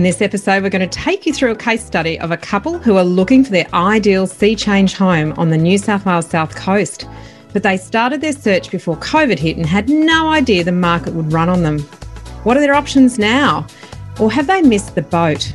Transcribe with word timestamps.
In 0.00 0.04
this 0.04 0.22
episode, 0.22 0.62
we're 0.62 0.70
going 0.70 0.88
to 0.88 0.98
take 0.98 1.26
you 1.26 1.34
through 1.34 1.50
a 1.50 1.56
case 1.56 1.84
study 1.84 2.18
of 2.20 2.30
a 2.30 2.36
couple 2.38 2.78
who 2.78 2.96
are 2.96 3.04
looking 3.04 3.44
for 3.44 3.50
their 3.50 3.66
ideal 3.74 4.26
sea 4.26 4.56
change 4.56 4.94
home 4.94 5.34
on 5.36 5.50
the 5.50 5.58
New 5.58 5.76
South 5.76 6.06
Wales 6.06 6.26
South 6.26 6.56
Coast. 6.56 7.06
But 7.52 7.64
they 7.64 7.76
started 7.76 8.22
their 8.22 8.32
search 8.32 8.70
before 8.70 8.96
COVID 8.96 9.38
hit 9.38 9.58
and 9.58 9.66
had 9.66 9.90
no 9.90 10.28
idea 10.30 10.64
the 10.64 10.72
market 10.72 11.12
would 11.12 11.30
run 11.30 11.50
on 11.50 11.64
them. 11.64 11.80
What 12.44 12.56
are 12.56 12.60
their 12.60 12.72
options 12.72 13.18
now? 13.18 13.66
Or 14.18 14.32
have 14.32 14.46
they 14.46 14.62
missed 14.62 14.94
the 14.94 15.02
boat? 15.02 15.52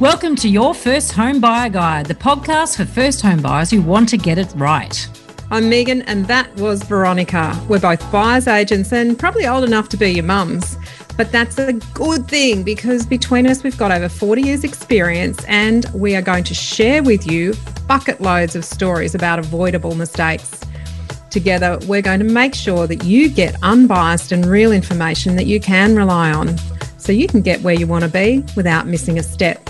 Welcome 0.00 0.34
to 0.36 0.48
Your 0.48 0.72
First 0.72 1.12
Home 1.12 1.38
Buyer 1.38 1.68
Guide, 1.68 2.06
the 2.06 2.14
podcast 2.14 2.78
for 2.78 2.86
first 2.86 3.20
home 3.20 3.42
buyers 3.42 3.70
who 3.70 3.82
want 3.82 4.08
to 4.08 4.16
get 4.16 4.38
it 4.38 4.50
right. 4.56 5.06
I'm 5.50 5.68
Megan, 5.68 6.00
and 6.02 6.26
that 6.26 6.52
was 6.56 6.82
Veronica. 6.84 7.54
We're 7.68 7.80
both 7.80 8.10
buyers 8.10 8.48
agents 8.48 8.94
and 8.94 9.18
probably 9.18 9.46
old 9.46 9.62
enough 9.62 9.90
to 9.90 9.98
be 9.98 10.10
your 10.10 10.24
mums. 10.24 10.78
But 11.16 11.30
that's 11.30 11.58
a 11.58 11.72
good 11.94 12.26
thing 12.26 12.64
because 12.64 13.06
between 13.06 13.46
us, 13.46 13.62
we've 13.62 13.78
got 13.78 13.92
over 13.92 14.08
40 14.08 14.42
years' 14.42 14.64
experience 14.64 15.44
and 15.46 15.86
we 15.94 16.16
are 16.16 16.22
going 16.22 16.44
to 16.44 16.54
share 16.54 17.02
with 17.02 17.30
you 17.30 17.54
bucket 17.86 18.20
loads 18.20 18.56
of 18.56 18.64
stories 18.64 19.14
about 19.14 19.38
avoidable 19.38 19.94
mistakes. 19.94 20.60
Together, 21.30 21.78
we're 21.86 22.02
going 22.02 22.20
to 22.20 22.24
make 22.24 22.54
sure 22.54 22.86
that 22.86 23.04
you 23.04 23.28
get 23.28 23.56
unbiased 23.62 24.32
and 24.32 24.44
real 24.46 24.72
information 24.72 25.36
that 25.36 25.46
you 25.46 25.60
can 25.60 25.94
rely 25.94 26.32
on 26.32 26.56
so 26.98 27.12
you 27.12 27.28
can 27.28 27.42
get 27.42 27.60
where 27.62 27.74
you 27.74 27.86
want 27.86 28.02
to 28.02 28.10
be 28.10 28.44
without 28.56 28.86
missing 28.86 29.18
a 29.18 29.22
step. 29.22 29.68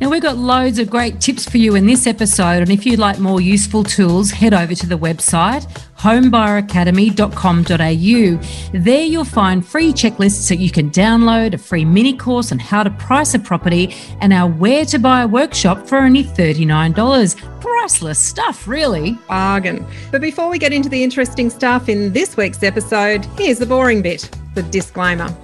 Now, 0.00 0.10
we've 0.10 0.22
got 0.22 0.36
loads 0.36 0.78
of 0.78 0.90
great 0.90 1.20
tips 1.20 1.48
for 1.48 1.56
you 1.56 1.74
in 1.74 1.86
this 1.86 2.06
episode. 2.06 2.62
And 2.62 2.70
if 2.70 2.84
you'd 2.84 2.98
like 2.98 3.18
more 3.18 3.40
useful 3.40 3.82
tools, 3.82 4.30
head 4.30 4.52
over 4.52 4.74
to 4.74 4.86
the 4.86 4.98
website 4.98 5.66
homebuyeracademy.com.au. 6.06 8.78
There 8.78 9.02
you'll 9.02 9.24
find 9.24 9.66
free 9.66 9.92
checklists 9.92 10.48
that 10.48 10.60
you 10.60 10.70
can 10.70 10.90
download, 10.90 11.54
a 11.54 11.58
free 11.58 11.84
mini 11.84 12.16
course 12.16 12.52
on 12.52 12.60
how 12.60 12.84
to 12.84 12.90
price 12.90 13.34
a 13.34 13.40
property, 13.40 13.92
and 14.20 14.32
our 14.32 14.48
Where 14.48 14.84
to 14.84 15.00
Buy 15.00 15.26
workshop 15.26 15.88
for 15.88 15.98
only 15.98 16.22
$39. 16.22 17.60
Priceless 17.60 18.20
stuff, 18.20 18.68
really. 18.68 19.18
Bargain. 19.26 19.84
But 20.12 20.20
before 20.20 20.48
we 20.48 20.60
get 20.60 20.72
into 20.72 20.88
the 20.88 21.02
interesting 21.02 21.50
stuff 21.50 21.88
in 21.88 22.12
this 22.12 22.36
week's 22.36 22.62
episode, 22.62 23.24
here's 23.36 23.58
the 23.58 23.66
boring 23.66 24.00
bit 24.00 24.30
the 24.54 24.62
disclaimer. 24.62 25.36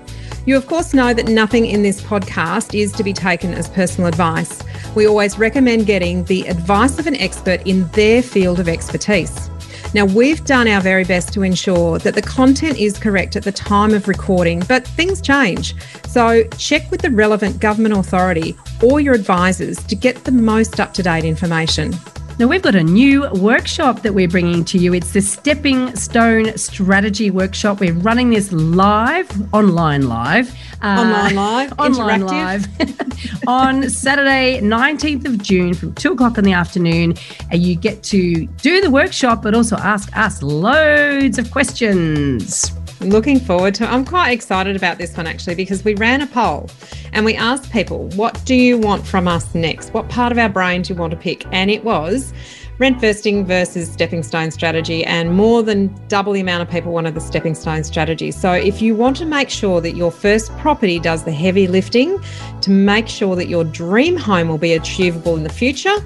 You, 0.47 0.57
of 0.57 0.69
course, 0.69 0.95
know 0.95 1.13
that 1.13 1.27
nothing 1.27 1.67
in 1.67 1.83
this 1.83 2.01
podcast 2.01 2.79
is 2.79 2.93
to 2.93 3.03
be 3.03 3.13
taken 3.13 3.53
as 3.53 3.69
personal 3.69 4.07
advice. 4.07 4.63
We 4.95 5.07
always 5.07 5.39
recommend 5.39 5.87
getting 5.87 6.23
the 6.25 6.47
advice 6.47 7.01
of 7.01 7.09
an 7.09 7.17
expert 7.17 7.67
in 7.67 7.89
their 7.89 8.23
field 8.23 8.61
of 8.61 8.69
expertise. 8.69 9.51
Now, 9.95 10.07
we've 10.07 10.43
done 10.45 10.69
our 10.69 10.81
very 10.81 11.05
best 11.05 11.35
to 11.35 11.43
ensure 11.43 11.99
that 11.99 12.15
the 12.15 12.23
content 12.23 12.79
is 12.79 12.99
correct 12.99 13.37
at 13.37 13.43
the 13.43 13.53
time 13.53 13.93
of 13.93 14.09
recording, 14.09 14.61
but 14.67 14.87
things 14.87 15.21
change. 15.21 15.75
So, 16.07 16.45
check 16.57 16.91
with 16.91 17.03
the 17.03 17.11
relevant 17.11 17.61
government 17.61 17.95
authority 17.95 18.57
or 18.83 19.01
your 19.01 19.15
advisors 19.15 19.77
to 19.85 19.95
get 19.95 20.25
the 20.25 20.33
most 20.33 20.81
up 20.81 20.95
to 20.95 21.03
date 21.03 21.25
information. 21.25 21.93
Now, 22.39 22.47
we've 22.47 22.63
got 22.63 22.75
a 22.75 22.83
new 22.83 23.29
workshop 23.35 24.01
that 24.03 24.15
we're 24.15 24.29
bringing 24.29 24.65
to 24.65 24.79
you. 24.79 24.95
It's 24.95 25.13
the 25.13 25.21
Stepping 25.21 25.95
Stone 25.95 26.57
Strategy 26.57 27.31
Workshop. 27.31 27.79
We're 27.79 27.93
running 27.93 28.31
this 28.31 28.51
live, 28.53 29.31
online 29.53 30.09
live. 30.09 30.51
Uh, 30.83 30.87
online 30.99 31.35
live, 31.35 31.73
online 31.79 32.27
live 32.27 32.67
on 33.47 33.89
Saturday, 33.91 34.61
19th 34.61 35.27
of 35.27 35.43
June 35.43 35.75
from 35.75 35.95
2 35.95 36.13
o'clock 36.13 36.39
in 36.39 36.45
the 36.45 36.55
afternoon. 36.55 37.15
And 37.51 37.63
you 37.63 37.77
get 37.77 38.03
to 38.05 38.47
do 38.47 38.81
the 38.81 38.91
workshop, 38.91 39.43
but 39.43 39.55
also 39.55 39.77
ask 39.77 40.17
us 40.17 40.43
loads 40.43 41.39
of 41.39 41.51
questions. 41.51 42.73
Looking 43.05 43.41
forward 43.41 43.75
to. 43.77 43.91
I'm 43.91 44.05
quite 44.05 44.31
excited 44.31 44.77
about 44.77 44.97
this 44.97 45.17
one 45.17 45.27
actually 45.27 45.57
because 45.57 45.85
we 45.85 45.95
ran 45.95 46.21
a 46.21 46.27
poll 46.27 46.71
and 47.13 47.25
we 47.25 47.35
asked 47.35 47.73
people, 47.73 48.09
what 48.11 48.41
do 48.45 48.55
you 48.55 48.79
want 48.79 49.05
from 49.05 49.27
us 49.27 49.55
next? 49.57 49.93
What 49.93 50.09
part 50.09 50.31
of 50.31 50.39
our 50.39 50.49
brain 50.49 50.83
do 50.83 50.95
you 50.95 51.01
want 51.01 51.11
to 51.11 51.17
pick? 51.17 51.45
And 51.53 51.69
it 51.69 51.83
was 51.83 52.33
rent 52.79 53.01
bursting 53.01 53.45
versus 53.45 53.91
stepping 53.91 54.23
stone 54.23 54.53
strategy. 54.53 55.05
And 55.05 55.35
more 55.35 55.65
than 55.65 55.93
double 56.07 56.33
the 56.33 56.41
amount 56.41 56.63
of 56.63 56.71
people 56.71 56.93
wanted 56.93 57.15
the 57.15 57.21
stepping 57.21 57.55
stone 57.57 57.83
strategy. 57.83 58.31
So 58.31 58.53
if 58.53 58.81
you 58.81 58.95
want 58.95 59.17
to 59.17 59.27
make 59.27 59.51
sure 59.51 59.81
that 59.81 59.97
your 59.97 60.13
first 60.13 60.57
property 60.59 61.01
does 61.01 61.25
the 61.25 61.33
heavy 61.33 61.67
lifting 61.67 62.23
to 62.61 62.71
make 62.71 63.09
sure 63.09 63.35
that 63.35 63.49
your 63.49 63.65
dream 63.65 64.17
home 64.17 64.49
will 64.49 64.59
be 64.59 64.75
achievable 64.75 65.37
in 65.37 65.43
the 65.43 65.53
future, 65.53 65.97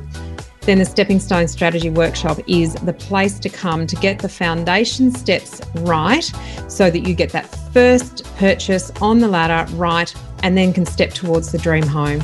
then 0.67 0.79
the 0.81 0.85
Stepping 0.85 1.21
Stone 1.21 1.47
Strategy 1.47 1.91
Workshop 1.91 2.41
is 2.49 2.75
the 2.75 2.93
place 2.93 3.39
to 3.39 3.49
come 3.49 3.87
to 3.87 3.95
get 3.97 4.19
the 4.19 4.29
foundation 4.29 5.13
steps 5.13 5.61
right 5.77 6.25
so 6.67 6.91
that 6.91 7.07
you 7.07 7.15
get 7.15 7.31
that 7.31 7.47
first 7.73 8.25
purchase 8.37 8.91
on 9.01 9.21
the 9.21 9.29
ladder 9.29 9.73
right 9.75 10.13
and 10.43 10.59
then 10.59 10.73
can 10.73 10.85
step 10.85 11.11
towards 11.11 11.53
the 11.53 11.59
dream 11.59 11.87
home. 11.87 12.21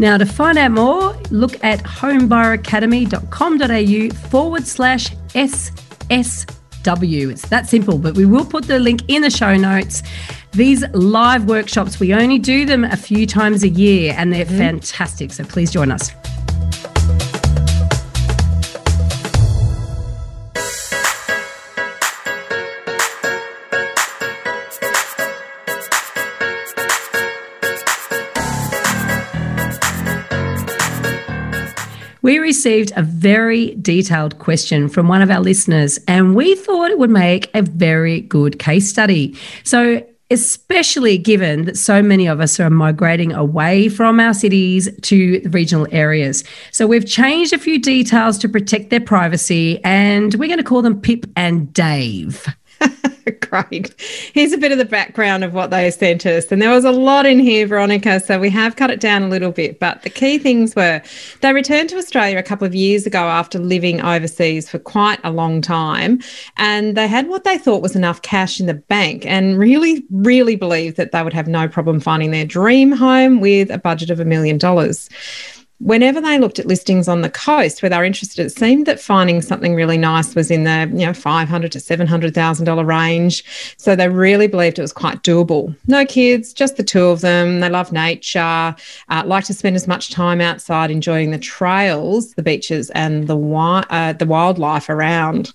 Now, 0.00 0.18
to 0.18 0.26
find 0.26 0.58
out 0.58 0.72
more, 0.72 1.16
look 1.30 1.62
at 1.62 1.78
homebuyeracademy.com.au 1.84 4.28
forward 4.28 4.66
slash 4.66 5.14
SSW. 5.34 7.30
It's 7.30 7.48
that 7.48 7.68
simple, 7.68 7.98
but 7.98 8.16
we 8.16 8.26
will 8.26 8.44
put 8.44 8.64
the 8.64 8.80
link 8.80 9.02
in 9.06 9.22
the 9.22 9.30
show 9.30 9.56
notes. 9.56 10.02
These 10.52 10.82
live 10.92 11.44
workshops, 11.44 12.00
we 12.00 12.12
only 12.14 12.40
do 12.40 12.64
them 12.64 12.82
a 12.82 12.96
few 12.96 13.28
times 13.28 13.62
a 13.62 13.68
year 13.68 14.12
and 14.16 14.32
they're 14.32 14.44
mm-hmm. 14.44 14.58
fantastic. 14.58 15.32
So 15.32 15.44
please 15.44 15.70
join 15.70 15.92
us. 15.92 16.10
We 32.22 32.38
received 32.38 32.92
a 32.96 33.02
very 33.02 33.74
detailed 33.76 34.38
question 34.38 34.88
from 34.88 35.08
one 35.08 35.22
of 35.22 35.30
our 35.30 35.40
listeners, 35.40 35.98
and 36.06 36.34
we 36.34 36.54
thought 36.54 36.90
it 36.90 36.98
would 36.98 37.10
make 37.10 37.50
a 37.54 37.62
very 37.62 38.20
good 38.22 38.58
case 38.58 38.88
study. 38.88 39.36
So, 39.64 40.06
especially 40.32 41.18
given 41.18 41.64
that 41.64 41.76
so 41.76 42.02
many 42.02 42.28
of 42.28 42.40
us 42.40 42.60
are 42.60 42.70
migrating 42.70 43.32
away 43.32 43.88
from 43.88 44.20
our 44.20 44.32
cities 44.32 44.88
to 45.02 45.40
regional 45.50 45.88
areas. 45.90 46.44
So, 46.70 46.86
we've 46.86 47.06
changed 47.06 47.52
a 47.52 47.58
few 47.58 47.80
details 47.80 48.38
to 48.38 48.48
protect 48.48 48.90
their 48.90 49.00
privacy, 49.00 49.82
and 49.84 50.34
we're 50.34 50.48
going 50.48 50.58
to 50.58 50.64
call 50.64 50.82
them 50.82 51.00
Pip 51.00 51.26
and 51.36 51.72
Dave. 51.72 52.46
Great. 53.40 53.94
Here's 54.32 54.52
a 54.52 54.58
bit 54.58 54.72
of 54.72 54.78
the 54.78 54.84
background 54.84 55.44
of 55.44 55.54
what 55.54 55.70
they 55.70 55.90
sent 55.90 56.26
us. 56.26 56.50
And 56.50 56.60
there 56.60 56.70
was 56.70 56.84
a 56.84 56.90
lot 56.90 57.26
in 57.26 57.38
here, 57.38 57.66
Veronica. 57.66 58.20
So 58.20 58.38
we 58.38 58.50
have 58.50 58.76
cut 58.76 58.90
it 58.90 59.00
down 59.00 59.22
a 59.22 59.28
little 59.28 59.50
bit. 59.50 59.78
But 59.78 60.02
the 60.02 60.10
key 60.10 60.38
things 60.38 60.74
were 60.74 61.02
they 61.40 61.52
returned 61.52 61.88
to 61.90 61.96
Australia 61.96 62.38
a 62.38 62.42
couple 62.42 62.66
of 62.66 62.74
years 62.74 63.06
ago 63.06 63.18
after 63.18 63.58
living 63.58 64.00
overseas 64.00 64.68
for 64.68 64.78
quite 64.78 65.20
a 65.24 65.30
long 65.30 65.60
time. 65.60 66.20
And 66.56 66.96
they 66.96 67.08
had 67.08 67.28
what 67.28 67.44
they 67.44 67.58
thought 67.58 67.82
was 67.82 67.96
enough 67.96 68.22
cash 68.22 68.60
in 68.60 68.66
the 68.66 68.74
bank 68.74 69.26
and 69.26 69.58
really, 69.58 70.04
really 70.10 70.56
believed 70.56 70.96
that 70.96 71.12
they 71.12 71.22
would 71.22 71.34
have 71.34 71.48
no 71.48 71.68
problem 71.68 72.00
finding 72.00 72.30
their 72.30 72.46
dream 72.46 72.92
home 72.92 73.40
with 73.40 73.70
a 73.70 73.78
budget 73.78 74.10
of 74.10 74.20
a 74.20 74.24
million 74.24 74.58
dollars 74.58 75.08
whenever 75.80 76.20
they 76.20 76.38
looked 76.38 76.58
at 76.58 76.66
listings 76.66 77.08
on 77.08 77.22
the 77.22 77.30
coast 77.30 77.82
where 77.82 77.88
they 77.90 77.96
were 77.96 78.04
interested, 78.04 78.44
it 78.44 78.50
seemed 78.50 78.86
that 78.86 79.00
finding 79.00 79.40
something 79.40 79.74
really 79.74 79.96
nice 79.96 80.34
was 80.34 80.50
in 80.50 80.64
the 80.64 80.88
you 80.92 81.06
know 81.06 81.14
five 81.14 81.48
hundred 81.48 81.72
to 81.72 81.80
seven 81.80 82.06
hundred 82.06 82.34
thousand 82.34 82.66
dollar 82.66 82.84
range. 82.84 83.42
So 83.76 83.96
they 83.96 84.08
really 84.08 84.46
believed 84.46 84.78
it 84.78 84.82
was 84.82 84.92
quite 84.92 85.22
doable. 85.22 85.74
No 85.86 86.04
kids, 86.04 86.52
just 86.52 86.76
the 86.76 86.84
two 86.84 87.06
of 87.06 87.22
them. 87.22 87.60
They 87.60 87.70
love 87.70 87.92
nature, 87.92 88.74
uh, 89.08 89.22
like 89.24 89.44
to 89.44 89.54
spend 89.54 89.76
as 89.76 89.88
much 89.88 90.10
time 90.10 90.40
outside 90.40 90.90
enjoying 90.90 91.30
the 91.30 91.38
trails, 91.38 92.34
the 92.34 92.42
beaches, 92.42 92.90
and 92.90 93.22
the 93.26 93.34
wi- 93.34 93.86
uh, 93.90 94.12
the 94.12 94.26
wildlife 94.26 94.88
around. 94.88 95.52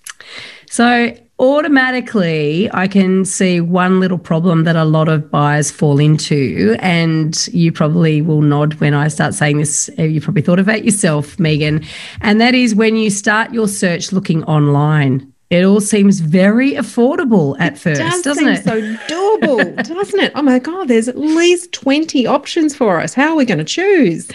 So 0.69 1.16
automatically 1.40 2.70
I 2.73 2.87
can 2.87 3.26
see 3.26 3.59
one 3.59 3.99
little 3.99 4.17
problem 4.17 4.64
that 4.64 4.76
a 4.76 4.85
lot 4.85 5.09
of 5.09 5.29
buyers 5.29 5.72
fall 5.72 5.99
into. 5.99 6.76
And 6.79 7.47
you 7.47 7.72
probably 7.72 8.22
will 8.22 8.41
nod 8.41 8.76
when 8.76 8.93
I 8.93 9.08
start 9.08 9.34
saying 9.34 9.58
this. 9.58 9.90
Uh, 9.97 10.03
you 10.03 10.22
probably 10.22 10.41
thought 10.41 10.59
about 10.59 10.85
yourself, 10.85 11.40
Megan. 11.40 11.84
And 12.22 12.40
that 12.41 12.55
is 12.55 12.76
when 12.76 12.96
you 12.96 13.09
start 13.09 13.53
your 13.53 13.67
search 13.67 14.11
looking 14.11 14.43
online. 14.46 15.32
It 15.52 15.64
all 15.64 15.79
seems 15.79 16.22
very 16.22 16.72
affordable 16.72 17.55
at 17.59 17.73
it 17.73 17.78
first, 17.78 18.02
does 18.02 18.22
doesn't 18.23 18.47
it? 18.47 18.64
So 18.64 18.81
doable, 19.08 19.76
doesn't 19.88 20.20
it? 20.20 20.31
Oh 20.34 20.41
my 20.41 20.58
God, 20.58 20.88
there's 20.88 21.08
at 21.08 21.20
least 21.20 21.72
20 21.72 22.26
options 22.26 22.76
for 22.76 22.99
us. 22.99 23.14
How 23.14 23.29
are 23.29 23.35
we 23.35 23.46
going 23.46 23.59
to 23.59 23.64
choose? 23.64 24.29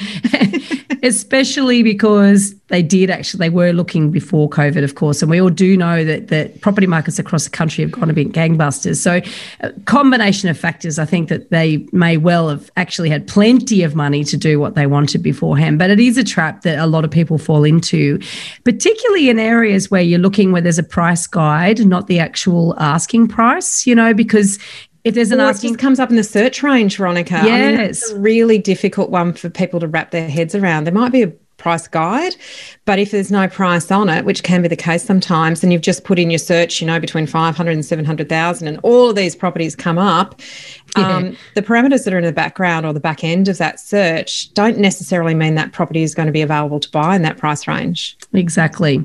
Especially 1.03 1.83
because 1.83 2.55
they 2.71 2.83
did 2.83 3.11
actually, 3.11 3.39
they 3.39 3.51
were 3.51 3.73
looking 3.73 4.11
before 4.11 4.49
COVID, 4.49 4.83
of 4.83 4.95
course. 4.95 5.23
And 5.23 5.31
we 5.31 5.41
all 5.41 5.51
do 5.51 5.77
know 5.77 6.05
that, 6.05 6.29
that 6.29 6.61
property 6.61 6.87
markets 6.87 7.19
across 7.19 7.45
the 7.45 7.51
country 7.51 7.83
have 7.83 7.93
gone 7.93 8.09
a 8.09 8.13
bit 8.13 8.33
gangbusters. 8.33 8.97
So, 8.97 9.21
a 9.61 9.73
combination 9.83 10.49
of 10.49 10.59
factors, 10.59 10.99
I 10.99 11.05
think 11.05 11.29
that 11.29 11.51
they 11.51 11.87
may 11.93 12.17
well 12.17 12.49
have 12.49 12.71
actually 12.77 13.11
had 13.11 13.27
plenty 13.27 13.83
of 13.83 13.95
money 13.95 14.25
to 14.25 14.37
do 14.37 14.59
what 14.59 14.75
they 14.75 14.87
wanted 14.87 15.23
beforehand. 15.23 15.79
But 15.79 15.91
it 15.91 16.01
is 16.01 16.17
a 16.17 16.25
trap 16.25 16.63
that 16.63 16.79
a 16.79 16.87
lot 16.87 17.05
of 17.05 17.11
people 17.11 17.39
fall 17.39 17.65
into, 17.65 18.19
particularly 18.65 19.29
in 19.29 19.39
areas 19.39 19.91
where 19.91 20.03
you're 20.03 20.19
looking 20.19 20.53
where 20.53 20.63
there's 20.63 20.79
a 20.79 20.85
price 20.85 21.27
guide, 21.27 21.85
not 21.85 22.07
the 22.07 22.19
actual 22.19 22.75
asking 22.79 23.29
price, 23.29 23.87
you 23.87 23.95
know, 23.95 24.15
because 24.15 24.59
if 25.03 25.15
there's 25.15 25.33
an 25.33 25.41
Or 25.41 25.45
asking, 25.45 25.77
comes 25.77 25.99
up 25.99 26.11
in 26.11 26.17
the 26.17 26.25
search 26.25 26.63
range, 26.63 26.99
Veronica. 26.99 27.37
I 27.37 27.43
mean, 27.43 27.51
Yes. 27.81 28.11
a 28.11 28.19
really 28.19 28.59
difficult 28.59 29.11
one 29.11 29.33
for 29.33 29.49
people 29.49 29.81
to 29.81 29.89
wrap 29.89 30.11
their 30.11 30.29
heads 30.29 30.55
around. 30.55 30.85
There 30.85 30.93
might 30.93 31.11
be 31.11 31.23
a 31.23 31.33
price 31.61 31.87
guide, 31.87 32.35
but 32.87 32.99
if 32.99 33.13
there's 33.13 33.31
no 33.31 33.47
price 33.47 33.91
on 33.91 34.09
it, 34.09 34.25
which 34.25 34.43
can 34.43 34.63
be 34.63 34.69
the 34.69 34.77
case 34.77 35.05
sometimes, 35.05 35.63
and 35.63 35.73
you've 35.73 35.83
just 35.83 36.03
put 36.03 36.19
in 36.19 36.31
your 36.31 36.39
search, 36.39 36.81
you 36.81 36.87
know, 36.87 36.99
between 36.99 37.27
500 37.27 37.71
and 37.71 37.85
700,000, 37.85 38.67
and 38.67 38.81
all 38.83 39.11
of 39.11 39.17
these 39.17 39.37
properties 39.37 39.77
come 39.77 39.99
up, 39.99 40.41
um, 40.97 41.37
the 41.55 41.63
parameters 41.63 42.05
that 42.05 42.13
are 42.13 42.19
in 42.19 42.25
the 42.25 42.33
background 42.33 42.85
or 42.85 42.93
the 42.93 43.01
back 43.01 43.23
end 43.23 43.47
of 43.47 43.59
that 43.59 43.79
search 43.79 44.53
don't 44.55 44.79
necessarily 44.79 45.35
mean 45.35 45.55
that 45.55 45.73
property 45.73 46.03
is 46.03 46.15
going 46.15 46.27
to 46.27 46.33
be 46.33 46.43
available 46.43 46.81
to 46.81 46.91
buy 46.91 47.15
in 47.15 47.23
that 47.23 47.37
price 47.37 47.69
range. 47.69 48.17
Exactly. 48.33 49.05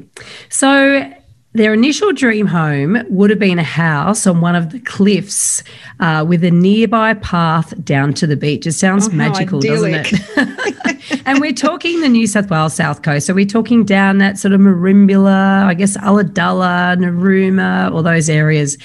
So 0.49 1.13
their 1.55 1.73
initial 1.73 2.11
dream 2.11 2.47
home 2.47 2.97
would 3.09 3.29
have 3.29 3.39
been 3.39 3.59
a 3.59 3.63
house 3.63 4.27
on 4.27 4.41
one 4.41 4.55
of 4.55 4.71
the 4.71 4.79
cliffs 4.79 5.63
uh, 5.99 6.25
with 6.27 6.43
a 6.43 6.51
nearby 6.51 7.13
path 7.15 7.73
down 7.83 8.13
to 8.15 8.27
the 8.27 8.35
beach. 8.35 8.67
It 8.67 8.73
sounds 8.73 9.07
Oh, 9.07 9.11
magical, 9.11 9.59
doesn't 9.61 9.93
it? 9.93 11.21
and 11.25 11.39
we're 11.39 11.53
talking 11.53 12.01
the 12.01 12.09
New 12.09 12.27
South 12.27 12.49
Wales 12.49 12.73
South 12.73 13.01
Coast. 13.01 13.25
So 13.27 13.33
we're 13.33 13.45
talking 13.45 13.85
down 13.85 14.17
that 14.17 14.37
sort 14.37 14.53
of 14.53 14.59
Merimbula, 14.61 15.63
I 15.65 15.73
guess 15.73 15.95
Ulladulla, 15.97 16.97
Narooma, 16.97 17.91
all 17.91 18.03
those 18.03 18.29
areas. 18.29 18.77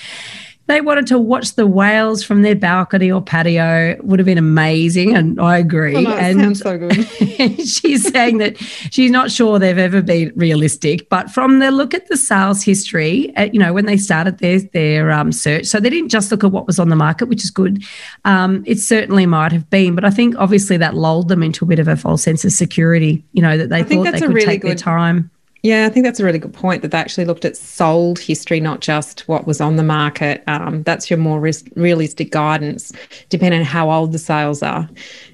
They 0.71 0.81
wanted 0.81 1.09
to 1.09 1.19
watch 1.19 1.55
the 1.55 1.67
whales 1.67 2.23
from 2.23 2.43
their 2.43 2.55
balcony 2.55 3.11
or 3.11 3.21
patio. 3.21 3.97
Would 4.05 4.21
have 4.21 4.27
been 4.27 4.39
amazing, 4.39 5.17
and 5.17 5.41
I 5.41 5.59
agree. 5.59 5.97
Oh, 5.97 6.01
no, 6.01 6.13
and 6.13 6.39
sounds 6.39 6.61
so 6.61 6.79
good. 6.79 6.95
she's 7.67 8.09
saying 8.09 8.39
that 8.39 8.57
she's 8.93 9.11
not 9.11 9.33
sure 9.33 9.59
they've 9.59 9.77
ever 9.77 10.01
been 10.01 10.33
realistic, 10.37 11.09
but 11.09 11.29
from 11.29 11.59
the 11.59 11.73
look 11.73 11.93
at 11.93 12.07
the 12.07 12.17
sales 12.17 12.63
history, 12.63 13.35
uh, 13.35 13.49
you 13.53 13.59
know, 13.59 13.73
when 13.73 13.87
they 13.87 13.97
started 13.97 14.39
their 14.39 14.61
their 14.61 15.11
um, 15.11 15.33
search, 15.33 15.67
so 15.67 15.81
they 15.81 15.91
didn't 15.91 16.11
just 16.11 16.31
look 16.31 16.45
at 16.45 16.53
what 16.53 16.69
was 16.69 16.79
on 16.79 16.89
the 16.89 16.95
market, 16.95 17.27
which 17.27 17.43
is 17.43 17.51
good. 17.51 17.83
Um, 18.25 18.63
it 18.65 18.79
certainly 18.79 19.27
might 19.27 19.51
have 19.51 19.69
been, 19.71 19.97
but 19.97 20.05
I 20.05 20.11
think 20.11 20.37
obviously 20.39 20.77
that 20.77 20.95
lulled 20.95 21.27
them 21.27 21.43
into 21.43 21.65
a 21.65 21.67
bit 21.67 21.81
of 21.81 21.89
a 21.89 21.97
false 21.97 22.23
sense 22.23 22.45
of 22.45 22.53
security. 22.53 23.25
You 23.33 23.43
know, 23.43 23.57
that 23.57 23.71
they 23.71 23.83
think 23.83 24.05
thought 24.05 24.13
they 24.13 24.21
could 24.21 24.33
really 24.33 24.47
take 24.47 24.63
their 24.63 24.77
time. 24.77 25.33
Yeah, 25.63 25.87
I 25.87 25.91
think 25.91 26.05
that's 26.05 26.21
a 26.21 26.25
really 26.25 26.39
good 26.39 26.55
point 26.55 26.83
that 26.83 26.91
they 26.91 26.99
actually 26.99 27.27
looked 27.27 27.45
at 27.45 27.57
sold 27.57 28.19
history, 28.19 28.61
not 28.61 28.81
just 28.81 29.29
what 29.29 29.47
was 29.47 29.61
on 29.61 29.77
the 29.77 29.83
market. 29.83 30.43
Um, 30.47 30.83
that's 30.85 31.11
your 31.11 31.19
more 31.19 31.41
realistic 31.41 32.31
guidance, 32.31 32.93
depending 33.29 33.61
on 33.61 33.67
how 33.67 33.91
old 33.91 34.13
the 34.13 34.19
sales 34.19 34.63
are. 34.63 34.89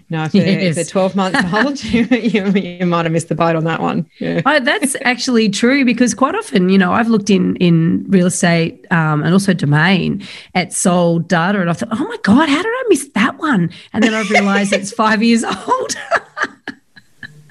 You 0.08 0.17
know, 0.17 0.25
if, 0.25 0.32
they're, 0.32 0.61
if 0.61 0.75
they're 0.76 0.84
12 0.84 1.17
months 1.17 1.40
old, 1.52 1.82
you, 1.82 2.05
you, 2.06 2.46
you 2.52 2.87
might 2.87 3.06
have 3.06 3.12
missed 3.12 3.28
the 3.28 3.34
boat 3.34 3.56
on 3.56 3.64
that 3.64 3.81
one. 3.81 4.08
Yeah. 4.19 4.40
Oh, 4.46 4.61
that's 4.61 4.94
actually 5.02 5.49
true 5.49 5.84
because 5.84 6.14
quite 6.14 6.37
often, 6.37 6.69
you 6.69 6.79
know, 6.79 6.93
I've 6.93 7.08
looked 7.08 7.31
in 7.31 7.56
in 7.56 8.05
real 8.08 8.26
estate 8.26 8.87
um, 8.93 9.22
and 9.25 9.32
also 9.32 9.52
domain 9.52 10.25
at 10.55 10.72
sold 10.72 11.29
data, 11.29 11.61
and 11.61 11.69
I 11.69 11.72
thought, 11.72 11.88
oh 11.90 12.06
my 12.06 12.17
god, 12.22 12.49
how 12.49 12.62
did 12.62 12.69
I 12.69 12.84
miss 12.88 13.08
that 13.14 13.38
one? 13.38 13.70
And 13.93 14.05
then 14.05 14.14
I've 14.14 14.31
realised 14.31 14.72
it's 14.72 14.93
five 14.93 15.22
years 15.22 15.43
old. 15.69 15.96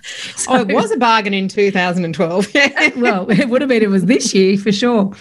Oh, 0.48 0.62
it 0.62 0.74
was 0.74 0.92
a 0.92 0.98
bargain 0.98 1.34
in 1.34 1.48
2012. 1.48 2.54
Yeah. 2.54 2.90
well, 2.98 3.30
it 3.30 3.50
would 3.50 3.62
have 3.62 3.70
been 3.70 3.82
it 3.82 3.90
was 3.90 4.06
this 4.06 4.34
year 4.34 4.58
for 4.58 4.72
sure. 4.72 5.12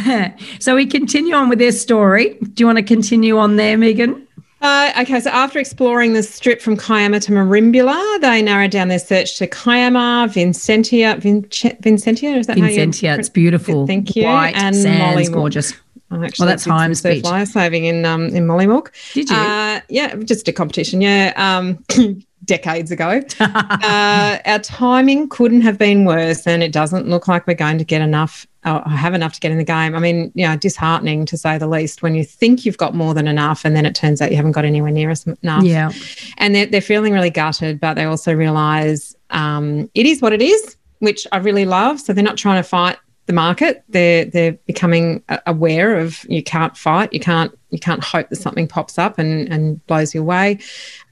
so 0.60 0.76
we 0.76 0.86
continue 0.86 1.34
on 1.34 1.48
with 1.48 1.58
their 1.58 1.72
story. 1.72 2.34
Do 2.34 2.52
you 2.58 2.66
want 2.66 2.78
to 2.78 2.84
continue 2.84 3.38
on 3.38 3.56
there, 3.56 3.76
Megan? 3.76 4.26
Uh, 4.62 4.92
okay, 5.00 5.18
so 5.20 5.30
after 5.30 5.58
exploring 5.58 6.12
the 6.12 6.22
strip 6.22 6.60
from 6.60 6.76
Kiama 6.76 7.18
to 7.20 7.32
Merimbula, 7.32 8.20
they 8.20 8.42
narrowed 8.42 8.70
down 8.70 8.88
their 8.88 8.98
search 8.98 9.38
to 9.38 9.46
Kiama, 9.46 10.28
Vincentia, 10.30 11.16
Vince- 11.18 11.74
Vincentia, 11.80 12.36
is 12.36 12.46
that 12.46 12.58
how 12.58 12.66
you 12.66 12.76
Vincentia, 12.76 13.18
it's 13.18 13.30
beautiful. 13.30 13.86
Thank 13.86 14.14
you. 14.14 14.24
White 14.24 14.54
And 14.56 14.76
sands, 14.76 15.30
gorgeous. 15.30 15.72
I 16.10 16.24
actually 16.24 16.48
that's 16.48 16.64
did 16.64 16.68
some 16.70 16.76
Hyams 16.76 17.02
Beach. 17.02 17.24
life 17.24 17.48
saving 17.48 17.84
in 17.84 18.04
um 18.04 18.26
in 18.26 18.46
Mollymook. 18.46 18.90
Did 19.14 19.30
you? 19.30 19.36
Uh, 19.36 19.80
yeah, 19.88 20.14
just 20.16 20.48
a 20.48 20.52
competition. 20.52 21.00
Yeah, 21.00 21.32
um, 21.36 21.84
decades 22.44 22.90
ago. 22.90 23.20
uh, 23.40 24.38
our 24.44 24.58
timing 24.60 25.28
couldn't 25.28 25.60
have 25.62 25.78
been 25.78 26.04
worse, 26.04 26.46
and 26.46 26.62
it 26.62 26.72
doesn't 26.72 27.08
look 27.08 27.28
like 27.28 27.46
we're 27.46 27.54
going 27.54 27.78
to 27.78 27.84
get 27.84 28.02
enough. 28.02 28.46
Uh, 28.64 28.86
have 28.90 29.14
enough 29.14 29.32
to 29.32 29.40
get 29.40 29.50
in 29.50 29.56
the 29.56 29.64
game. 29.64 29.94
I 29.94 29.98
mean, 29.98 30.30
you 30.34 30.46
know, 30.46 30.54
disheartening 30.54 31.24
to 31.26 31.38
say 31.38 31.56
the 31.56 31.66
least. 31.66 32.02
When 32.02 32.14
you 32.14 32.24
think 32.24 32.66
you've 32.66 32.76
got 32.76 32.94
more 32.94 33.14
than 33.14 33.26
enough, 33.26 33.64
and 33.64 33.74
then 33.74 33.86
it 33.86 33.94
turns 33.94 34.20
out 34.20 34.30
you 34.30 34.36
haven't 34.36 34.52
got 34.52 34.64
anywhere 34.64 34.90
near 34.90 35.10
enough. 35.10 35.64
yeah. 35.64 35.92
and 36.38 36.54
they're 36.54 36.66
they're 36.66 36.80
feeling 36.80 37.12
really 37.12 37.30
gutted, 37.30 37.80
but 37.80 37.94
they 37.94 38.04
also 38.04 38.34
realise 38.34 39.14
um, 39.30 39.90
it 39.94 40.06
is 40.06 40.20
what 40.20 40.32
it 40.32 40.42
is, 40.42 40.76
which 40.98 41.26
I 41.32 41.38
really 41.38 41.64
love. 41.64 42.00
So 42.00 42.12
they're 42.12 42.24
not 42.24 42.36
trying 42.36 42.62
to 42.62 42.68
fight 42.68 42.98
the 43.30 43.32
market. 43.32 43.84
They're 43.88 44.24
they're 44.24 44.52
becoming 44.66 45.22
aware 45.46 45.96
of 45.96 46.24
you 46.28 46.42
can't 46.42 46.76
fight, 46.76 47.12
you 47.12 47.20
can't 47.20 47.56
you 47.70 47.78
can't 47.78 48.02
hope 48.02 48.28
that 48.28 48.36
something 48.36 48.66
pops 48.66 48.98
up 48.98 49.18
and 49.18 49.48
and 49.52 49.84
blows 49.86 50.14
you 50.14 50.20
away. 50.20 50.58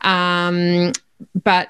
Um, 0.00 0.92
but 1.42 1.68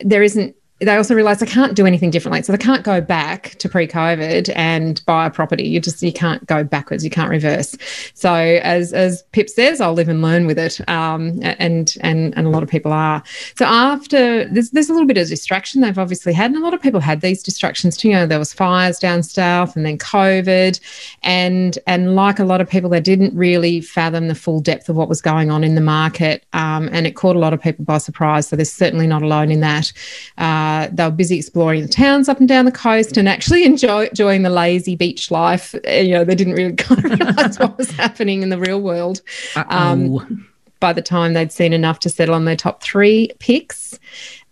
there 0.00 0.22
isn't. 0.22 0.56
They 0.80 0.96
also 0.96 1.14
realise 1.14 1.40
they 1.40 1.46
can't 1.46 1.74
do 1.74 1.84
anything 1.84 2.10
differently, 2.10 2.42
so 2.42 2.52
they 2.52 2.58
can't 2.58 2.82
go 2.82 3.00
back 3.00 3.50
to 3.58 3.68
pre-COVID 3.68 4.50
and 4.56 5.04
buy 5.04 5.26
a 5.26 5.30
property. 5.30 5.64
You 5.64 5.78
just 5.78 6.02
you 6.02 6.12
can't 6.12 6.44
go 6.46 6.64
backwards, 6.64 7.04
you 7.04 7.10
can't 7.10 7.30
reverse. 7.30 7.76
So 8.14 8.32
as 8.32 8.94
as 8.94 9.22
Pip 9.32 9.50
says, 9.50 9.80
I'll 9.80 9.92
live 9.92 10.08
and 10.08 10.22
learn 10.22 10.46
with 10.46 10.58
it, 10.58 10.80
um, 10.88 11.38
and 11.42 11.94
and 12.00 12.34
and 12.34 12.46
a 12.46 12.50
lot 12.50 12.62
of 12.62 12.68
people 12.70 12.92
are. 12.92 13.22
So 13.56 13.66
after 13.66 14.48
there's 14.48 14.70
there's 14.70 14.88
a 14.88 14.92
little 14.92 15.06
bit 15.06 15.18
of 15.18 15.28
distraction 15.28 15.82
they've 15.82 15.98
obviously 15.98 16.32
had, 16.32 16.50
and 16.50 16.60
a 16.60 16.64
lot 16.64 16.72
of 16.72 16.80
people 16.80 17.00
had 17.00 17.20
these 17.20 17.42
distractions 17.42 17.96
too. 17.96 18.08
You 18.08 18.14
know, 18.14 18.26
there 18.26 18.38
was 18.38 18.54
fires 18.54 18.98
down 18.98 19.22
south, 19.22 19.76
and 19.76 19.84
then 19.84 19.98
COVID, 19.98 20.80
and 21.22 21.78
and 21.86 22.14
like 22.16 22.38
a 22.38 22.44
lot 22.44 22.62
of 22.62 22.70
people, 22.70 22.88
they 22.88 23.00
didn't 23.00 23.34
really 23.36 23.82
fathom 23.82 24.28
the 24.28 24.34
full 24.34 24.60
depth 24.60 24.88
of 24.88 24.96
what 24.96 25.10
was 25.10 25.20
going 25.20 25.50
on 25.50 25.62
in 25.62 25.74
the 25.74 25.80
market, 25.80 26.46
um, 26.54 26.88
and 26.90 27.06
it 27.06 27.16
caught 27.16 27.36
a 27.36 27.38
lot 27.38 27.52
of 27.52 27.60
people 27.60 27.84
by 27.84 27.98
surprise. 27.98 28.48
So 28.48 28.56
they're 28.56 28.64
certainly 28.64 29.06
not 29.06 29.22
alone 29.22 29.50
in 29.50 29.60
that. 29.60 29.92
Uh, 30.38 30.69
they 30.92 31.04
were 31.04 31.10
busy 31.10 31.36
exploring 31.38 31.82
the 31.82 31.88
towns 31.88 32.28
up 32.28 32.38
and 32.40 32.48
down 32.48 32.64
the 32.64 32.72
coast, 32.72 33.16
and 33.16 33.28
actually 33.28 33.64
enjoy, 33.72 34.06
enjoying 34.06 34.42
the 34.42 34.50
lazy 34.50 34.96
beach 34.96 35.30
life. 35.30 35.74
Uh, 35.74 35.90
You 35.90 36.14
know, 36.14 36.24
they 36.24 36.34
didn't 36.34 36.54
really 36.54 36.74
kind 36.86 37.04
of 37.04 37.18
realize 37.18 37.58
what 37.58 37.76
was 37.78 37.90
happening 37.92 38.42
in 38.42 38.48
the 38.48 38.58
real 38.58 38.80
world 38.80 39.20
Um, 39.56 40.46
by 40.80 40.92
the 40.92 41.02
time 41.02 41.34
they'd 41.34 41.52
seen 41.52 41.72
enough 41.72 41.98
to 42.00 42.08
settle 42.08 42.34
on 42.34 42.44
their 42.46 42.56
top 42.56 42.82
three 42.82 43.30
picks, 43.38 43.98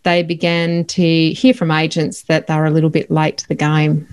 they 0.02 0.22
began 0.22 0.84
to 0.84 1.30
hear 1.32 1.54
from 1.54 1.70
agents 1.70 2.22
that 2.22 2.46
they 2.46 2.54
were 2.54 2.66
a 2.66 2.70
little 2.70 2.90
bit 2.90 3.10
late 3.10 3.38
to 3.38 3.48
the 3.48 3.54
game. 3.54 4.06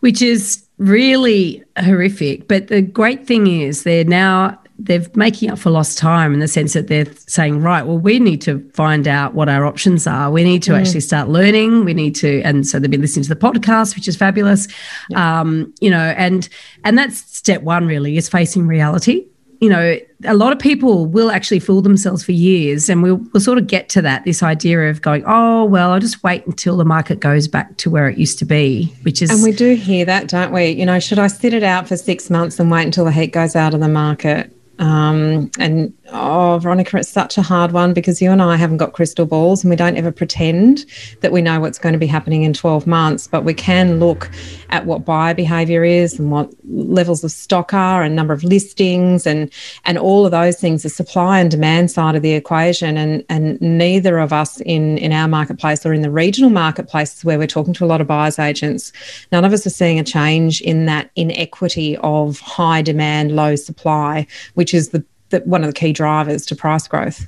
which 0.00 0.20
is 0.20 0.62
really 0.78 1.62
horrific. 1.78 2.46
But 2.46 2.68
the 2.68 2.82
great 2.82 3.26
thing 3.26 3.46
is 3.46 3.84
they're 3.84 4.04
now 4.04 4.58
they're 4.78 5.06
making 5.14 5.50
up 5.50 5.58
for 5.58 5.70
lost 5.70 5.98
time 5.98 6.34
in 6.34 6.40
the 6.40 6.48
sense 6.48 6.72
that 6.72 6.88
they're 6.88 7.06
saying, 7.26 7.60
right, 7.60 7.86
well, 7.86 7.98
we 7.98 8.18
need 8.18 8.40
to 8.42 8.68
find 8.74 9.06
out 9.06 9.34
what 9.34 9.48
our 9.48 9.64
options 9.64 10.06
are. 10.06 10.30
We 10.30 10.42
need 10.42 10.62
to 10.64 10.74
actually 10.74 11.00
start 11.00 11.28
learning. 11.28 11.84
We 11.84 11.94
need 11.94 12.14
to, 12.16 12.42
and 12.42 12.66
so 12.66 12.78
they've 12.78 12.90
been 12.90 13.00
listening 13.00 13.24
to 13.24 13.28
the 13.28 13.36
podcast, 13.36 13.94
which 13.94 14.08
is 14.08 14.16
fabulous. 14.16 14.66
Um, 15.14 15.72
you 15.80 15.90
know, 15.90 16.14
and 16.16 16.48
and 16.82 16.98
that's 16.98 17.18
step 17.18 17.62
one 17.62 17.86
really 17.86 18.16
is 18.16 18.28
facing 18.28 18.66
reality. 18.66 19.26
You 19.60 19.70
know, 19.70 19.96
a 20.24 20.34
lot 20.34 20.52
of 20.52 20.58
people 20.58 21.06
will 21.06 21.30
actually 21.30 21.60
fool 21.60 21.80
themselves 21.80 22.24
for 22.24 22.32
years, 22.32 22.88
and 22.88 23.02
we'll, 23.02 23.16
we'll 23.32 23.40
sort 23.40 23.56
of 23.56 23.68
get 23.68 23.88
to 23.90 24.02
that 24.02 24.24
this 24.24 24.42
idea 24.42 24.90
of 24.90 25.00
going, 25.00 25.22
oh, 25.26 25.64
well, 25.64 25.92
I'll 25.92 26.00
just 26.00 26.22
wait 26.24 26.44
until 26.46 26.76
the 26.76 26.84
market 26.84 27.20
goes 27.20 27.46
back 27.46 27.76
to 27.78 27.88
where 27.88 28.08
it 28.08 28.18
used 28.18 28.38
to 28.40 28.44
be, 28.44 28.92
which 29.02 29.22
is 29.22 29.30
And 29.30 29.42
we 29.42 29.52
do 29.52 29.74
hear 29.76 30.04
that, 30.04 30.28
don't 30.28 30.52
we? 30.52 30.70
You 30.70 30.84
know, 30.84 30.98
should 30.98 31.20
I 31.20 31.28
sit 31.28 31.54
it 31.54 31.62
out 31.62 31.86
for 31.86 31.96
six 31.96 32.28
months 32.28 32.58
and 32.58 32.70
wait 32.70 32.84
until 32.84 33.04
the 33.04 33.12
heat 33.12 33.28
goes 33.28 33.54
out 33.54 33.72
of 33.72 33.80
the 33.80 33.88
market? 33.88 34.50
Um, 34.78 35.50
and 35.58 35.94
oh, 36.12 36.58
Veronica, 36.62 36.98
it's 36.98 37.08
such 37.08 37.38
a 37.38 37.42
hard 37.42 37.72
one 37.72 37.94
because 37.94 38.20
you 38.20 38.30
and 38.30 38.42
I 38.42 38.56
haven't 38.56 38.76
got 38.76 38.92
crystal 38.92 39.26
balls 39.26 39.64
and 39.64 39.70
we 39.70 39.76
don't 39.76 39.96
ever 39.96 40.12
pretend 40.12 40.84
that 41.20 41.32
we 41.32 41.40
know 41.40 41.60
what's 41.60 41.78
going 41.78 41.94
to 41.94 41.98
be 41.98 42.06
happening 42.06 42.42
in 42.42 42.52
12 42.52 42.86
months, 42.86 43.26
but 43.26 43.44
we 43.44 43.54
can 43.54 43.98
look 43.98 44.30
at 44.70 44.86
what 44.86 45.04
buyer 45.04 45.34
behavior 45.34 45.84
is 45.84 46.18
and 46.18 46.30
what 46.30 46.52
levels 46.64 47.24
of 47.24 47.30
stock 47.30 47.72
are 47.72 48.02
and 48.02 48.14
number 48.14 48.34
of 48.34 48.44
listings 48.44 49.26
and 49.26 49.50
and 49.84 49.98
all 49.98 50.24
of 50.24 50.30
those 50.30 50.60
things, 50.60 50.82
the 50.82 50.88
supply 50.88 51.40
and 51.40 51.50
demand 51.50 51.90
side 51.90 52.14
of 52.14 52.22
the 52.22 52.32
equation. 52.32 52.96
And 52.96 53.24
and 53.28 53.60
neither 53.60 54.18
of 54.18 54.32
us 54.32 54.60
in 54.60 54.98
in 54.98 55.12
our 55.12 55.28
marketplace 55.28 55.86
or 55.86 55.92
in 55.92 56.02
the 56.02 56.10
regional 56.10 56.50
marketplaces 56.50 57.24
where 57.24 57.38
we're 57.38 57.46
talking 57.46 57.74
to 57.74 57.84
a 57.84 57.86
lot 57.86 58.00
of 58.00 58.06
buyers 58.06 58.38
agents, 58.38 58.92
none 59.32 59.44
of 59.44 59.52
us 59.52 59.66
are 59.66 59.70
seeing 59.70 59.98
a 59.98 60.04
change 60.04 60.60
in 60.60 60.86
that 60.86 61.10
inequity 61.16 61.96
of 61.98 62.40
high 62.40 62.82
demand, 62.82 63.34
low 63.34 63.56
supply, 63.56 64.26
which 64.54 64.74
is 64.74 64.90
the, 64.90 65.04
the 65.34 65.48
one 65.48 65.62
of 65.62 65.68
the 65.68 65.78
key 65.78 65.92
drivers 65.92 66.46
to 66.46 66.56
price 66.56 66.88
growth. 66.88 67.26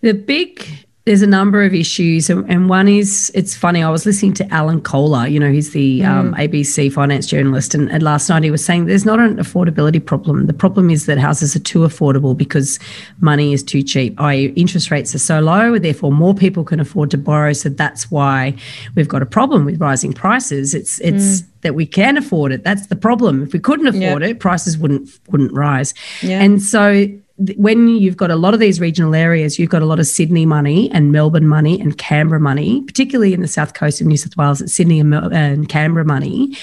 The 0.00 0.12
big 0.12 0.83
there's 1.06 1.20
a 1.20 1.26
number 1.26 1.62
of 1.62 1.74
issues, 1.74 2.30
and, 2.30 2.68
one 2.68 2.88
is 2.88 3.30
it's 3.34 3.54
funny. 3.54 3.82
I 3.82 3.90
was 3.90 4.06
listening 4.06 4.32
to 4.34 4.54
Alan 4.54 4.80
Kohler, 4.80 5.26
you 5.26 5.38
know, 5.38 5.52
he's 5.52 5.72
the 5.72 6.00
mm. 6.00 6.08
um, 6.08 6.34
ABC 6.34 6.90
finance 6.90 7.26
journalist, 7.26 7.74
and, 7.74 7.90
and, 7.90 8.02
last 8.02 8.30
night 8.30 8.42
he 8.42 8.50
was 8.50 8.64
saying 8.64 8.86
there's 8.86 9.04
not 9.04 9.18
an 9.18 9.36
affordability 9.36 10.04
problem. 10.04 10.46
The 10.46 10.54
problem 10.54 10.88
is 10.88 11.04
that 11.04 11.18
houses 11.18 11.54
are 11.54 11.60
too 11.60 11.80
affordable 11.80 12.34
because 12.34 12.78
money 13.20 13.52
is 13.52 13.62
too 13.62 13.82
cheap, 13.82 14.18
i.e., 14.18 14.46
interest 14.56 14.90
rates 14.90 15.14
are 15.14 15.18
so 15.18 15.40
low, 15.40 15.78
therefore 15.78 16.10
more 16.10 16.34
people 16.34 16.64
can 16.64 16.80
afford 16.80 17.10
to 17.10 17.18
borrow. 17.18 17.52
So 17.52 17.68
that's 17.68 18.10
why 18.10 18.56
we've 18.94 19.08
got 19.08 19.20
a 19.20 19.26
problem 19.26 19.66
with 19.66 19.78
rising 19.78 20.14
prices. 20.14 20.74
It's 20.74 21.00
it's 21.00 21.42
mm. 21.42 21.46
that 21.60 21.74
we 21.74 21.84
can 21.84 22.16
afford 22.16 22.50
it. 22.50 22.64
That's 22.64 22.86
the 22.86 22.96
problem. 22.96 23.42
If 23.42 23.52
we 23.52 23.58
couldn't 23.58 23.88
afford 23.88 24.22
yep. 24.22 24.30
it, 24.30 24.40
prices 24.40 24.78
wouldn't 24.78 25.10
wouldn't 25.28 25.52
rise. 25.52 25.92
Yeah. 26.22 26.40
And 26.40 26.62
so 26.62 27.06
when 27.36 27.88
you've 27.88 28.16
got 28.16 28.30
a 28.30 28.36
lot 28.36 28.54
of 28.54 28.60
these 28.60 28.80
regional 28.80 29.14
areas, 29.14 29.58
you've 29.58 29.70
got 29.70 29.82
a 29.82 29.86
lot 29.86 29.98
of 29.98 30.06
Sydney 30.06 30.46
money 30.46 30.90
and 30.92 31.10
Melbourne 31.10 31.48
money 31.48 31.80
and 31.80 31.96
Canberra 31.98 32.40
money, 32.40 32.82
particularly 32.82 33.34
in 33.34 33.40
the 33.40 33.48
south 33.48 33.74
coast 33.74 34.00
of 34.00 34.06
New 34.06 34.16
South 34.16 34.36
Wales, 34.36 34.60
it's 34.60 34.74
Sydney 34.74 35.00
and, 35.00 35.10
Mel- 35.10 35.32
and 35.32 35.68
Canberra 35.68 36.04
money. 36.04 36.56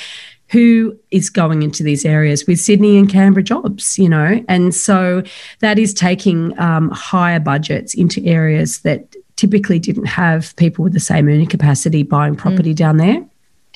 Who 0.50 0.98
is 1.12 1.30
going 1.30 1.64
into 1.64 1.82
these 1.82 2.04
areas 2.04 2.46
with 2.46 2.60
Sydney 2.60 2.98
and 2.98 3.10
Canberra 3.10 3.42
jobs, 3.42 3.98
you 3.98 4.10
know? 4.10 4.44
And 4.50 4.76
so 4.76 5.24
that 5.60 5.80
is 5.80 5.94
taking 5.94 6.58
um, 6.60 6.90
higher 6.92 7.40
budgets 7.40 7.94
into 7.94 8.22
areas 8.26 8.82
that 8.82 9.16
typically 9.38 9.80
didn't 9.80 10.08
have 10.08 10.54
people 10.58 10.84
with 10.84 10.92
the 10.92 11.00
same 11.00 11.30
earning 11.30 11.48
capacity 11.48 12.04
buying 12.04 12.36
property 12.36 12.74
mm. 12.74 12.76
down 12.76 12.98
there. 12.98 13.26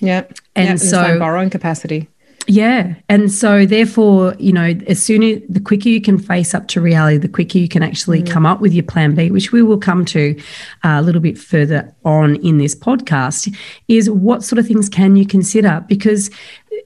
Yeah. 0.02 0.26
And 0.56 0.68
yep, 0.68 0.80
so 0.80 1.18
borrowing 1.18 1.50
capacity. 1.50 2.10
Yeah. 2.48 2.96
And 3.10 3.32
so, 3.32 3.66
therefore, 3.66 4.36
you 4.38 4.54
know, 4.54 4.76
as 4.88 5.04
soon 5.04 5.24
as 5.24 5.42
the 5.50 5.60
quicker 5.60 5.90
you 5.90 6.00
can 6.00 6.20
face 6.20 6.54
up 6.54 6.68
to 6.70 6.82
reality, 6.82 7.18
the 7.18 7.28
quicker 7.28 7.58
you 7.58 7.68
can 7.68 7.82
actually 7.82 8.22
mm. 8.22 8.30
come 8.30 8.46
up 8.46 8.62
with 8.62 8.74
your 8.74 8.84
plan 8.84 9.16
B, 9.16 9.32
which 9.32 9.52
we 9.52 9.64
will 9.64 9.80
come 9.80 10.06
to 10.06 10.40
uh, 10.84 10.98
a 11.00 11.02
little 11.02 11.22
bit 11.22 11.38
further 11.38 11.92
on 12.04 12.36
in 12.38 12.60
this 12.60 12.76
podcast, 12.76 13.56
is 13.88 14.10
what 14.10 14.44
sort 14.44 14.60
of 14.60 14.68
things 14.68 14.90
can 14.90 15.16
you 15.16 15.26
consider? 15.26 15.84
Because, 15.88 16.30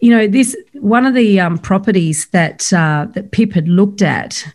you 0.02 0.10
know, 0.10 0.28
this 0.28 0.56
one 0.74 1.06
of 1.06 1.14
the 1.14 1.40
um, 1.42 1.58
properties 1.58 2.28
that 2.28 2.72
uh, 2.72 3.08
that 3.14 3.32
Pip 3.32 3.52
had 3.52 3.68
looked 3.68 4.02
at, 4.02 4.46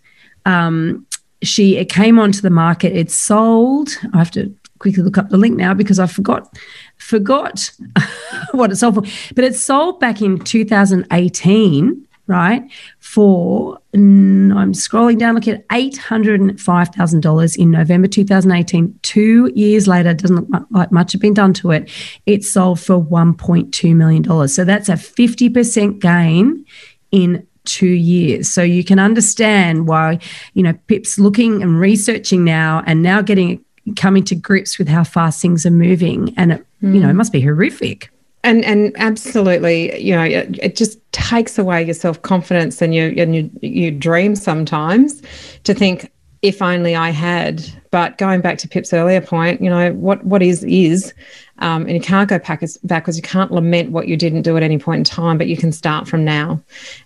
um, 0.46 1.06
she 1.42 1.76
it 1.76 1.90
came 1.90 2.18
onto 2.18 2.40
the 2.40 2.50
market. 2.50 2.96
It 2.96 3.10
sold. 3.10 3.90
I 4.14 4.18
have 4.18 4.30
to 4.32 4.54
quickly 4.78 5.02
look 5.02 5.18
up 5.18 5.28
the 5.28 5.36
link 5.36 5.56
now 5.56 5.74
because 5.74 5.98
I 5.98 6.06
forgot 6.06 6.56
forgot 6.96 7.70
what 8.52 8.72
it 8.72 8.76
sold 8.76 8.94
for. 8.94 9.34
But 9.34 9.44
it 9.44 9.54
sold 9.54 10.00
back 10.00 10.22
in 10.22 10.38
2018, 10.38 12.06
right? 12.26 12.62
For 13.00 13.78
I'm 13.94 14.72
scrolling 14.72 15.18
down, 15.18 15.34
look 15.34 15.48
at 15.48 15.66
$805,000 15.68 17.56
in 17.56 17.70
November 17.70 18.08
2018. 18.08 18.98
Two 19.02 19.52
years 19.54 19.86
later, 19.86 20.14
doesn't 20.14 20.50
look 20.50 20.66
like 20.70 20.90
much 20.90 21.12
had 21.12 21.20
been 21.20 21.34
done 21.34 21.52
to 21.54 21.70
it. 21.70 21.90
It 22.26 22.44
sold 22.44 22.80
for 22.80 23.02
$1.2 23.02 23.94
million. 23.94 24.48
So 24.48 24.64
that's 24.64 24.88
a 24.88 24.94
50% 24.94 26.00
gain 26.00 26.64
in 27.10 27.46
two 27.64 27.86
years. 27.86 28.48
So 28.48 28.62
you 28.62 28.84
can 28.84 28.98
understand 28.98 29.88
why, 29.88 30.18
you 30.52 30.62
know, 30.62 30.74
Pip's 30.86 31.18
looking 31.18 31.62
and 31.62 31.80
researching 31.80 32.44
now 32.44 32.82
and 32.86 33.02
now 33.02 33.22
getting 33.22 33.63
coming 33.96 34.24
to 34.24 34.34
grips 34.34 34.78
with 34.78 34.88
how 34.88 35.04
fast 35.04 35.40
things 35.40 35.66
are 35.66 35.70
moving. 35.70 36.34
And 36.36 36.52
it, 36.52 36.66
mm. 36.82 36.94
you 36.94 37.00
know, 37.00 37.08
it 37.08 37.14
must 37.14 37.32
be 37.32 37.40
horrific. 37.40 38.10
And 38.42 38.62
and 38.64 38.92
absolutely, 38.98 39.98
you 40.02 40.14
know, 40.14 40.22
it, 40.22 40.58
it 40.62 40.76
just 40.76 40.98
takes 41.12 41.58
away 41.58 41.82
your 41.82 41.94
self 41.94 42.20
confidence 42.22 42.82
and 42.82 42.94
your 42.94 43.08
and 43.16 43.34
your, 43.34 43.44
your 43.62 43.90
dream 43.90 44.36
sometimes 44.36 45.22
to 45.64 45.72
think 45.72 46.10
if 46.42 46.60
only 46.60 46.94
I 46.94 47.08
had. 47.08 47.64
But 47.90 48.18
going 48.18 48.42
back 48.42 48.58
to 48.58 48.68
Pip's 48.68 48.92
earlier 48.92 49.22
point, 49.22 49.62
you 49.62 49.70
know, 49.70 49.94
what 49.94 50.22
what 50.24 50.42
is 50.42 50.62
is, 50.64 51.14
um, 51.60 51.86
and 51.86 51.92
you 51.92 52.00
can't 52.00 52.28
go 52.28 52.38
back 52.38 52.62
backwards. 52.82 53.16
You 53.16 53.22
can't 53.22 53.50
lament 53.50 53.92
what 53.92 54.08
you 54.08 54.16
didn't 54.16 54.42
do 54.42 54.58
at 54.58 54.62
any 54.62 54.78
point 54.78 54.98
in 54.98 55.04
time, 55.04 55.38
but 55.38 55.46
you 55.46 55.56
can 55.56 55.72
start 55.72 56.06
from 56.06 56.22
now. 56.22 56.60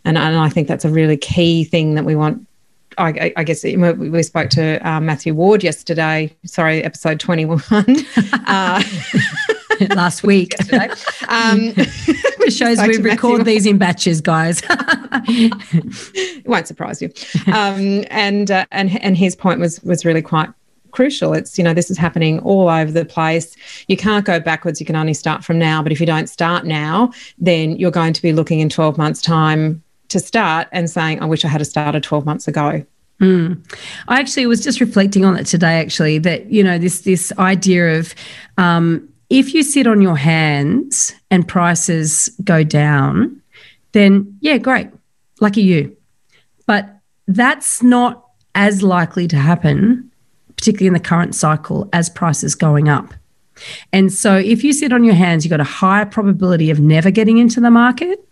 And, 0.04 0.18
and 0.18 0.36
I 0.36 0.48
think 0.48 0.66
that's 0.66 0.84
a 0.84 0.90
really 0.90 1.16
key 1.16 1.62
thing 1.62 1.94
that 1.94 2.04
we 2.04 2.16
want 2.16 2.47
I, 2.98 3.32
I, 3.36 3.44
guess 3.44 3.64
we 3.64 4.22
spoke 4.22 4.50
to 4.50 4.88
uh, 4.88 5.00
Matthew 5.00 5.34
Ward 5.34 5.62
yesterday. 5.62 6.34
Sorry, 6.44 6.82
episode 6.82 7.20
twenty-one. 7.20 7.60
uh, 8.46 8.82
Last 9.90 10.24
week. 10.24 10.54
um, 10.72 11.72
it 11.76 12.50
shows 12.50 12.80
we 12.82 12.98
record 12.98 13.44
these 13.44 13.64
in 13.64 13.78
batches, 13.78 14.20
guys. 14.20 14.60
it 15.28 16.46
won't 16.46 16.66
surprise 16.66 17.00
you. 17.00 17.12
Um, 17.46 18.04
and 18.10 18.50
uh, 18.50 18.66
and 18.72 19.00
and 19.02 19.16
his 19.16 19.36
point 19.36 19.60
was 19.60 19.80
was 19.82 20.04
really 20.04 20.22
quite 20.22 20.50
crucial. 20.90 21.32
It's, 21.32 21.58
you 21.58 21.64
know, 21.64 21.74
this 21.74 21.90
is 21.90 21.98
happening 21.98 22.40
all 22.40 22.68
over 22.68 22.90
the 22.90 23.04
place. 23.04 23.54
You 23.86 23.96
can't 23.96 24.24
go 24.24 24.40
backwards. 24.40 24.80
You 24.80 24.86
can 24.86 24.96
only 24.96 25.14
start 25.14 25.44
from 25.44 25.58
now. 25.58 25.82
But 25.82 25.92
if 25.92 26.00
you 26.00 26.06
don't 26.06 26.28
start 26.28 26.64
now, 26.64 27.12
then 27.38 27.76
you're 27.76 27.90
going 27.90 28.14
to 28.14 28.22
be 28.22 28.32
looking 28.32 28.60
in 28.60 28.68
12 28.68 28.98
months' 28.98 29.22
time 29.22 29.82
to 30.08 30.18
start 30.18 30.68
and 30.72 30.88
saying, 30.90 31.20
I 31.20 31.26
wish 31.26 31.44
I 31.44 31.48
had 31.48 31.60
a 31.60 31.64
started 31.64 32.02
12 32.02 32.24
months 32.24 32.48
ago. 32.48 32.84
Mm. 33.20 33.60
I 34.06 34.20
actually 34.20 34.46
was 34.46 34.62
just 34.62 34.80
reflecting 34.80 35.24
on 35.24 35.36
it 35.36 35.44
today, 35.44 35.80
actually, 35.80 36.18
that, 36.18 36.50
you 36.50 36.62
know, 36.62 36.78
this 36.78 37.00
this 37.00 37.32
idea 37.38 37.98
of 37.98 38.14
um, 38.58 39.08
if 39.28 39.54
you 39.54 39.62
sit 39.62 39.86
on 39.86 40.00
your 40.00 40.16
hands 40.16 41.14
and 41.30 41.46
prices 41.46 42.30
go 42.44 42.62
down, 42.62 43.42
then 43.92 44.38
yeah, 44.40 44.58
great. 44.58 44.88
Lucky 45.40 45.62
you. 45.62 45.96
But 46.66 46.88
that's 47.26 47.82
not 47.82 48.24
as 48.54 48.82
likely 48.82 49.26
to 49.28 49.36
happen, 49.36 50.10
particularly 50.56 50.86
in 50.86 50.94
the 50.94 51.00
current 51.00 51.34
cycle, 51.34 51.88
as 51.92 52.08
prices 52.08 52.54
going 52.54 52.88
up. 52.88 53.12
And 53.92 54.12
so 54.12 54.36
if 54.36 54.62
you 54.62 54.72
sit 54.72 54.92
on 54.92 55.02
your 55.02 55.14
hands, 55.14 55.44
you've 55.44 55.50
got 55.50 55.60
a 55.60 55.64
higher 55.64 56.06
probability 56.06 56.70
of 56.70 56.78
never 56.78 57.10
getting 57.10 57.38
into 57.38 57.60
the 57.60 57.70
market 57.70 58.27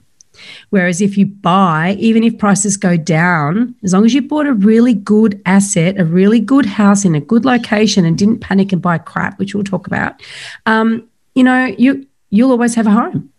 Whereas 0.70 1.00
if 1.00 1.16
you 1.16 1.26
buy, 1.26 1.96
even 1.99 2.25
if 2.25 2.38
prices 2.38 2.76
go 2.76 2.96
down, 2.96 3.75
as 3.85 3.92
long 3.92 4.04
as 4.04 4.14
you 4.14 4.23
bought 4.23 4.46
a 4.46 4.52
really 4.52 4.94
good 4.94 5.40
asset, 5.46 5.99
a 5.99 6.04
really 6.04 6.40
good 6.40 6.66
house 6.66 7.04
in 7.04 7.14
a 7.14 7.20
good 7.20 7.44
location, 7.44 8.04
and 8.04 8.18
didn't 8.18 8.40
panic 8.40 8.73
and 8.73 8.82
buy 8.82 8.99
crap, 8.99 9.38
which 9.38 9.54
we'll 9.54 9.64
talk 9.64 9.87
about, 9.87 10.20
um, 10.66 11.08
you 11.35 11.44
know, 11.44 11.66
you 11.78 12.06
you'll 12.30 12.50
always 12.50 12.75
have 12.75 12.87
a 12.87 12.90
home. 12.90 13.30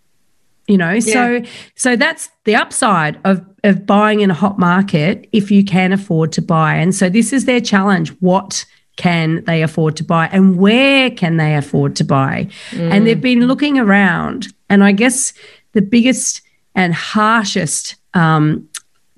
You 0.68 0.78
know, 0.78 0.92
yeah. 0.92 1.00
so 1.00 1.42
so 1.76 1.96
that's 1.96 2.30
the 2.46 2.56
upside 2.56 3.20
of 3.26 3.46
of 3.64 3.86
buying 3.86 4.22
in 4.22 4.32
a 4.32 4.34
hot 4.34 4.58
market 4.58 5.28
if 5.32 5.52
you 5.52 5.64
can 5.64 5.92
afford 5.92 6.32
to 6.34 6.42
buy. 6.42 6.76
And 6.76 6.96
so 6.96 7.10
this 7.10 7.34
is 7.34 7.46
their 7.46 7.62
challenge. 7.62 8.10
What 8.20 8.66
can 8.96 9.44
they 9.46 9.62
afford 9.62 9.96
to 9.96 10.04
buy 10.04 10.28
and 10.32 10.58
where 10.58 11.12
can 11.12 11.38
they 11.38 11.56
afford 11.56 11.96
to 11.98 12.04
buy? 12.04 12.50
Mm. 12.72 12.92
And 12.92 13.08
they've 13.08 13.22
been 13.22 13.46
looking 13.48 13.78
around. 13.78 14.48
And 14.70 14.84
I 14.84 14.92
guess 14.92 15.34
the 15.74 15.82
biggest 15.82 16.42
and 16.78 16.94
harshest 16.94 17.96
um, 18.14 18.70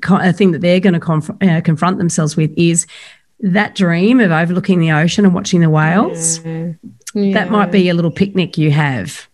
uh, 0.08 0.32
thing 0.32 0.52
that 0.52 0.62
they're 0.62 0.80
going 0.80 0.94
to 0.94 1.00
conf- 1.00 1.30
uh, 1.42 1.62
confront 1.62 2.00
themselves 2.00 2.36
with 2.36 2.52
is 2.58 2.88
that 3.42 3.76
dream 3.76 4.20
of 4.20 4.32
overlooking 4.32 4.80
the 4.80 4.92
ocean 4.92 5.26
and 5.26 5.36
watching 5.36 5.60
the 5.60 5.70
whales. 5.70 6.44
Yeah. 6.44 6.72
Yeah. 7.14 7.34
That 7.34 7.52
might 7.52 7.72
be 7.72 7.90
a 7.90 7.94
little 7.94 8.12
picnic 8.12 8.58
you 8.58 8.72
have 8.72 9.28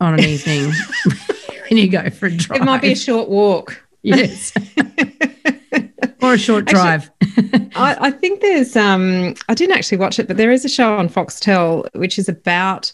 on 0.00 0.14
an 0.14 0.24
evening 0.24 0.72
when 1.70 1.78
you 1.78 1.88
go 1.88 2.08
for 2.10 2.26
a 2.26 2.30
drive. 2.30 2.62
It 2.62 2.64
might 2.64 2.82
be 2.82 2.92
a 2.92 2.96
short 2.96 3.28
walk. 3.28 3.84
Yes. 4.02 4.52
or 6.22 6.34
a 6.34 6.38
short 6.38 6.64
drive. 6.64 7.10
Actually, 7.20 7.70
I, 7.74 7.96
I, 8.06 8.10
think 8.10 8.40
there's 8.40 8.76
um 8.76 9.34
I 9.48 9.54
didn't 9.54 9.76
actually 9.76 9.98
watch 9.98 10.18
it, 10.18 10.26
but 10.26 10.36
there 10.36 10.50
is 10.50 10.64
a 10.64 10.68
show 10.68 10.96
on 10.96 11.08
Foxtel 11.08 11.88
which 11.94 12.18
is 12.18 12.28
about 12.28 12.92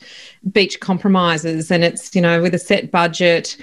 beach 0.52 0.80
compromises 0.80 1.70
and 1.70 1.84
it's, 1.84 2.14
you 2.14 2.20
know, 2.20 2.42
with 2.42 2.54
a 2.54 2.58
set 2.58 2.90
budget 2.90 3.56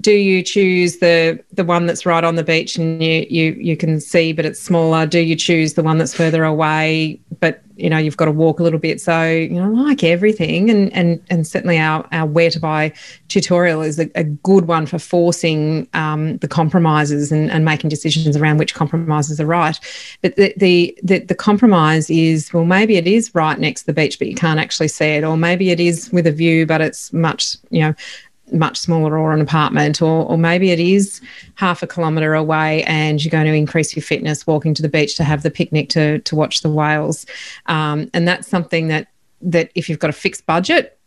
do 0.00 0.12
you 0.12 0.42
choose 0.42 0.98
the 0.98 1.42
the 1.52 1.64
one 1.64 1.86
that's 1.86 2.04
right 2.04 2.22
on 2.22 2.36
the 2.36 2.44
beach 2.44 2.76
and 2.76 3.02
you 3.02 3.26
you 3.28 3.52
you 3.52 3.76
can 3.76 4.00
see 4.00 4.32
but 4.32 4.44
it's 4.44 4.60
smaller? 4.60 5.06
Do 5.06 5.18
you 5.18 5.34
choose 5.34 5.74
the 5.74 5.82
one 5.82 5.98
that's 5.98 6.14
further 6.14 6.44
away 6.44 7.20
but 7.40 7.62
you 7.76 7.88
know 7.88 7.96
you've 7.96 8.16
got 8.16 8.26
to 8.26 8.30
walk 8.32 8.60
a 8.60 8.62
little 8.62 8.78
bit? 8.78 9.00
So 9.00 9.24
you 9.26 9.60
know 9.60 9.70
like 9.70 10.04
everything 10.04 10.68
and 10.68 10.92
and 10.92 11.22
and 11.30 11.46
certainly 11.46 11.78
our 11.78 12.06
our 12.12 12.26
where 12.26 12.50
to 12.50 12.60
buy 12.60 12.92
tutorial 13.28 13.82
is 13.82 13.98
a, 13.98 14.10
a 14.14 14.24
good 14.24 14.66
one 14.66 14.86
for 14.86 14.98
forcing 14.98 15.88
um, 15.94 16.36
the 16.38 16.48
compromises 16.48 17.32
and, 17.32 17.50
and 17.50 17.64
making 17.64 17.88
decisions 17.88 18.36
around 18.36 18.58
which 18.58 18.74
compromises 18.74 19.40
are 19.40 19.46
right. 19.46 19.80
But 20.22 20.36
the, 20.36 20.52
the 20.56 20.98
the 21.02 21.20
the 21.20 21.34
compromise 21.34 22.10
is 22.10 22.52
well 22.52 22.66
maybe 22.66 22.96
it 22.96 23.06
is 23.06 23.34
right 23.34 23.58
next 23.58 23.82
to 23.82 23.86
the 23.86 23.94
beach 23.94 24.18
but 24.18 24.28
you 24.28 24.34
can't 24.34 24.60
actually 24.60 24.88
see 24.88 25.06
it 25.06 25.24
or 25.24 25.36
maybe 25.36 25.70
it 25.70 25.80
is 25.80 26.12
with 26.12 26.26
a 26.26 26.32
view 26.32 26.66
but 26.66 26.80
it's 26.80 27.12
much 27.12 27.56
you 27.70 27.80
know 27.80 27.94
much 28.52 28.78
smaller 28.78 29.18
or 29.18 29.32
an 29.32 29.40
apartment, 29.40 30.02
or, 30.02 30.24
or 30.26 30.38
maybe 30.38 30.70
it 30.70 30.80
is 30.80 31.20
half 31.54 31.82
a 31.82 31.86
kilometre 31.86 32.34
away 32.34 32.82
and 32.84 33.24
you're 33.24 33.30
going 33.30 33.46
to 33.46 33.52
increase 33.52 33.94
your 33.94 34.02
fitness 34.02 34.46
walking 34.46 34.74
to 34.74 34.82
the 34.82 34.88
beach 34.88 35.16
to 35.16 35.24
have 35.24 35.42
the 35.42 35.50
picnic 35.50 35.88
to, 35.90 36.18
to 36.20 36.36
watch 36.36 36.62
the 36.62 36.70
whales. 36.70 37.26
Um, 37.66 38.10
and 38.14 38.26
that's 38.26 38.48
something 38.48 38.88
that, 38.88 39.08
that 39.42 39.70
if 39.74 39.88
you've 39.88 39.98
got 39.98 40.10
a 40.10 40.14
fixed 40.14 40.46
budget, 40.46 40.97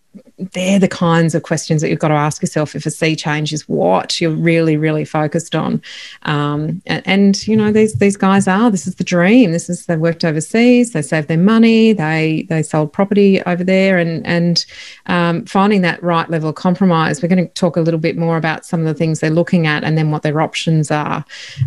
they're 0.53 0.79
the 0.79 0.87
kinds 0.87 1.35
of 1.35 1.43
questions 1.43 1.81
that 1.81 1.89
you've 1.89 1.99
got 1.99 2.09
to 2.09 2.15
ask 2.15 2.41
yourself 2.41 2.75
if 2.75 2.85
a 2.85 2.91
sea 2.91 3.15
change 3.15 3.53
is 3.53 3.67
what 3.69 4.19
you're 4.19 4.31
really 4.31 4.75
really 4.75 5.05
focused 5.05 5.55
on. 5.55 5.81
Um, 6.23 6.81
and, 6.85 7.03
and, 7.05 7.47
you 7.47 7.55
know 7.55 7.71
these 7.71 7.93
these 7.95 8.17
guys 8.17 8.47
are 8.47 8.69
this 8.69 8.87
is 8.87 8.95
the 8.95 9.03
dream. 9.03 9.51
This 9.51 9.69
is 9.69 9.85
they 9.85 9.97
worked 9.97 10.25
overseas 10.25 10.91
they 10.91 11.01
saved 11.01 11.27
their 11.27 11.37
money 11.37 11.93
they 11.93 12.45
they 12.49 12.61
sold 12.61 12.91
property 12.91 13.41
over 13.43 13.63
there 13.63 13.97
and 13.97 14.25
and 14.25 14.65
um, 15.05 15.45
finding 15.45 15.81
that 15.81 16.01
right 16.03 16.29
level 16.29 16.49
of 16.49 16.55
compromise. 16.55 17.21
We're 17.21 17.29
going 17.29 17.47
to 17.47 17.53
talk 17.53 17.77
a 17.77 17.81
little 17.81 17.99
bit 17.99 18.17
more 18.17 18.37
about 18.37 18.65
some 18.65 18.81
of 18.81 18.85
the 18.85 18.93
things 18.93 19.19
they're 19.19 19.29
looking 19.29 19.67
at 19.67 19.83
and 19.83 19.97
then 19.97 20.11
what 20.11 20.23
their 20.23 20.41
options 20.41 20.91
are. 20.91 21.23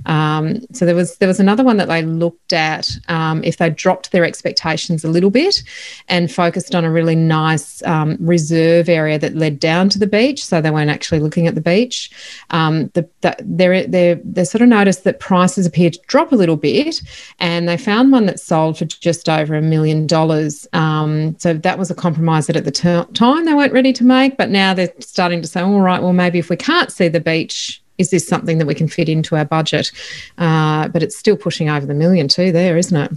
Um, 0.06 0.60
so 0.72 0.84
there 0.84 0.94
was 0.94 1.16
there 1.18 1.28
was 1.28 1.40
another 1.40 1.64
one 1.64 1.76
that 1.78 1.88
they 1.88 2.02
looked 2.02 2.52
at 2.52 2.90
um, 3.08 3.42
if 3.44 3.56
they 3.56 3.70
dropped 3.70 4.12
their 4.12 4.24
expectations 4.24 5.04
a 5.04 5.08
little 5.08 5.30
bit 5.30 5.62
and 6.08 6.30
focused 6.30 6.74
on 6.74 6.84
a 6.84 6.90
really 6.90 7.16
nice 7.16 7.82
um, 7.84 8.16
reserve 8.38 8.88
area 8.88 9.18
that 9.18 9.34
led 9.44 9.58
down 9.58 9.88
to 9.90 9.98
the 9.98 10.06
beach, 10.06 10.44
so 10.44 10.60
they 10.60 10.70
weren't 10.70 10.90
actually 10.90 11.20
looking 11.20 11.46
at 11.46 11.54
the 11.54 11.60
beach. 11.60 12.10
Um, 12.50 12.74
the, 12.94 13.08
the, 13.20 13.36
they 13.40 13.86
they 13.86 14.20
they 14.24 14.44
sort 14.44 14.62
of 14.62 14.68
noticed 14.68 15.04
that 15.04 15.20
prices 15.20 15.66
appeared 15.66 15.94
to 15.94 16.00
drop 16.06 16.32
a 16.32 16.36
little 16.42 16.56
bit, 16.56 17.02
and 17.38 17.68
they 17.68 17.76
found 17.76 18.12
one 18.12 18.26
that 18.26 18.40
sold 18.40 18.78
for 18.78 18.86
just 18.86 19.28
over 19.28 19.54
a 19.54 19.62
million 19.62 20.06
dollars. 20.06 20.66
Um, 20.72 21.38
so 21.38 21.54
that 21.54 21.78
was 21.78 21.90
a 21.90 21.94
compromise 21.94 22.46
that 22.48 22.56
at 22.56 22.64
the 22.64 22.78
t- 22.82 23.12
time 23.14 23.44
they 23.44 23.54
weren't 23.54 23.72
ready 23.72 23.92
to 23.92 24.04
make, 24.04 24.36
but 24.36 24.50
now 24.50 24.74
they're 24.74 24.92
starting 25.00 25.40
to 25.42 25.48
say, 25.48 25.60
all 25.60 25.80
right, 25.80 26.02
well 26.02 26.12
maybe 26.12 26.38
if 26.38 26.50
we 26.50 26.56
can't 26.56 26.90
see 26.90 27.08
the 27.08 27.20
beach 27.20 27.83
is 27.98 28.10
this 28.10 28.26
something 28.26 28.58
that 28.58 28.66
we 28.66 28.74
can 28.74 28.88
fit 28.88 29.08
into 29.08 29.36
our 29.36 29.44
budget? 29.44 29.92
Uh, 30.38 30.88
but 30.88 31.02
it's 31.02 31.16
still 31.16 31.36
pushing 31.36 31.68
over 31.68 31.86
the 31.86 31.94
million 31.94 32.28
too, 32.28 32.52
there, 32.52 32.76
isn't 32.76 32.96
it? 32.96 33.12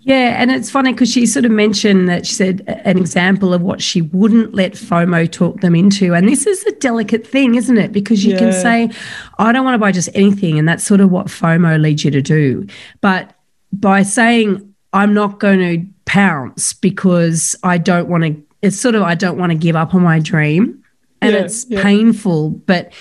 Yeah, 0.00 0.40
and 0.40 0.50
it's 0.50 0.70
funny 0.70 0.92
because 0.92 1.12
she 1.12 1.26
sort 1.26 1.44
of 1.44 1.50
mentioned 1.50 2.08
that 2.08 2.26
she 2.26 2.34
said 2.34 2.62
an 2.66 2.96
example 2.96 3.52
of 3.52 3.60
what 3.60 3.82
she 3.82 4.00
wouldn't 4.00 4.54
let 4.54 4.72
FOMO 4.72 5.30
talk 5.30 5.60
them 5.60 5.74
into. 5.74 6.14
And 6.14 6.26
this 6.26 6.46
is 6.46 6.64
a 6.64 6.72
delicate 6.72 7.26
thing, 7.26 7.56
isn't 7.56 7.76
it? 7.76 7.92
Because 7.92 8.24
you 8.24 8.32
yeah. 8.32 8.38
can 8.38 8.52
say, 8.54 8.90
I 9.38 9.52
don't 9.52 9.64
want 9.64 9.74
to 9.74 9.78
buy 9.78 9.92
just 9.92 10.08
anything. 10.14 10.58
And 10.58 10.66
that's 10.66 10.82
sort 10.82 11.00
of 11.00 11.10
what 11.10 11.26
FOMO 11.26 11.78
leads 11.78 12.04
you 12.04 12.10
to 12.10 12.22
do. 12.22 12.66
But 13.02 13.34
by 13.70 14.02
saying, 14.02 14.74
I'm 14.94 15.12
not 15.12 15.40
going 15.40 15.58
to 15.58 15.86
pounce 16.06 16.72
because 16.72 17.54
I 17.62 17.76
don't 17.76 18.08
want 18.08 18.24
to, 18.24 18.42
it's 18.62 18.80
sort 18.80 18.94
of, 18.94 19.02
I 19.02 19.14
don't 19.14 19.36
want 19.36 19.52
to 19.52 19.58
give 19.58 19.76
up 19.76 19.94
on 19.94 20.02
my 20.02 20.20
dream. 20.20 20.82
And 21.20 21.34
yeah, 21.34 21.40
it's 21.40 21.66
yeah. 21.68 21.82
painful. 21.82 22.50
But 22.50 22.94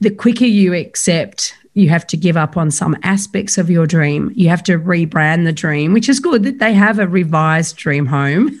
the 0.00 0.10
quicker 0.10 0.46
you 0.46 0.74
accept 0.74 1.54
you 1.74 1.88
have 1.88 2.06
to 2.08 2.16
give 2.16 2.36
up 2.36 2.56
on 2.56 2.70
some 2.70 2.96
aspects 3.02 3.58
of 3.58 3.70
your 3.70 3.86
dream. 3.86 4.32
You 4.34 4.48
have 4.48 4.62
to 4.64 4.78
rebrand 4.78 5.44
the 5.44 5.52
dream, 5.52 5.92
which 5.92 6.08
is 6.08 6.18
good 6.18 6.42
that 6.42 6.58
they 6.58 6.72
have 6.72 6.98
a 6.98 7.06
revised 7.06 7.76
dream 7.76 8.06
home. 8.06 8.60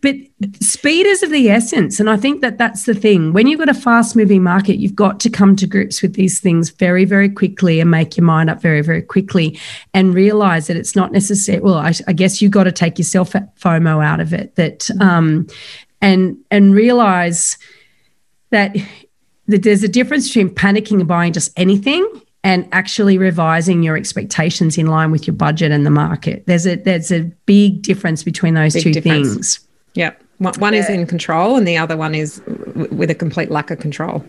but 0.00 0.16
speed 0.60 1.06
is 1.06 1.22
of 1.22 1.30
the 1.30 1.48
essence. 1.48 2.00
And 2.00 2.10
I 2.10 2.16
think 2.16 2.40
that 2.40 2.58
that's 2.58 2.86
the 2.86 2.94
thing. 2.94 3.32
When 3.32 3.46
you've 3.46 3.60
got 3.60 3.68
a 3.68 3.74
fast 3.74 4.16
moving 4.16 4.42
market, 4.42 4.76
you've 4.76 4.96
got 4.96 5.20
to 5.20 5.30
come 5.30 5.54
to 5.56 5.66
grips 5.66 6.02
with 6.02 6.14
these 6.14 6.40
things 6.40 6.70
very, 6.70 7.04
very 7.04 7.28
quickly 7.28 7.78
and 7.78 7.90
make 7.90 8.16
your 8.16 8.26
mind 8.26 8.50
up 8.50 8.60
very, 8.60 8.80
very 8.82 9.02
quickly 9.02 9.58
and 9.94 10.12
realize 10.12 10.66
that 10.66 10.76
it's 10.76 10.96
not 10.96 11.12
necessary. 11.12 11.60
Well, 11.60 11.74
I, 11.74 11.94
I 12.08 12.12
guess 12.12 12.42
you've 12.42 12.50
got 12.50 12.64
to 12.64 12.72
take 12.72 12.98
yourself 12.98 13.32
FOMO 13.32 14.04
out 14.04 14.18
of 14.18 14.34
it 14.34 14.56
that, 14.56 14.90
um, 15.00 15.46
and, 16.00 16.36
and 16.50 16.74
realize 16.74 17.56
that 18.54 18.76
there's 19.46 19.82
a 19.82 19.88
difference 19.88 20.28
between 20.28 20.48
panicking 20.48 21.00
and 21.00 21.08
buying 21.08 21.32
just 21.32 21.52
anything 21.58 22.08
and 22.44 22.68
actually 22.72 23.18
revising 23.18 23.82
your 23.82 23.96
expectations 23.96 24.78
in 24.78 24.86
line 24.86 25.10
with 25.10 25.26
your 25.26 25.34
budget 25.34 25.72
and 25.72 25.84
the 25.84 25.90
market. 25.90 26.44
There's 26.46 26.66
a 26.66 26.76
there's 26.76 27.10
a 27.10 27.24
big 27.46 27.82
difference 27.82 28.22
between 28.22 28.54
those 28.54 28.74
big 28.74 28.82
two 28.84 28.92
difference. 28.92 29.32
things. 29.32 29.68
Yep. 29.94 30.23
One, 30.38 30.74
is 30.74 30.90
in 30.90 31.06
control 31.06 31.56
and 31.56 31.66
the 31.66 31.76
other 31.76 31.96
one 31.96 32.14
is 32.14 32.42
with 32.90 33.08
a 33.08 33.14
complete 33.14 33.50
lack 33.50 33.70
of 33.70 33.78
control. 33.78 34.24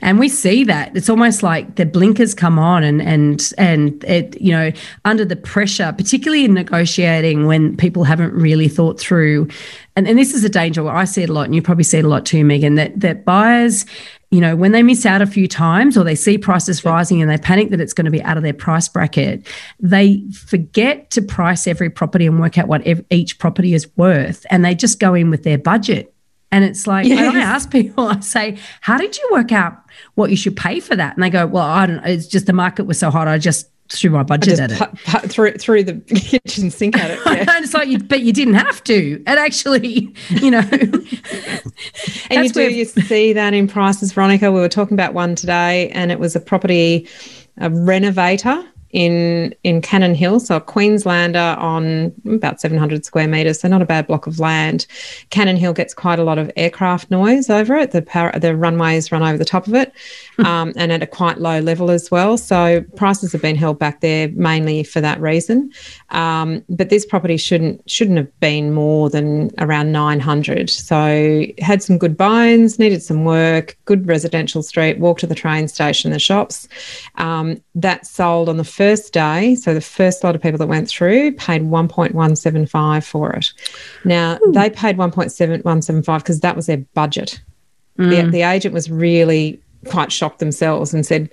And 0.00 0.18
we 0.18 0.28
see 0.28 0.64
that. 0.64 0.96
It's 0.96 1.10
almost 1.10 1.42
like 1.42 1.76
the 1.76 1.84
blinkers 1.84 2.34
come 2.34 2.58
on 2.58 2.82
and 2.82 3.02
and 3.02 3.52
and 3.58 4.02
it, 4.04 4.40
you 4.40 4.50
know, 4.50 4.72
under 5.04 5.24
the 5.24 5.36
pressure, 5.36 5.92
particularly 5.96 6.46
in 6.46 6.54
negotiating 6.54 7.46
when 7.46 7.76
people 7.76 8.04
haven't 8.04 8.32
really 8.32 8.68
thought 8.68 8.98
through 8.98 9.48
and, 9.96 10.08
and 10.08 10.18
this 10.18 10.34
is 10.34 10.42
a 10.42 10.48
danger 10.48 10.82
where 10.82 10.94
I 10.94 11.04
see 11.04 11.22
it 11.22 11.28
a 11.28 11.32
lot, 11.32 11.44
and 11.44 11.54
you 11.54 11.62
probably 11.62 11.84
see 11.84 11.98
it 11.98 12.04
a 12.04 12.08
lot 12.08 12.24
too, 12.24 12.44
Megan, 12.44 12.76
that 12.76 12.98
that 13.00 13.24
buyers 13.24 13.84
you 14.32 14.40
know, 14.40 14.56
when 14.56 14.72
they 14.72 14.82
miss 14.82 15.04
out 15.04 15.20
a 15.20 15.26
few 15.26 15.46
times 15.46 15.94
or 15.96 16.04
they 16.04 16.14
see 16.14 16.38
prices 16.38 16.86
rising 16.86 17.20
and 17.20 17.30
they 17.30 17.36
panic 17.36 17.68
that 17.68 17.82
it's 17.82 17.92
going 17.92 18.06
to 18.06 18.10
be 18.10 18.22
out 18.22 18.38
of 18.38 18.42
their 18.42 18.54
price 18.54 18.88
bracket, 18.88 19.46
they 19.78 20.22
forget 20.32 21.10
to 21.10 21.20
price 21.20 21.66
every 21.66 21.90
property 21.90 22.26
and 22.26 22.40
work 22.40 22.56
out 22.56 22.66
what 22.66 22.82
each 23.10 23.38
property 23.38 23.74
is 23.74 23.94
worth. 23.98 24.46
And 24.50 24.64
they 24.64 24.74
just 24.74 24.98
go 24.98 25.12
in 25.12 25.28
with 25.28 25.42
their 25.42 25.58
budget. 25.58 26.14
And 26.50 26.64
it's 26.64 26.86
like, 26.86 27.06
yes. 27.06 27.18
when 27.18 27.36
I 27.36 27.40
ask 27.40 27.70
people, 27.70 28.06
I 28.08 28.20
say, 28.20 28.58
How 28.80 28.96
did 28.96 29.18
you 29.18 29.28
work 29.32 29.52
out 29.52 29.76
what 30.14 30.30
you 30.30 30.36
should 30.36 30.56
pay 30.56 30.80
for 30.80 30.96
that? 30.96 31.14
And 31.14 31.22
they 31.22 31.30
go, 31.30 31.46
Well, 31.46 31.64
I 31.64 31.84
don't 31.84 31.96
know. 31.96 32.02
It's 32.04 32.26
just 32.26 32.46
the 32.46 32.54
market 32.54 32.84
was 32.84 32.98
so 32.98 33.10
hot. 33.10 33.28
I 33.28 33.36
just 33.36 33.68
threw 33.96 34.10
my 34.10 34.22
budget 34.22 34.58
at 34.58 34.72
it. 34.72 34.78
Put, 35.04 35.30
through, 35.30 35.52
through 35.54 35.84
the 35.84 35.94
kitchen 36.00 36.70
sink 36.70 36.96
at 36.98 37.10
it. 37.10 37.20
Yeah. 37.26 37.58
it's 37.58 37.74
like, 37.74 37.88
you, 37.88 37.98
but 37.98 38.22
you 38.22 38.32
didn't 38.32 38.54
have 38.54 38.82
to. 38.84 39.22
And 39.26 39.38
actually, 39.38 40.14
you 40.30 40.50
know. 40.50 40.58
and 42.30 42.44
you 42.44 42.48
do, 42.48 42.70
you 42.70 42.84
see 42.84 43.32
that 43.32 43.54
in 43.54 43.68
prices, 43.68 44.12
Veronica. 44.12 44.50
We 44.50 44.60
were 44.60 44.68
talking 44.68 44.94
about 44.94 45.14
one 45.14 45.34
today, 45.34 45.90
and 45.90 46.10
it 46.10 46.18
was 46.18 46.34
a 46.36 46.40
property, 46.40 47.08
a 47.58 47.70
renovator 47.70 48.64
in 48.92 49.54
in 49.64 49.80
Cannon 49.80 50.14
Hill, 50.14 50.38
so 50.38 50.56
a 50.56 50.60
Queenslander 50.60 51.56
on 51.58 52.12
about 52.26 52.60
700 52.60 53.04
square 53.04 53.26
meters, 53.26 53.60
so 53.60 53.68
not 53.68 53.82
a 53.82 53.86
bad 53.86 54.06
block 54.06 54.26
of 54.26 54.38
land. 54.38 54.86
Cannon 55.30 55.56
Hill 55.56 55.72
gets 55.72 55.94
quite 55.94 56.18
a 56.18 56.24
lot 56.24 56.38
of 56.38 56.50
aircraft 56.56 57.10
noise 57.10 57.48
over 57.48 57.74
it. 57.76 57.92
The 57.92 58.02
power, 58.02 58.38
the 58.38 58.54
runways 58.54 59.10
run 59.10 59.22
over 59.22 59.38
the 59.38 59.44
top 59.44 59.66
of 59.66 59.74
it, 59.74 59.92
hmm. 60.36 60.44
um, 60.44 60.72
and 60.76 60.92
at 60.92 61.02
a 61.02 61.06
quite 61.06 61.38
low 61.38 61.60
level 61.60 61.90
as 61.90 62.10
well. 62.10 62.36
So 62.36 62.82
prices 62.96 63.32
have 63.32 63.42
been 63.42 63.56
held 63.56 63.78
back 63.78 64.00
there 64.02 64.28
mainly 64.28 64.84
for 64.84 65.00
that 65.00 65.20
reason. 65.20 65.72
Um, 66.10 66.62
but 66.68 66.90
this 66.90 67.06
property 67.06 67.38
shouldn't 67.38 67.88
shouldn't 67.90 68.18
have 68.18 68.40
been 68.40 68.72
more 68.72 69.08
than 69.08 69.50
around 69.58 69.92
900. 69.92 70.68
So 70.68 71.46
had 71.60 71.82
some 71.82 71.96
good 71.96 72.16
bones, 72.16 72.78
needed 72.78 73.02
some 73.02 73.24
work, 73.24 73.78
good 73.86 74.06
residential 74.06 74.62
street, 74.62 74.98
walk 74.98 75.18
to 75.20 75.26
the 75.26 75.34
train 75.34 75.66
station, 75.68 76.10
the 76.10 76.18
shops. 76.18 76.68
Um, 77.16 77.62
that 77.74 78.06
sold 78.06 78.48
on 78.48 78.58
the 78.58 78.64
first 78.82 79.12
day. 79.12 79.54
So 79.54 79.74
the 79.74 79.80
first 79.80 80.24
lot 80.24 80.34
of 80.34 80.42
people 80.42 80.58
that 80.58 80.66
went 80.66 80.88
through 80.88 81.32
paid 81.32 81.62
1.175 81.62 83.04
for 83.04 83.32
it. 83.32 83.52
Now 84.04 84.38
Ooh. 84.44 84.52
they 84.52 84.70
paid 84.70 84.96
1.7175 84.96 86.18
because 86.18 86.40
that 86.40 86.56
was 86.56 86.66
their 86.66 86.78
budget. 86.94 87.40
Mm. 87.96 88.10
The, 88.10 88.30
the 88.30 88.42
agent 88.42 88.74
was 88.74 88.90
really 88.90 89.60
quite 89.86 90.10
shocked 90.10 90.40
themselves 90.40 90.92
and 90.92 91.06
said, 91.06 91.30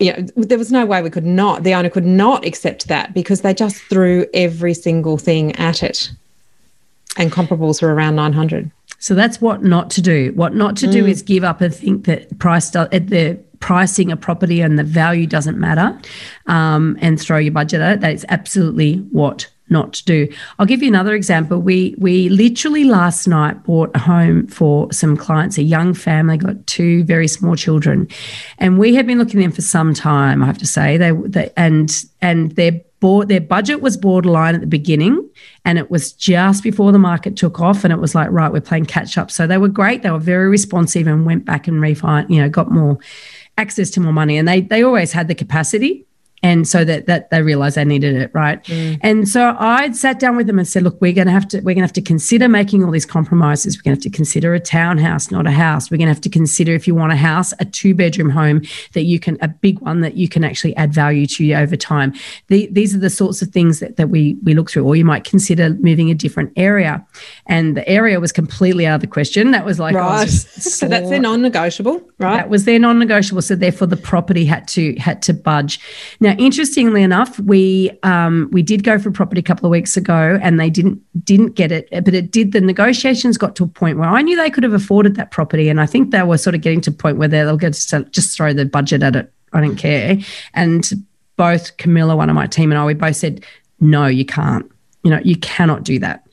you 0.00 0.12
know, 0.12 0.26
there 0.36 0.58
was 0.58 0.70
no 0.70 0.84
way 0.84 1.00
we 1.00 1.08
could 1.08 1.24
not, 1.24 1.62
the 1.62 1.72
owner 1.72 1.88
could 1.88 2.04
not 2.04 2.44
accept 2.44 2.88
that 2.88 3.14
because 3.14 3.40
they 3.40 3.54
just 3.54 3.76
threw 3.84 4.26
every 4.34 4.74
single 4.74 5.16
thing 5.16 5.56
at 5.56 5.82
it. 5.82 6.10
And 7.16 7.32
comparables 7.32 7.80
were 7.80 7.94
around 7.94 8.16
900. 8.16 8.70
So 8.98 9.14
that's 9.14 9.40
what 9.40 9.62
not 9.62 9.88
to 9.92 10.02
do. 10.02 10.32
What 10.34 10.54
not 10.54 10.76
to 10.78 10.86
mm. 10.86 10.92
do 10.92 11.06
is 11.06 11.22
give 11.22 11.42
up 11.42 11.62
and 11.62 11.74
think 11.74 12.04
that 12.04 12.38
price 12.38 12.70
do, 12.70 12.86
the 12.88 13.38
pricing 13.60 14.12
a 14.12 14.16
property 14.16 14.60
and 14.60 14.78
the 14.78 14.84
value 14.84 15.26
doesn't 15.26 15.58
matter 15.58 15.98
um, 16.46 16.96
and 17.00 17.20
throw 17.20 17.38
your 17.38 17.52
budget 17.52 17.80
at 17.80 17.94
it. 17.94 18.00
That 18.00 18.12
is 18.12 18.26
absolutely 18.28 18.96
what 19.10 19.48
not 19.68 19.92
to 19.94 20.04
do. 20.04 20.28
I'll 20.58 20.66
give 20.66 20.82
you 20.82 20.88
another 20.88 21.14
example. 21.14 21.58
We 21.58 21.94
we 21.98 22.28
literally 22.28 22.84
last 22.84 23.26
night 23.26 23.64
bought 23.64 23.90
a 23.94 23.98
home 23.98 24.46
for 24.46 24.92
some 24.92 25.16
clients, 25.16 25.58
a 25.58 25.62
young 25.62 25.94
family, 25.94 26.36
got 26.36 26.66
two 26.66 27.04
very 27.04 27.28
small 27.28 27.56
children, 27.56 28.08
and 28.58 28.78
we 28.78 28.94
had 28.94 29.06
been 29.06 29.18
looking 29.18 29.40
at 29.40 29.44
them 29.44 29.52
for 29.52 29.62
some 29.62 29.92
time. 29.92 30.42
I 30.42 30.46
have 30.46 30.58
to 30.58 30.66
say 30.66 30.96
they, 30.96 31.12
they 31.12 31.50
and 31.56 32.04
and 32.22 32.52
their 32.52 32.80
board 33.00 33.28
their 33.28 33.40
budget 33.40 33.80
was 33.80 33.96
borderline 33.96 34.54
at 34.54 34.60
the 34.60 34.66
beginning, 34.66 35.28
and 35.64 35.78
it 35.78 35.90
was 35.90 36.12
just 36.12 36.62
before 36.62 36.92
the 36.92 36.98
market 36.98 37.36
took 37.36 37.60
off, 37.60 37.82
and 37.82 37.92
it 37.92 37.98
was 37.98 38.14
like 38.14 38.30
right, 38.30 38.52
we're 38.52 38.60
playing 38.60 38.86
catch 38.86 39.18
up. 39.18 39.30
So 39.32 39.46
they 39.48 39.58
were 39.58 39.68
great. 39.68 40.02
They 40.02 40.10
were 40.10 40.18
very 40.18 40.48
responsive 40.48 41.08
and 41.08 41.26
went 41.26 41.44
back 41.44 41.66
and 41.66 41.80
refined. 41.80 42.30
You 42.30 42.42
know, 42.42 42.48
got 42.48 42.70
more 42.70 42.98
access 43.58 43.90
to 43.90 44.00
more 44.00 44.12
money, 44.12 44.36
and 44.36 44.46
they 44.46 44.60
they 44.60 44.82
always 44.82 45.12
had 45.12 45.28
the 45.28 45.34
capacity 45.34 46.06
and 46.42 46.68
so 46.68 46.84
that 46.84 47.06
that 47.06 47.30
they 47.30 47.42
realized 47.42 47.76
they 47.76 47.84
needed 47.84 48.16
it 48.16 48.30
right? 48.34 48.62
Mm. 48.64 48.98
and 49.02 49.28
so 49.28 49.56
i 49.58 49.90
sat 49.92 50.18
down 50.18 50.36
with 50.36 50.46
them 50.46 50.58
and 50.58 50.68
said 50.68 50.82
look 50.82 51.00
we're 51.00 51.12
going 51.12 51.26
to 51.26 51.32
have 51.32 51.48
to 51.48 51.58
we're 51.58 51.74
going 51.74 51.78
to 51.78 51.82
have 51.82 51.92
to 51.92 52.02
consider 52.02 52.48
making 52.48 52.84
all 52.84 52.90
these 52.90 53.06
compromises. 53.06 53.76
We're 53.76 53.82
going 53.82 53.96
to 53.96 54.06
have 54.06 54.12
to 54.12 54.16
consider 54.16 54.54
a 54.54 54.60
townhouse 54.60 55.30
not 55.30 55.46
a 55.46 55.50
house. 55.50 55.90
We're 55.90 55.96
going 55.98 56.08
to 56.08 56.14
have 56.14 56.20
to 56.22 56.28
consider 56.28 56.74
if 56.74 56.86
you 56.86 56.94
want 56.94 57.12
a 57.12 57.16
house 57.16 57.52
a 57.58 57.64
two 57.64 57.94
bedroom 57.94 58.30
home 58.30 58.62
that 58.92 59.04
you 59.04 59.18
can 59.18 59.38
a 59.40 59.48
big 59.48 59.80
one 59.80 60.00
that 60.00 60.16
you 60.16 60.28
can 60.28 60.44
actually 60.44 60.76
add 60.76 60.92
value 60.92 61.26
to 61.26 61.46
over 61.54 61.76
time. 61.76 62.14
The, 62.48 62.68
these 62.70 62.94
are 62.94 62.98
the 62.98 63.10
sorts 63.10 63.42
of 63.42 63.48
things 63.48 63.80
that, 63.80 63.96
that 63.96 64.08
we 64.08 64.36
we 64.42 64.54
look 64.54 64.70
through. 64.70 64.84
Or 64.84 64.96
you 64.96 65.04
might 65.04 65.24
consider 65.24 65.70
moving 65.70 66.10
a 66.10 66.14
different 66.14 66.52
area. 66.56 67.04
And 67.46 67.76
the 67.76 67.86
area 67.88 68.20
was 68.20 68.32
completely 68.32 68.86
out 68.86 68.96
of 68.96 69.00
the 69.00 69.06
question. 69.06 69.50
That 69.50 69.64
was 69.64 69.78
like 69.78 69.94
right. 69.94 70.28
so 70.28 70.88
that's 70.88 71.08
their 71.10 71.20
non-negotiable 71.20 72.00
right? 72.18 72.36
That 72.36 72.48
was 72.48 72.64
their 72.64 72.78
non-negotiable. 72.78 73.42
So 73.42 73.56
therefore 73.56 73.86
the 73.86 73.96
property 73.96 74.44
had 74.44 74.68
to 74.68 74.94
had 74.96 75.22
to 75.22 75.34
budge. 75.34 75.80
Now, 76.20 76.25
interestingly 76.32 77.02
enough, 77.02 77.38
we 77.40 77.90
um, 78.02 78.48
we 78.52 78.62
did 78.62 78.84
go 78.84 78.98
for 78.98 79.10
property 79.10 79.40
a 79.40 79.42
couple 79.42 79.66
of 79.66 79.70
weeks 79.70 79.96
ago, 79.96 80.38
and 80.42 80.58
they 80.58 80.70
didn't 80.70 81.00
didn't 81.24 81.54
get 81.54 81.72
it, 81.72 81.88
but 81.90 82.14
it 82.14 82.30
did. 82.30 82.52
The 82.52 82.60
negotiations 82.60 83.38
got 83.38 83.56
to 83.56 83.64
a 83.64 83.68
point 83.68 83.98
where 83.98 84.08
I 84.08 84.22
knew 84.22 84.36
they 84.36 84.50
could 84.50 84.64
have 84.64 84.72
afforded 84.72 85.16
that 85.16 85.30
property, 85.30 85.68
and 85.68 85.80
I 85.80 85.86
think 85.86 86.10
they 86.10 86.22
were 86.22 86.38
sort 86.38 86.54
of 86.54 86.60
getting 86.60 86.80
to 86.82 86.90
a 86.90 86.94
point 86.94 87.18
where 87.18 87.28
they'll 87.28 87.56
get 87.56 87.74
to 87.74 88.04
just 88.04 88.36
throw 88.36 88.52
the 88.52 88.64
budget 88.64 89.02
at 89.02 89.16
it. 89.16 89.32
I 89.52 89.60
don't 89.60 89.76
care. 89.76 90.18
And 90.54 90.88
both 91.36 91.76
Camilla, 91.76 92.16
one 92.16 92.28
of 92.28 92.34
my 92.34 92.46
team, 92.46 92.72
and 92.72 92.78
I, 92.78 92.84
we 92.84 92.94
both 92.94 93.16
said, 93.16 93.44
no, 93.80 94.06
you 94.06 94.24
can't. 94.24 94.70
You 95.06 95.12
know, 95.12 95.20
you 95.22 95.36
cannot 95.36 95.84
do 95.84 96.00
that. 96.00 96.26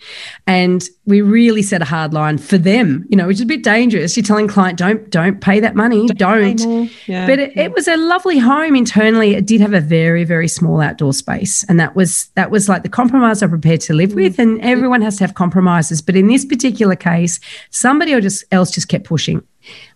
And 0.47 0.83
we 1.05 1.21
really 1.21 1.61
set 1.61 1.83
a 1.83 1.85
hard 1.85 2.11
line 2.11 2.39
for 2.39 2.57
them, 2.57 3.05
you 3.07 3.15
know, 3.15 3.27
which 3.27 3.35
is 3.35 3.41
a 3.41 3.45
bit 3.45 3.61
dangerous. 3.61 4.17
You're 4.17 4.23
telling 4.23 4.47
client, 4.47 4.79
don't, 4.79 5.07
don't 5.11 5.39
pay 5.41 5.59
that 5.59 5.75
money. 5.75 6.07
Don't. 6.07 6.57
don't. 6.57 6.91
Yeah. 7.07 7.27
But 7.27 7.37
it, 7.37 7.55
it 7.55 7.71
was 7.71 7.87
a 7.87 7.95
lovely 7.97 8.39
home 8.39 8.75
internally. 8.75 9.35
It 9.35 9.45
did 9.45 9.61
have 9.61 9.75
a 9.75 9.79
very, 9.79 10.23
very 10.23 10.47
small 10.47 10.81
outdoor 10.81 11.13
space. 11.13 11.63
And 11.65 11.79
that 11.79 11.95
was 11.95 12.29
that 12.33 12.49
was 12.49 12.67
like 12.67 12.81
the 12.81 12.89
compromise 12.89 13.43
I'm 13.43 13.51
prepared 13.51 13.81
to 13.81 13.93
live 13.93 14.09
mm. 14.09 14.15
with. 14.15 14.39
And 14.39 14.59
everyone 14.61 15.03
has 15.03 15.17
to 15.17 15.23
have 15.23 15.35
compromises. 15.35 16.01
But 16.01 16.15
in 16.15 16.25
this 16.25 16.45
particular 16.45 16.95
case, 16.95 17.39
somebody 17.69 18.19
just 18.19 18.43
else 18.51 18.71
just 18.71 18.87
kept 18.87 19.05
pushing. 19.05 19.43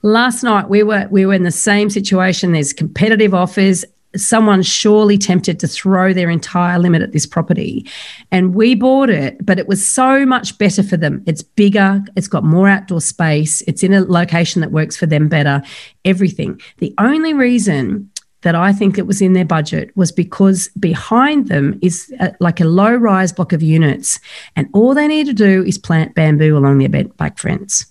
Last 0.03 0.43
night 0.43 0.69
we 0.69 0.83
were 0.83 1.07
we 1.09 1.25
were 1.25 1.33
in 1.33 1.41
the 1.41 1.51
same 1.51 1.89
situation. 1.89 2.51
There's 2.51 2.73
competitive 2.73 3.33
offers 3.33 3.85
someone 4.17 4.61
surely 4.61 5.17
tempted 5.17 5.59
to 5.59 5.67
throw 5.67 6.13
their 6.13 6.29
entire 6.29 6.79
limit 6.79 7.01
at 7.01 7.11
this 7.11 7.25
property. 7.25 7.85
And 8.31 8.55
we 8.55 8.75
bought 8.75 9.09
it, 9.09 9.43
but 9.45 9.59
it 9.59 9.67
was 9.67 9.87
so 9.87 10.25
much 10.25 10.57
better 10.57 10.83
for 10.83 10.97
them. 10.97 11.23
It's 11.25 11.43
bigger, 11.43 12.03
it's 12.15 12.27
got 12.27 12.43
more 12.43 12.67
outdoor 12.67 13.01
space, 13.01 13.61
it's 13.61 13.83
in 13.83 13.93
a 13.93 14.01
location 14.01 14.61
that 14.61 14.71
works 14.71 14.97
for 14.97 15.05
them 15.05 15.27
better, 15.27 15.61
everything. 16.05 16.59
The 16.77 16.93
only 16.97 17.33
reason 17.33 18.09
that 18.41 18.55
I 18.55 18.71
think 18.71 18.97
it 18.97 19.07
was 19.07 19.21
in 19.21 19.33
their 19.33 19.45
budget 19.45 19.95
was 19.95 20.11
because 20.11 20.69
behind 20.79 21.47
them 21.47 21.79
is 21.81 22.13
a, 22.19 22.35
like 22.39 22.61
a 22.61 22.65
low 22.65 22.93
rise 22.95 23.33
block 23.33 23.51
of 23.51 23.63
units. 23.63 24.19
And 24.55 24.69
all 24.73 24.93
they 24.93 25.07
need 25.07 25.25
to 25.25 25.33
do 25.33 25.63
is 25.65 25.77
plant 25.77 26.15
bamboo 26.15 26.55
along 26.55 26.77
their 26.77 27.03
back 27.03 27.39
fence. 27.39 27.85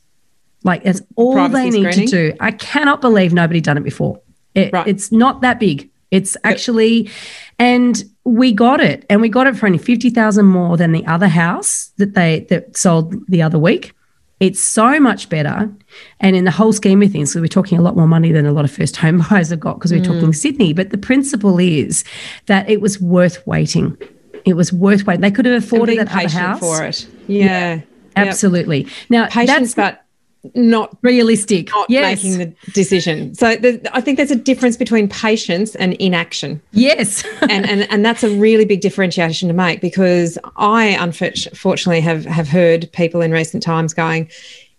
Like 0.63 0.85
that's 0.85 1.03
all 1.17 1.35
Privacy 1.35 1.71
they 1.71 1.71
need 1.71 1.93
screening. 1.93 2.11
to 2.11 2.31
do. 2.33 2.37
I 2.41 2.53
cannot 2.53 3.01
believe 3.01 3.33
nobody 3.33 3.61
done 3.61 3.77
it 3.77 3.85
before. 3.85 4.21
It, 4.55 4.73
right. 4.73 4.87
It's 4.87 5.13
not 5.13 5.43
that 5.43 5.61
big. 5.61 5.91
It's 6.11 6.37
actually, 6.45 7.11
and 7.59 8.03
we 8.25 8.53
got 8.53 8.81
it, 8.81 9.05
and 9.11 9.21
we 9.21 9.29
got 9.29 9.47
it 9.47 9.57
for 9.57 9.67
only 9.67 9.79
fifty 9.79 10.11
thousand 10.11 10.47
more 10.47 10.77
than 10.77 10.93
the 10.93 11.05
other 11.07 11.29
house 11.29 11.93
that 11.97 12.15
they 12.15 12.47
that 12.51 12.77
sold 12.77 13.15
the 13.29 13.43
other 13.43 13.59
week. 13.59 13.93
It's 14.39 14.61
so 14.61 15.01
much 15.01 15.29
better, 15.29 15.73
and 16.21 16.37
in 16.37 16.45
the 16.45 16.51
whole 16.51 16.73
scheme 16.73 17.03
of 17.03 17.11
things, 17.11 17.33
so 17.33 17.41
we're 17.41 17.49
talking 17.49 17.79
a 17.79 17.83
lot 17.83 17.97
more 17.97 18.07
money 18.07 18.33
than 18.33 18.47
a 18.47 18.53
lot 18.53 18.65
of 18.65 18.71
first 18.71 18.97
home 18.97 19.25
buyers 19.31 19.51
have 19.51 19.61
got 19.61 19.79
because 19.79 19.93
we're 19.93 20.01
mm. 20.01 20.07
talking 20.07 20.33
Sydney. 20.33 20.73
But 20.73 20.91
the 20.91 20.99
principle 20.99 21.59
is 21.59 22.05
that 22.47 22.69
it 22.69 22.81
was 22.81 23.01
worth 23.01 23.45
waiting. 23.47 23.97
It 24.45 24.55
was 24.55 24.73
worth 24.73 25.07
waiting. 25.07 25.23
They 25.23 25.31
could 25.31 25.45
have 25.45 25.63
afforded 25.63 25.99
that 25.99 26.15
other 26.15 26.29
house 26.29 26.61
for 26.61 26.85
it. 26.85 27.09
Yeah, 27.27 27.45
yeah 27.45 27.81
absolutely. 28.17 28.87
Now, 29.09 29.27
patience, 29.29 29.75
but 29.75 30.06
not 30.55 30.97
realistic, 31.03 31.71
not 31.71 31.91
yes. 31.91 32.23
making 32.23 32.39
the 32.39 32.71
decision. 32.73 33.35
So 33.35 33.57
the, 33.57 33.81
I 33.93 34.01
think 34.01 34.17
there's 34.17 34.31
a 34.31 34.37
difference 34.37 34.77
between 34.77 35.09
patience 35.09 35.75
and 35.75 35.95
inaction. 35.95 36.61
Yes, 36.73 37.25
and, 37.43 37.69
and 37.69 37.91
and 37.91 38.05
that's 38.05 38.23
a 38.23 38.31
really 38.31 38.65
big 38.65 38.81
differentiation 38.81 39.49
to 39.49 39.55
make 39.55 39.81
because 39.81 40.39
I 40.57 40.85
unfortunately 41.01 42.01
have 42.01 42.25
have 42.25 42.49
heard 42.49 42.91
people 42.93 43.21
in 43.21 43.33
recent 43.33 43.63
times 43.63 43.95
going, 43.95 44.29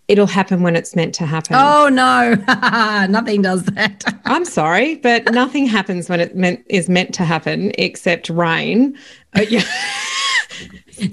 it'll 0.08 0.26
happen 0.26 0.62
when 0.62 0.74
it's 0.74 0.96
meant 0.96 1.14
to 1.14 1.26
happen. 1.26 1.54
Oh 1.54 1.88
no, 1.88 2.34
nothing 3.08 3.42
does 3.42 3.64
that. 3.64 4.04
I'm 4.24 4.44
sorry, 4.44 4.96
but 4.96 5.30
nothing 5.32 5.66
happens 5.66 6.08
when 6.08 6.20
it 6.20 6.34
meant 6.34 6.64
is 6.68 6.88
meant 6.88 7.14
to 7.14 7.24
happen 7.24 7.72
except 7.78 8.30
rain. 8.30 8.98
Uh, 9.36 9.42
yeah. 9.42 9.62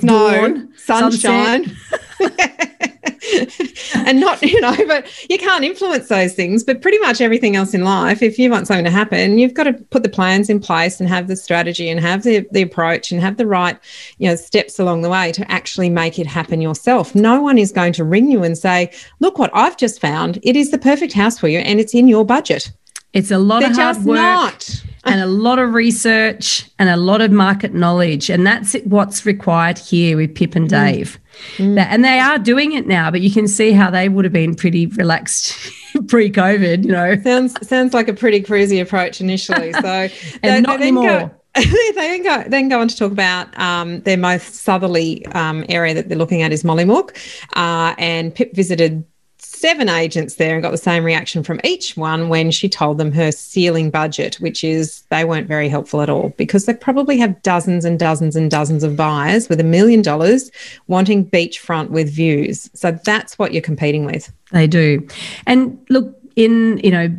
No, 0.02 0.32
Dawn, 0.32 0.74
sunshine. 0.78 1.76
and 3.96 4.20
not, 4.20 4.42
you 4.42 4.60
know, 4.62 4.76
but 4.88 5.08
you 5.30 5.38
can't 5.38 5.64
influence 5.64 6.08
those 6.08 6.34
things. 6.34 6.64
But 6.64 6.82
pretty 6.82 7.00
much 7.00 7.22
everything 7.22 7.56
else 7.56 7.74
in 7.74 7.84
life, 7.84 8.22
if 8.22 8.38
you 8.38 8.50
want 8.50 8.68
something 8.68 8.86
to 8.86 8.92
happen, 8.92 9.38
you've 9.38 9.54
got 9.54 9.64
to 9.64 9.74
put 9.74 10.04
the 10.04 10.10
plans 10.10 10.50
in 10.50 10.60
place 10.60 11.00
and 11.00 11.10
have 11.10 11.28
the 11.28 11.36
strategy 11.36 11.90
and 11.90 12.00
have 12.00 12.24
the, 12.24 12.48
the 12.52 12.62
approach 12.62 13.12
and 13.12 13.22
have 13.22 13.38
the 13.38 13.48
right, 13.48 13.78
you 14.18 14.30
know, 14.30 14.36
steps 14.36 14.80
along 14.80 15.02
the 15.02 15.10
way 15.10 15.32
to 15.32 15.50
actually 15.52 15.90
make 15.90 16.20
it 16.20 16.28
happen 16.28 16.62
yourself. 16.62 17.16
No 17.16 17.42
one 17.42 17.58
is 17.58 17.72
going 17.72 17.94
to 17.94 18.04
ring 18.04 18.30
you 18.30 18.44
and 18.44 18.58
say, 18.58 18.92
look 19.20 19.38
what 19.40 19.52
I've 19.54 19.78
just 19.78 20.00
found. 20.00 20.40
It 20.44 20.56
is 20.56 20.72
the 20.72 20.78
perfect 20.78 21.14
house 21.14 21.40
for 21.40 21.48
you 21.48 21.60
and 21.60 21.80
it's 21.80 21.94
in 21.94 22.08
your 22.08 22.26
budget. 22.26 22.72
It's 23.14 23.32
a 23.32 23.38
lot 23.38 23.62
They're 23.62 23.72
of 23.72 23.78
hard 23.78 23.98
work. 24.06 24.18
Not 24.18 24.84
and 25.06 25.22
a 25.22 25.26
lot 25.28 25.60
of 25.60 25.74
research 25.74 26.70
and 26.80 26.90
a 26.90 26.98
lot 26.98 27.22
of 27.22 27.32
market 27.32 27.74
knowledge. 27.74 28.30
And 28.30 28.46
that's 28.46 28.74
what's 28.86 29.26
required 29.26 29.78
here 29.78 30.18
with 30.18 30.36
Pip 30.36 30.56
and 30.56 30.68
mm. 30.68 30.70
Dave. 30.70 31.20
Mm. 31.58 31.78
And 31.78 32.04
they 32.04 32.20
are 32.20 32.40
doing 32.40 32.74
it 32.74 32.88
now, 32.88 33.12
but 33.12 33.22
you 33.22 33.32
can 33.32 33.48
see 33.48 33.72
how 33.72 33.92
they 33.92 34.10
would 34.10 34.26
have 34.26 34.34
been 34.34 34.56
pretty 34.56 34.88
relaxed 34.88 35.58
pre-COVID, 36.08 36.86
you 36.86 36.92
know. 36.92 37.16
Sounds 37.22 37.68
sounds 37.68 37.94
like 37.94 38.08
a 38.08 38.14
pretty 38.14 38.42
cruisy 38.42 38.82
approach 38.82 39.22
initially. 39.22 39.74
So 39.74 39.82
and 39.88 40.10
they, 40.42 40.62
not 40.62 40.80
they 40.80 40.88
anymore. 40.88 41.06
Go, 41.06 41.32
they 41.56 41.92
then 41.94 42.24
go 42.24 42.44
then 42.48 42.70
go 42.70 42.82
on 42.82 42.88
to 42.88 42.98
talk 42.98 43.12
about 43.12 43.58
um, 43.60 44.02
their 44.02 44.18
most 44.18 44.56
southerly 44.56 45.26
um, 45.28 45.66
area 45.70 45.94
that 45.94 46.10
they're 46.10 46.18
looking 46.18 46.42
at 46.42 46.52
is 46.52 46.64
Mollymook, 46.64 47.16
uh, 47.56 47.96
and 47.98 48.34
Pip 48.34 48.54
visited 48.56 49.06
seven 49.46 49.90
agents 49.90 50.36
there 50.36 50.56
and 50.56 50.64
got 50.64 50.72
the 50.72 50.78
same 50.78 51.04
reaction 51.04 51.44
from 51.44 51.60
each 51.64 51.96
one 51.96 52.30
when 52.30 52.52
she 52.52 52.68
told 52.68 52.98
them 52.98 53.12
her 53.12 53.32
ceiling 53.32 53.90
budget, 53.90 54.36
which 54.36 54.64
is 54.64 55.02
they 55.10 55.24
weren't 55.24 55.48
very 55.48 55.70
helpful 55.70 56.02
at 56.02 56.10
all 56.10 56.30
because 56.38 56.66
they 56.66 56.74
probably 56.74 57.18
have 57.18 57.42
dozens 57.42 57.86
and 57.86 58.00
dozens 58.00 58.36
and 58.36 58.52
dozens 58.52 58.84
of 58.84 58.96
buyers 58.96 59.48
with 59.48 59.60
a 59.60 59.64
million 59.64 60.02
dollars 60.02 60.52
wanting 60.88 61.30
beachfront 61.30 61.90
with 61.90 62.10
views. 62.10 62.70
So 62.74 62.92
that's 62.92 63.38
what 63.38 63.54
you're 63.54 63.62
competing 63.62 64.06
with. 64.06 64.32
They 64.52 64.68
do. 64.68 65.08
And 65.46 65.84
look, 65.90 66.20
in, 66.36 66.80
you 66.84 66.92
know, 66.92 67.16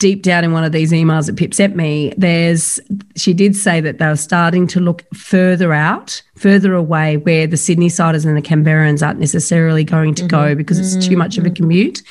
deep 0.00 0.22
down 0.22 0.42
in 0.42 0.52
one 0.52 0.64
of 0.64 0.72
these 0.72 0.92
emails 0.92 1.26
that 1.26 1.36
Pip 1.36 1.52
sent 1.54 1.76
me, 1.76 2.12
there's 2.16 2.80
she 3.16 3.32
did 3.32 3.54
say 3.54 3.80
that 3.82 3.98
they 3.98 4.06
were 4.06 4.16
starting 4.16 4.66
to 4.68 4.80
look 4.80 5.04
further 5.14 5.74
out, 5.74 6.22
further 6.36 6.74
away, 6.74 7.18
where 7.18 7.46
the 7.46 7.58
Sydney 7.58 7.90
siders 7.90 8.24
and 8.24 8.36
the 8.36 8.42
Canberrans 8.42 9.06
aren't 9.06 9.20
necessarily 9.20 9.84
going 9.84 10.14
to 10.14 10.22
mm-hmm. 10.22 10.28
go 10.28 10.54
because 10.54 10.78
it's 10.78 11.06
too 11.06 11.18
much 11.18 11.36
of 11.36 11.44
a 11.44 11.48
mm-hmm. 11.48 11.54
commute, 11.54 12.02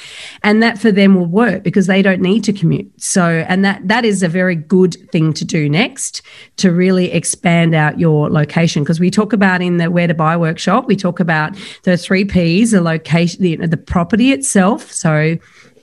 and 0.44 0.62
that 0.64 0.78
for 0.78 0.92
them 0.92 1.16
will 1.16 1.26
work 1.26 1.64
because 1.64 1.88
they 1.88 2.02
don't 2.02 2.22
need 2.22 2.44
to 2.44 2.54
commute. 2.54 2.90
So, 3.02 3.44
and 3.48 3.66
that 3.66 3.86
that 3.88 4.06
is 4.06 4.22
a 4.24 4.30
very 4.30 4.56
good 4.56 4.96
thing 5.12 5.34
to 5.34 5.44
do 5.44 5.68
next 5.68 6.22
to 6.58 6.72
really 6.72 7.12
expand 7.12 7.74
out 7.74 8.00
your 8.00 8.30
location 8.30 8.84
because 8.84 9.00
we 9.00 9.10
talk 9.10 9.34
about 9.34 9.64
in 9.64 9.78
the 9.78 9.90
where 9.90 10.08
to 10.08 10.14
buy 10.14 10.38
workshop, 10.38 10.88
we 10.88 10.96
talk 10.96 11.20
about 11.20 11.58
the 11.84 11.98
three 11.98 12.24
P's: 12.24 12.70
the 12.70 12.82
location, 12.82 13.42
the, 13.42 13.56
the 13.56 13.78
property 13.78 14.32
itself, 14.32 14.92
so 14.92 15.40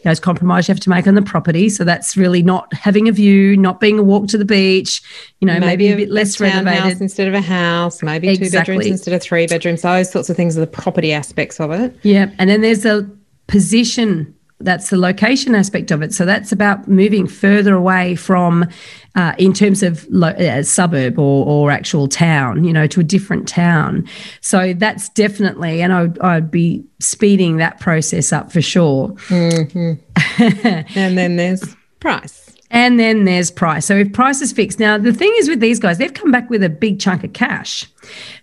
those 0.06 0.20
compromise 0.20 0.68
you 0.68 0.72
have 0.72 0.80
to 0.80 0.90
make 0.90 1.06
on 1.06 1.14
the 1.14 1.22
property. 1.22 1.68
So 1.68 1.84
that's 1.84 2.16
really 2.16 2.42
not 2.42 2.72
having 2.72 3.08
a 3.08 3.12
view, 3.12 3.56
not 3.56 3.80
being 3.80 3.98
a 3.98 4.02
walk 4.02 4.28
to 4.28 4.38
the 4.38 4.44
beach, 4.44 5.02
you 5.40 5.46
know, 5.46 5.54
maybe, 5.54 5.88
maybe 5.88 5.92
a 5.92 5.96
bit 5.96 6.10
less 6.10 6.40
renovated 6.40 7.00
instead 7.00 7.28
of 7.28 7.34
a 7.34 7.40
house, 7.40 8.02
maybe 8.02 8.28
exactly. 8.28 8.48
two 8.48 8.56
bedrooms 8.56 8.86
instead 8.86 9.14
of 9.14 9.22
three 9.22 9.46
bedrooms. 9.46 9.82
Those 9.82 10.10
sorts 10.10 10.30
of 10.30 10.36
things 10.36 10.56
are 10.56 10.60
the 10.60 10.66
property 10.66 11.12
aspects 11.12 11.60
of 11.60 11.70
it. 11.72 11.96
Yeah. 12.02 12.30
And 12.38 12.48
then 12.48 12.60
there's 12.60 12.84
a 12.84 13.08
position 13.48 14.34
that's 14.60 14.88
the 14.90 14.96
location 14.96 15.54
aspect 15.54 15.90
of 15.90 16.02
it. 16.02 16.14
So 16.14 16.24
that's 16.24 16.50
about 16.50 16.88
moving 16.88 17.26
further 17.26 17.74
away 17.74 18.14
from, 18.14 18.66
uh, 19.14 19.34
in 19.38 19.52
terms 19.52 19.82
of 19.82 20.06
lo- 20.08 20.28
uh, 20.28 20.62
suburb 20.62 21.18
or, 21.18 21.46
or 21.46 21.70
actual 21.70 22.08
town, 22.08 22.64
you 22.64 22.72
know, 22.72 22.86
to 22.86 23.00
a 23.00 23.04
different 23.04 23.46
town. 23.46 24.08
So 24.40 24.72
that's 24.72 25.10
definitely, 25.10 25.82
and 25.82 25.92
I, 25.92 26.08
I'd 26.22 26.50
be 26.50 26.84
speeding 27.00 27.58
that 27.58 27.80
process 27.80 28.32
up 28.32 28.50
for 28.50 28.62
sure. 28.62 29.10
Mm-hmm. 29.28 29.92
and 30.98 31.18
then 31.18 31.36
there's 31.36 31.76
price. 32.00 32.54
And 32.70 32.98
then 32.98 33.24
there's 33.24 33.50
price. 33.50 33.86
So 33.86 33.94
if 33.96 34.12
price 34.12 34.40
is 34.40 34.52
fixed, 34.52 34.80
now 34.80 34.98
the 34.98 35.12
thing 35.12 35.32
is 35.36 35.48
with 35.48 35.60
these 35.60 35.78
guys, 35.78 35.98
they've 35.98 36.12
come 36.12 36.32
back 36.32 36.50
with 36.50 36.64
a 36.64 36.68
big 36.68 36.98
chunk 36.98 37.22
of 37.24 37.32
cash. 37.32 37.86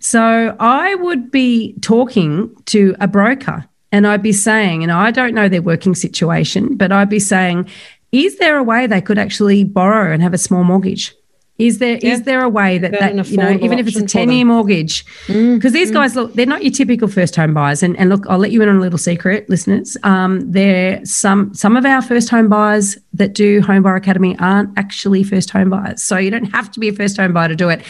So 0.00 0.56
I 0.58 0.94
would 0.94 1.30
be 1.30 1.74
talking 1.80 2.54
to 2.66 2.94
a 3.00 3.08
broker 3.08 3.68
and 3.94 4.08
I'd 4.08 4.24
be 4.24 4.32
saying, 4.32 4.82
and 4.82 4.90
I 4.90 5.12
don't 5.12 5.34
know 5.34 5.48
their 5.48 5.62
working 5.62 5.94
situation, 5.94 6.76
but 6.76 6.90
I'd 6.90 7.08
be 7.08 7.20
saying, 7.20 7.70
is 8.10 8.38
there 8.38 8.58
a 8.58 8.62
way 8.62 8.88
they 8.88 9.00
could 9.00 9.18
actually 9.18 9.62
borrow 9.62 10.12
and 10.12 10.20
have 10.20 10.34
a 10.34 10.38
small 10.38 10.64
mortgage? 10.64 11.14
Is 11.58 11.78
there 11.78 11.98
yeah. 12.02 12.14
is 12.14 12.22
there 12.22 12.42
a 12.42 12.48
way 12.48 12.78
that, 12.78 12.90
that 12.90 13.14
you 13.30 13.36
know 13.36 13.52
even 13.52 13.78
if 13.78 13.86
it's 13.86 13.96
a 13.96 14.04
10 14.04 14.32
year 14.32 14.44
mortgage? 14.44 15.04
Because 15.28 15.70
mm, 15.70 15.72
these 15.72 15.92
mm. 15.92 15.94
guys 15.94 16.16
look 16.16 16.34
they're 16.34 16.44
not 16.44 16.64
your 16.64 16.72
typical 16.72 17.06
first 17.06 17.36
home 17.36 17.54
buyers. 17.54 17.84
And, 17.84 17.96
and 17.96 18.08
look 18.08 18.26
I'll 18.28 18.38
let 18.38 18.50
you 18.50 18.60
in 18.62 18.68
on 18.68 18.74
a 18.74 18.80
little 18.80 18.98
secret 18.98 19.48
listeners. 19.48 19.96
Um, 20.02 20.50
they're 20.50 21.04
some 21.04 21.54
some 21.54 21.76
of 21.76 21.86
our 21.86 22.02
first 22.02 22.28
home 22.28 22.48
buyers 22.48 22.98
that 23.12 23.32
do 23.32 23.62
home 23.62 23.84
buyer 23.84 23.94
academy 23.94 24.36
aren't 24.40 24.76
actually 24.76 25.22
first 25.22 25.50
home 25.50 25.70
buyers. 25.70 26.02
So 26.02 26.16
you 26.16 26.32
don't 26.32 26.46
have 26.46 26.72
to 26.72 26.80
be 26.80 26.88
a 26.88 26.92
first 26.92 27.16
home 27.16 27.32
buyer 27.32 27.46
to 27.46 27.54
do 27.54 27.68
it. 27.68 27.84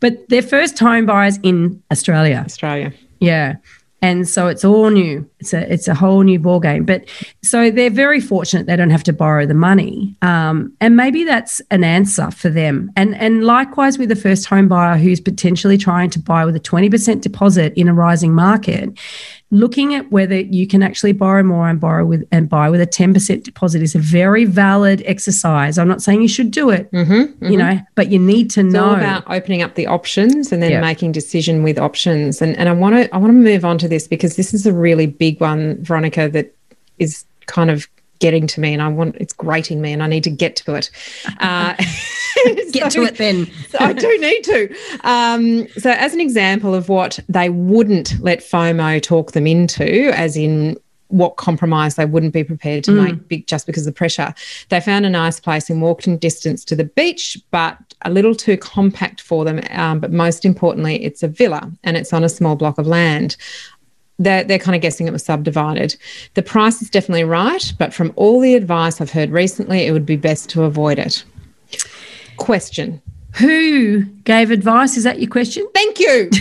But 0.00 0.26
they're 0.30 0.40
first 0.40 0.78
home 0.78 1.04
buyers 1.04 1.38
in 1.42 1.82
Australia. 1.90 2.42
Australia. 2.46 2.94
Yeah 3.18 3.56
and 4.02 4.26
so 4.26 4.48
it's 4.48 4.64
all 4.64 4.88
new. 4.88 5.28
It's 5.40 5.52
a 5.52 5.70
it's 5.72 5.86
a 5.86 5.94
whole 5.94 6.22
new 6.22 6.38
ball 6.38 6.58
game. 6.58 6.84
But 6.84 7.08
so 7.42 7.70
they're 7.70 7.90
very 7.90 8.20
fortunate 8.20 8.66
they 8.66 8.76
don't 8.76 8.90
have 8.90 9.04
to 9.04 9.12
borrow 9.12 9.44
the 9.44 9.54
money. 9.54 10.16
Um, 10.22 10.74
and 10.80 10.96
maybe 10.96 11.24
that's 11.24 11.60
an 11.70 11.84
answer 11.84 12.30
for 12.30 12.48
them. 12.48 12.90
And 12.96 13.14
and 13.16 13.44
likewise 13.44 13.98
with 13.98 14.08
the 14.08 14.16
first 14.16 14.46
home 14.46 14.68
buyer 14.68 14.96
who's 14.96 15.20
potentially 15.20 15.76
trying 15.76 16.10
to 16.10 16.18
buy 16.18 16.44
with 16.44 16.56
a 16.56 16.60
20% 16.60 17.20
deposit 17.20 17.74
in 17.74 17.88
a 17.88 17.94
rising 17.94 18.32
market 18.34 18.98
looking 19.52 19.94
at 19.94 20.10
whether 20.12 20.38
you 20.38 20.66
can 20.66 20.82
actually 20.82 21.12
borrow 21.12 21.42
more 21.42 21.68
and 21.68 21.80
borrow 21.80 22.04
with 22.06 22.26
and 22.30 22.48
buy 22.48 22.70
with 22.70 22.80
a 22.80 22.86
10% 22.86 23.42
deposit 23.42 23.82
is 23.82 23.94
a 23.94 23.98
very 23.98 24.44
valid 24.44 25.02
exercise. 25.06 25.76
I'm 25.76 25.88
not 25.88 26.02
saying 26.02 26.22
you 26.22 26.28
should 26.28 26.52
do 26.52 26.70
it, 26.70 26.90
mm-hmm, 26.92 27.12
mm-hmm. 27.12 27.46
you 27.46 27.56
know, 27.56 27.80
but 27.96 28.10
you 28.10 28.18
need 28.18 28.50
to 28.50 28.60
it's 28.60 28.72
know 28.72 28.94
about 28.94 29.24
opening 29.28 29.62
up 29.62 29.74
the 29.74 29.86
options 29.86 30.52
and 30.52 30.62
then 30.62 30.70
yeah. 30.70 30.80
making 30.80 31.12
decision 31.12 31.62
with 31.62 31.78
options. 31.78 32.40
And 32.40 32.56
and 32.56 32.68
I 32.68 32.72
want 32.72 32.94
to 32.94 33.14
I 33.14 33.18
want 33.18 33.30
to 33.30 33.34
move 33.34 33.64
on 33.64 33.78
to 33.78 33.88
this 33.88 34.06
because 34.06 34.36
this 34.36 34.54
is 34.54 34.66
a 34.66 34.72
really 34.72 35.06
big 35.06 35.40
one, 35.40 35.82
Veronica, 35.82 36.28
that 36.28 36.54
is 36.98 37.24
kind 37.46 37.70
of 37.70 37.88
getting 38.20 38.46
to 38.46 38.60
me 38.60 38.72
and 38.72 38.80
I 38.80 38.88
want 38.88 39.16
it's 39.16 39.32
grating 39.32 39.80
me 39.80 39.92
and 39.92 40.02
I 40.02 40.06
need 40.06 40.24
to 40.24 40.30
get 40.30 40.56
to 40.56 40.74
it. 40.74 40.90
Uh, 41.40 41.74
get 42.70 42.92
so, 42.92 43.00
to 43.00 43.02
it 43.02 43.16
then. 43.16 43.50
so 43.68 43.78
I 43.80 43.92
do 43.92 44.18
need 44.18 44.42
to. 44.42 44.74
Um, 45.04 45.68
so, 45.78 45.90
as 45.90 46.12
an 46.12 46.20
example 46.20 46.74
of 46.74 46.88
what 46.88 47.18
they 47.28 47.48
wouldn't 47.48 48.20
let 48.20 48.40
FOMO 48.40 49.02
talk 49.02 49.32
them 49.32 49.46
into, 49.46 50.12
as 50.14 50.36
in 50.36 50.76
what 51.10 51.36
compromise 51.36 51.96
they 51.96 52.06
wouldn't 52.06 52.32
be 52.32 52.44
prepared 52.44 52.84
to 52.84 52.92
mm. 52.92 53.04
make 53.04 53.28
big, 53.28 53.46
just 53.46 53.66
because 53.66 53.86
of 53.86 53.94
the 53.94 53.98
pressure. 53.98 54.32
They 54.68 54.80
found 54.80 55.04
a 55.06 55.10
nice 55.10 55.40
place 55.40 55.68
in 55.68 55.80
walking 55.80 56.18
distance 56.18 56.64
to 56.66 56.76
the 56.76 56.84
beach, 56.84 57.38
but 57.50 57.78
a 58.02 58.10
little 58.10 58.34
too 58.34 58.56
compact 58.56 59.20
for 59.20 59.44
them. 59.44 59.60
Um, 59.70 60.00
but 60.00 60.12
most 60.12 60.44
importantly, 60.44 61.02
it's 61.04 61.22
a 61.22 61.28
villa 61.28 61.70
and 61.84 61.96
it's 61.96 62.12
on 62.12 62.24
a 62.24 62.28
small 62.28 62.56
block 62.56 62.78
of 62.78 62.86
land 62.86 63.36
they're, 64.20 64.44
they're 64.44 64.58
kind 64.58 64.76
of 64.76 64.82
guessing 64.82 65.08
it 65.08 65.12
was 65.12 65.24
subdivided. 65.24 65.96
The 66.34 66.42
price 66.42 66.82
is 66.82 66.90
definitely 66.90 67.24
right, 67.24 67.72
but 67.78 67.94
from 67.94 68.12
all 68.16 68.38
the 68.38 68.54
advice 68.54 69.00
I've 69.00 69.10
heard 69.10 69.30
recently, 69.30 69.86
it 69.86 69.92
would 69.92 70.06
be 70.06 70.16
best 70.16 70.50
to 70.50 70.64
avoid 70.64 70.98
it. 70.98 71.24
Question 72.36 73.00
Who 73.36 74.02
gave 74.24 74.50
advice? 74.50 74.98
Is 74.98 75.04
that 75.04 75.20
your 75.20 75.30
question? 75.30 75.66
Thank 75.74 75.98
you. 75.98 76.28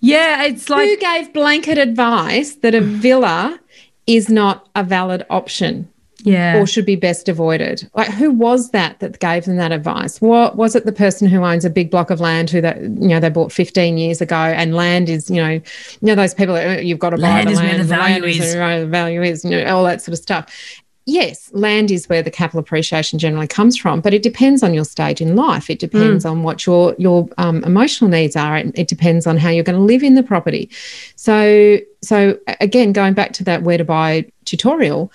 yeah, 0.00 0.44
it's 0.44 0.68
like. 0.68 0.88
Who 0.88 0.96
gave 0.98 1.32
blanket 1.32 1.78
advice 1.78 2.56
that 2.56 2.74
a 2.74 2.82
villa 2.82 3.58
is 4.06 4.28
not 4.28 4.68
a 4.76 4.84
valid 4.84 5.24
option? 5.30 5.90
Yeah 6.28 6.58
or 6.58 6.66
should 6.66 6.86
be 6.86 6.96
best 6.96 7.28
avoided 7.28 7.88
like 7.94 8.08
who 8.08 8.30
was 8.30 8.70
that 8.70 8.98
that 9.00 9.18
gave 9.20 9.44
them 9.44 9.56
that 9.56 9.72
advice 9.72 10.20
what 10.20 10.56
was 10.56 10.74
it 10.74 10.84
the 10.84 10.92
person 10.92 11.28
who 11.28 11.44
owns 11.44 11.64
a 11.64 11.70
big 11.70 11.90
block 11.90 12.10
of 12.10 12.20
land 12.20 12.50
who 12.50 12.60
that 12.60 12.80
you 12.80 13.08
know 13.08 13.20
they 13.20 13.28
bought 13.28 13.52
15 13.52 13.98
years 13.98 14.20
ago 14.20 14.36
and 14.36 14.74
land 14.74 15.08
is 15.08 15.30
you 15.30 15.36
know 15.36 15.50
you 15.50 15.62
know 16.02 16.14
those 16.14 16.34
people 16.34 16.54
that, 16.54 16.78
oh, 16.78 16.80
you've 16.80 16.98
got 16.98 17.10
to 17.10 17.16
land 17.16 17.46
buy 17.46 17.52
the 17.52 17.58
land, 17.58 17.80
the 17.80 17.84
value 17.84 18.22
land 18.22 18.24
is 18.24 18.54
where 18.54 18.80
the 18.80 18.86
value 18.86 19.22
is 19.22 19.44
you 19.44 19.50
know 19.50 19.64
all 19.66 19.84
that 19.84 20.02
sort 20.02 20.12
of 20.12 20.18
stuff 20.18 20.82
yes, 21.08 21.50
land 21.54 21.90
is 21.90 22.06
where 22.08 22.22
the 22.22 22.30
capital 22.30 22.60
appreciation 22.60 23.18
generally 23.18 23.46
comes 23.46 23.78
from, 23.78 24.00
but 24.00 24.12
it 24.12 24.22
depends 24.22 24.62
on 24.62 24.74
your 24.74 24.84
stage 24.84 25.20
in 25.20 25.34
life. 25.34 25.70
It 25.70 25.78
depends 25.78 26.24
mm. 26.24 26.30
on 26.30 26.42
what 26.42 26.66
your 26.66 26.94
your 26.98 27.28
um, 27.38 27.64
emotional 27.64 28.10
needs 28.10 28.36
are. 28.36 28.58
It, 28.58 28.78
it 28.78 28.88
depends 28.88 29.26
on 29.26 29.38
how 29.38 29.48
you're 29.48 29.64
going 29.64 29.78
to 29.78 29.84
live 29.84 30.02
in 30.02 30.14
the 30.14 30.22
property. 30.22 30.68
So, 31.16 31.78
so 32.02 32.38
again, 32.60 32.92
going 32.92 33.14
back 33.14 33.32
to 33.34 33.44
that 33.44 33.62
where 33.62 33.78
to 33.78 33.84
buy 33.84 34.30
tutorial, 34.44 35.10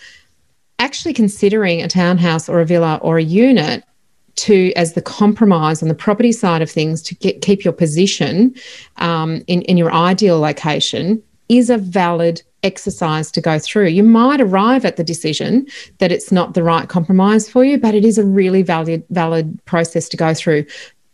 actually 0.80 1.14
considering 1.14 1.82
a 1.82 1.88
townhouse 1.88 2.50
or 2.50 2.62
a 2.62 2.66
villa 2.66 3.00
or 3.02 3.18
a 3.18 3.24
unit 3.24 3.84
to 4.36 4.74
as 4.76 4.94
the 4.94 5.02
compromise 5.02 5.82
on 5.82 5.90
the 5.90 5.96
property 5.96 6.32
side 6.32 6.62
of 6.62 6.70
things 6.70 7.02
to 7.04 7.16
get, 7.16 7.42
keep 7.42 7.64
your 7.64 7.74
position 7.74 8.56
um, 8.98 9.44
in, 9.48 9.62
in 9.64 9.78
your 9.78 9.94
ideal 9.94 10.40
location 10.40 11.22
is 11.50 11.70
a 11.70 11.78
valid 11.78 12.42
exercise 12.64 13.30
to 13.30 13.42
go 13.42 13.60
through. 13.60 13.88
You 13.88 14.04
might 14.04 14.42
arrive 14.42 14.86
at 14.86 14.96
the 14.96 15.04
decision 15.04 15.68
that 16.00 16.12
it's 16.12 16.32
not 16.32 16.54
the 16.54 16.64
right 16.64 16.88
compromise 16.88 17.50
for 17.50 17.64
you, 17.64 17.78
but 17.78 17.94
it 17.94 18.06
is 18.06 18.18
a 18.18 18.24
really 18.24 18.64
valid 18.64 19.04
valid 19.10 19.60
process 19.66 20.10
to 20.10 20.18
go 20.18 20.34
through 20.34 20.66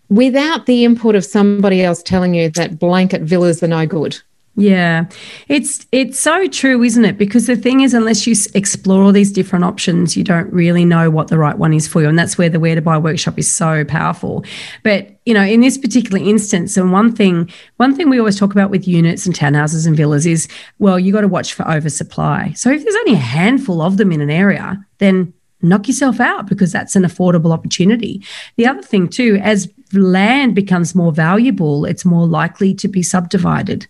without 0.09 0.65
the 0.65 0.83
input 0.85 1.15
of 1.15 1.23
somebody 1.23 1.83
else 1.83 2.01
telling 2.03 2.33
you 2.33 2.49
that 2.49 2.79
blanket 2.79 3.21
villas 3.21 3.61
are 3.63 3.67
no 3.67 3.85
good. 3.85 4.19
Yeah, 4.55 5.05
it's 5.47 5.87
it's 5.93 6.19
so 6.19 6.47
true, 6.47 6.83
isn't 6.83 7.05
it? 7.05 7.17
Because 7.17 7.47
the 7.47 7.55
thing 7.55 7.79
is, 7.79 7.93
unless 7.93 8.27
you 8.27 8.35
explore 8.53 9.03
all 9.03 9.13
these 9.13 9.31
different 9.31 9.63
options, 9.63 10.17
you 10.17 10.23
don't 10.23 10.51
really 10.51 10.83
know 10.83 11.09
what 11.09 11.29
the 11.29 11.37
right 11.37 11.57
one 11.57 11.71
is 11.71 11.87
for 11.87 12.01
you, 12.01 12.09
and 12.09 12.19
that's 12.19 12.37
where 12.37 12.49
the 12.49 12.59
Where 12.59 12.75
to 12.75 12.81
Buy 12.81 12.97
workshop 12.97 13.39
is 13.39 13.49
so 13.49 13.85
powerful. 13.85 14.43
But 14.83 15.17
you 15.25 15.33
know, 15.33 15.43
in 15.43 15.61
this 15.61 15.77
particular 15.77 16.21
instance, 16.21 16.75
and 16.75 16.91
one 16.91 17.15
thing 17.15 17.49
one 17.77 17.95
thing 17.95 18.09
we 18.09 18.19
always 18.19 18.37
talk 18.37 18.51
about 18.51 18.69
with 18.69 18.87
units 18.87 19.25
and 19.25 19.33
townhouses 19.33 19.87
and 19.87 19.95
villas 19.95 20.25
is, 20.25 20.49
well, 20.77 20.99
you 20.99 21.13
got 21.13 21.21
to 21.21 21.29
watch 21.29 21.53
for 21.53 21.65
oversupply. 21.69 22.51
So 22.53 22.69
if 22.69 22.83
there's 22.83 22.95
only 22.95 23.13
a 23.13 23.17
handful 23.17 23.81
of 23.81 23.95
them 23.95 24.11
in 24.11 24.19
an 24.19 24.31
area, 24.31 24.85
then 24.97 25.31
knock 25.61 25.87
yourself 25.87 26.19
out 26.19 26.47
because 26.47 26.71
that's 26.71 26.95
an 26.97 27.03
affordable 27.03 27.53
opportunity. 27.53 28.21
The 28.57 28.67
other 28.67 28.81
thing 28.81 29.07
too, 29.07 29.39
as 29.41 29.71
land 29.93 30.55
becomes 30.55 30.95
more 30.95 31.13
valuable, 31.13 31.85
it's 31.85 32.03
more 32.03 32.27
likely 32.27 32.73
to 32.75 32.87
be 32.89 33.03
subdivided 33.03 33.87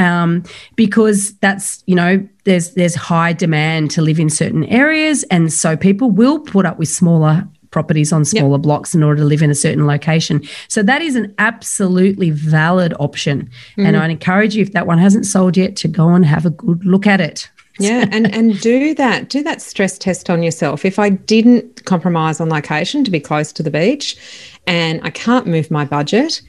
um, 0.00 0.42
because 0.76 1.34
that's 1.38 1.84
you 1.86 1.94
know 1.94 2.26
there's 2.44 2.72
there's 2.74 2.94
high 2.94 3.32
demand 3.32 3.90
to 3.92 4.02
live 4.02 4.18
in 4.18 4.30
certain 4.30 4.64
areas, 4.64 5.22
and 5.24 5.52
so 5.52 5.76
people 5.76 6.10
will 6.10 6.40
put 6.40 6.64
up 6.66 6.78
with 6.78 6.88
smaller 6.88 7.46
properties 7.70 8.12
on 8.12 8.24
smaller 8.24 8.56
yep. 8.56 8.62
blocks 8.62 8.94
in 8.96 9.02
order 9.02 9.20
to 9.20 9.26
live 9.26 9.42
in 9.42 9.50
a 9.50 9.54
certain 9.54 9.86
location. 9.86 10.42
So 10.66 10.82
that 10.82 11.02
is 11.02 11.14
an 11.14 11.32
absolutely 11.38 12.30
valid 12.30 12.94
option, 12.98 13.42
mm-hmm. 13.42 13.86
and 13.86 13.96
I'd 13.96 14.10
encourage 14.10 14.56
you 14.56 14.62
if 14.62 14.72
that 14.72 14.86
one 14.86 14.98
hasn't 14.98 15.26
sold 15.26 15.56
yet 15.56 15.76
to 15.76 15.88
go 15.88 16.08
and 16.08 16.24
have 16.24 16.46
a 16.46 16.50
good 16.50 16.84
look 16.84 17.06
at 17.06 17.20
it. 17.20 17.48
yeah 17.78 18.06
and 18.10 18.34
and 18.34 18.58
do 18.60 18.94
that 18.94 19.28
do 19.28 19.42
that 19.42 19.62
stress 19.62 19.96
test 19.96 20.28
on 20.28 20.42
yourself 20.42 20.84
if 20.84 20.98
i 20.98 21.08
didn't 21.08 21.84
compromise 21.84 22.40
on 22.40 22.48
location 22.48 23.04
to 23.04 23.12
be 23.12 23.20
close 23.20 23.52
to 23.52 23.62
the 23.62 23.70
beach 23.70 24.16
and 24.66 25.00
i 25.04 25.10
can't 25.10 25.46
move 25.46 25.70
my 25.70 25.84
budget 25.84 26.42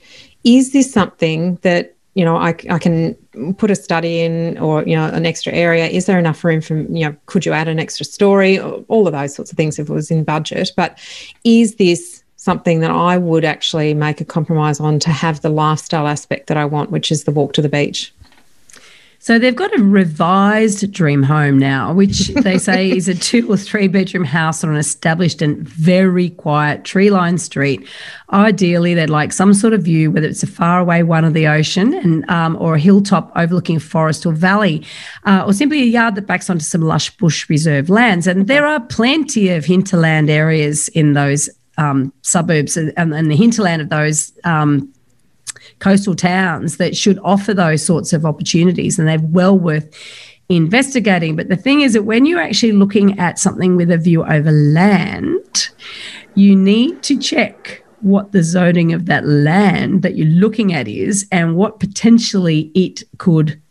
is 0.43 0.73
this 0.73 0.91
something 0.91 1.59
that 1.61 1.95
you 2.13 2.25
know, 2.25 2.35
I, 2.35 2.49
I 2.69 2.77
can 2.77 3.15
put 3.57 3.71
a 3.71 3.75
study 3.75 4.21
in 4.21 4.57
or, 4.57 4.83
you 4.83 4.95
know, 4.95 5.07
an 5.07 5.25
extra 5.25 5.53
area. 5.53 5.87
Is 5.87 6.07
there 6.07 6.19
enough 6.19 6.43
room 6.43 6.59
for, 6.59 6.77
you 6.77 7.05
know, 7.05 7.15
could 7.27 7.45
you 7.45 7.53
add 7.53 7.67
an 7.67 7.79
extra 7.79 8.05
story? 8.05 8.59
All 8.59 9.07
of 9.07 9.13
those 9.13 9.33
sorts 9.33 9.51
of 9.51 9.57
things 9.57 9.79
if 9.79 9.89
it 9.89 9.93
was 9.93 10.11
in 10.11 10.23
budget. 10.23 10.71
But 10.75 10.99
is 11.43 11.75
this 11.75 12.23
something 12.35 12.81
that 12.81 12.91
I 12.91 13.17
would 13.17 13.45
actually 13.45 13.93
make 13.93 14.19
a 14.19 14.25
compromise 14.25 14.79
on 14.79 14.99
to 14.99 15.09
have 15.09 15.41
the 15.41 15.49
lifestyle 15.49 16.07
aspect 16.07 16.47
that 16.47 16.57
I 16.57 16.65
want, 16.65 16.91
which 16.91 17.11
is 17.11 17.23
the 17.23 17.31
walk 17.31 17.53
to 17.53 17.61
the 17.61 17.69
beach? 17.69 18.13
So 19.23 19.37
they've 19.37 19.55
got 19.55 19.71
a 19.77 19.83
revised 19.83 20.91
dream 20.91 21.21
home 21.21 21.59
now, 21.59 21.93
which 21.93 22.27
they 22.43 22.57
say 22.57 22.89
is 22.89 23.07
a 23.07 23.13
two 23.13 23.51
or 23.51 23.55
three 23.55 23.87
bedroom 23.87 24.23
house 24.23 24.63
on 24.63 24.71
an 24.71 24.77
established 24.77 25.43
and 25.43 25.59
very 25.59 26.31
quiet 26.31 26.85
tree 26.85 27.11
lined 27.11 27.39
street. 27.39 27.87
Ideally, 28.33 28.95
they'd 28.95 29.11
like 29.11 29.31
some 29.31 29.53
sort 29.53 29.73
of 29.73 29.83
view, 29.83 30.09
whether 30.09 30.25
it's 30.25 30.41
a 30.41 30.47
far 30.47 30.79
away 30.79 31.03
one 31.03 31.23
of 31.23 31.35
the 31.35 31.47
ocean 31.47 31.93
and 31.93 32.27
um, 32.31 32.57
or 32.59 32.75
a 32.75 32.79
hilltop 32.79 33.31
overlooking 33.35 33.75
a 33.75 33.79
forest 33.79 34.25
or 34.25 34.33
valley, 34.33 34.83
uh, 35.25 35.43
or 35.45 35.53
simply 35.53 35.83
a 35.83 35.85
yard 35.85 36.15
that 36.15 36.25
backs 36.25 36.49
onto 36.49 36.63
some 36.63 36.81
lush 36.81 37.15
bush 37.17 37.47
reserve 37.47 37.91
lands. 37.91 38.25
And 38.25 38.47
there 38.47 38.65
are 38.65 38.79
plenty 38.79 39.49
of 39.49 39.65
hinterland 39.65 40.31
areas 40.31 40.87
in 40.89 41.13
those 41.13 41.47
um, 41.77 42.11
suburbs 42.23 42.75
and, 42.75 42.91
and, 42.97 43.29
the 43.29 43.35
hinterland 43.35 43.83
of 43.83 43.89
those 43.89 44.33
um, 44.43 44.91
coastal 45.81 46.15
towns 46.15 46.77
that 46.77 46.95
should 46.95 47.19
offer 47.23 47.53
those 47.53 47.85
sorts 47.85 48.13
of 48.13 48.25
opportunities 48.25 48.97
and 48.97 49.07
they're 49.07 49.19
well 49.19 49.57
worth 49.57 49.89
investigating. 50.47 51.35
But 51.35 51.49
the 51.49 51.55
thing 51.55 51.81
is 51.81 51.93
that 51.93 52.03
when 52.03 52.25
you're 52.25 52.41
actually 52.41 52.71
looking 52.71 53.19
at 53.19 53.39
something 53.39 53.75
with 53.75 53.91
a 53.91 53.97
view 53.97 54.23
over 54.23 54.51
land, 54.51 55.69
you 56.35 56.55
need 56.55 57.03
to 57.03 57.17
check 57.17 57.83
what 58.01 58.31
the 58.31 58.43
zoning 58.43 58.93
of 58.93 59.05
that 59.07 59.25
land 59.25 60.01
that 60.01 60.15
you're 60.15 60.27
looking 60.27 60.73
at 60.73 60.87
is 60.87 61.27
and 61.31 61.55
what 61.55 61.79
potentially 61.79 62.71
it 62.73 63.03
could 63.17 63.61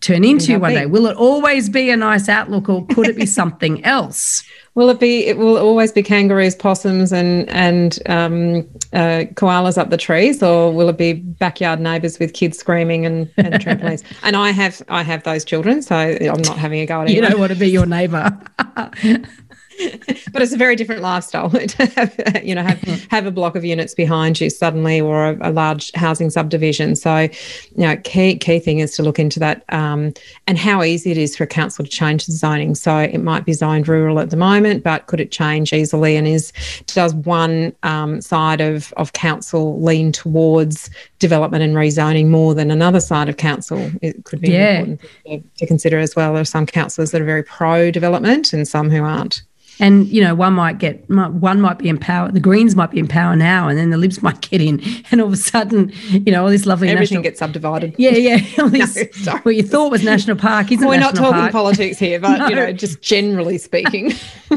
turn 0.00 0.24
into 0.24 0.58
one 0.58 0.72
day. 0.72 0.86
Will 0.86 1.06
it 1.06 1.16
always 1.16 1.68
be 1.68 1.90
a 1.90 1.96
nice 1.96 2.28
outlook 2.28 2.68
or 2.68 2.86
could 2.86 3.08
it 3.08 3.16
be 3.16 3.26
something 3.40 3.84
else? 3.84 4.42
Will 4.74 4.88
it 4.88 5.00
be? 5.00 5.26
It 5.26 5.36
will 5.36 5.58
always 5.58 5.90
be 5.90 6.02
kangaroos, 6.02 6.54
possums, 6.54 7.12
and 7.12 7.48
and 7.50 7.98
um, 8.06 8.68
uh, 8.92 9.26
koalas 9.34 9.76
up 9.76 9.90
the 9.90 9.96
trees, 9.96 10.42
or 10.44 10.72
will 10.72 10.88
it 10.88 10.96
be 10.96 11.14
backyard 11.14 11.80
neighbours 11.80 12.20
with 12.20 12.34
kids 12.34 12.58
screaming 12.58 13.04
and, 13.04 13.28
and 13.36 13.54
trampolines? 13.54 14.04
and 14.22 14.36
I 14.36 14.52
have 14.52 14.80
I 14.88 15.02
have 15.02 15.24
those 15.24 15.44
children, 15.44 15.82
so 15.82 15.96
I'm 15.96 16.42
not 16.42 16.56
having 16.56 16.78
a 16.80 16.86
go 16.86 17.02
at 17.02 17.10
You 17.10 17.20
don't 17.20 17.40
want 17.40 17.52
to 17.52 17.58
be 17.58 17.68
your 17.68 17.84
neighbour. 17.84 18.38
but 20.32 20.42
it's 20.42 20.52
a 20.52 20.56
very 20.56 20.76
different 20.76 21.02
lifestyle 21.02 21.50
to 21.50 21.86
have, 21.86 22.42
you 22.42 22.54
know, 22.54 22.62
have, 22.62 22.80
have 23.10 23.26
a 23.26 23.30
block 23.30 23.56
of 23.56 23.64
units 23.64 23.94
behind 23.94 24.40
you 24.40 24.50
suddenly 24.50 25.00
or 25.00 25.30
a, 25.30 25.50
a 25.50 25.52
large 25.52 25.92
housing 25.94 26.30
subdivision. 26.30 26.96
So, 26.96 27.20
you 27.20 27.30
know, 27.76 27.96
key 27.98 28.36
key 28.36 28.58
thing 28.58 28.80
is 28.80 28.94
to 28.96 29.02
look 29.02 29.18
into 29.18 29.38
that 29.40 29.64
um, 29.70 30.12
and 30.46 30.58
how 30.58 30.82
easy 30.82 31.10
it 31.10 31.18
is 31.18 31.36
for 31.36 31.44
a 31.44 31.46
council 31.46 31.84
to 31.84 31.90
change 31.90 32.26
the 32.26 32.32
zoning. 32.32 32.74
So 32.74 32.98
it 32.98 33.18
might 33.18 33.44
be 33.44 33.52
zoned 33.52 33.88
rural 33.88 34.20
at 34.20 34.30
the 34.30 34.36
moment, 34.36 34.84
but 34.84 35.06
could 35.06 35.20
it 35.20 35.30
change 35.30 35.72
easily? 35.72 36.16
And 36.16 36.26
is 36.26 36.52
does 36.86 37.14
one 37.14 37.74
um, 37.82 38.20
side 38.20 38.60
of 38.60 38.92
of 38.96 39.12
council 39.12 39.80
lean 39.80 40.12
towards 40.12 40.90
development 41.18 41.62
and 41.62 41.74
rezoning 41.74 42.28
more 42.28 42.54
than 42.54 42.70
another 42.70 43.00
side 43.00 43.28
of 43.28 43.36
council? 43.36 43.90
It 44.02 44.24
could 44.24 44.40
be 44.40 44.50
yeah. 44.50 44.80
important 44.80 45.00
to, 45.26 45.42
to 45.58 45.66
consider 45.66 45.98
as 45.98 46.14
well. 46.14 46.32
There 46.32 46.42
are 46.42 46.44
some 46.44 46.66
councillors 46.66 47.12
that 47.12 47.20
are 47.20 47.24
very 47.26 47.42
pro 47.42 47.90
development 47.90 48.52
and 48.52 48.66
some 48.66 48.90
who 48.90 49.02
aren't. 49.02 49.42
And 49.80 50.06
you 50.08 50.22
know, 50.22 50.34
one 50.34 50.52
might 50.52 50.78
get 50.78 51.08
one 51.08 51.60
might 51.60 51.78
be 51.78 51.88
in 51.88 51.98
power. 51.98 52.30
The 52.30 52.40
Greens 52.40 52.76
might 52.76 52.90
be 52.90 52.98
in 52.98 53.08
power 53.08 53.34
now, 53.34 53.68
and 53.68 53.78
then 53.78 53.90
the 53.90 53.96
Libs 53.96 54.22
might 54.22 54.40
get 54.42 54.60
in, 54.60 54.80
and 55.10 55.20
all 55.20 55.26
of 55.26 55.32
a 55.32 55.36
sudden, 55.36 55.92
you 56.10 56.30
know, 56.30 56.44
all 56.44 56.50
this 56.50 56.66
lovely 56.66 56.88
everything 56.88 57.16
national, 57.16 57.22
gets 57.22 57.38
subdivided. 57.38 57.94
Yeah, 57.98 58.10
yeah. 58.10 58.40
All 58.58 58.68
this, 58.68 59.24
no, 59.24 59.36
what 59.38 59.56
you 59.56 59.62
thought 59.62 59.90
was 59.90 60.04
national 60.04 60.36
park 60.36 60.70
isn't. 60.70 60.86
We're 60.86 61.00
not 61.00 61.16
talking 61.16 61.40
park. 61.40 61.52
politics 61.52 61.98
here, 61.98 62.20
but 62.20 62.36
no. 62.38 62.48
you 62.48 62.54
know, 62.54 62.72
just 62.72 63.00
generally 63.00 63.58
speaking. 63.58 64.12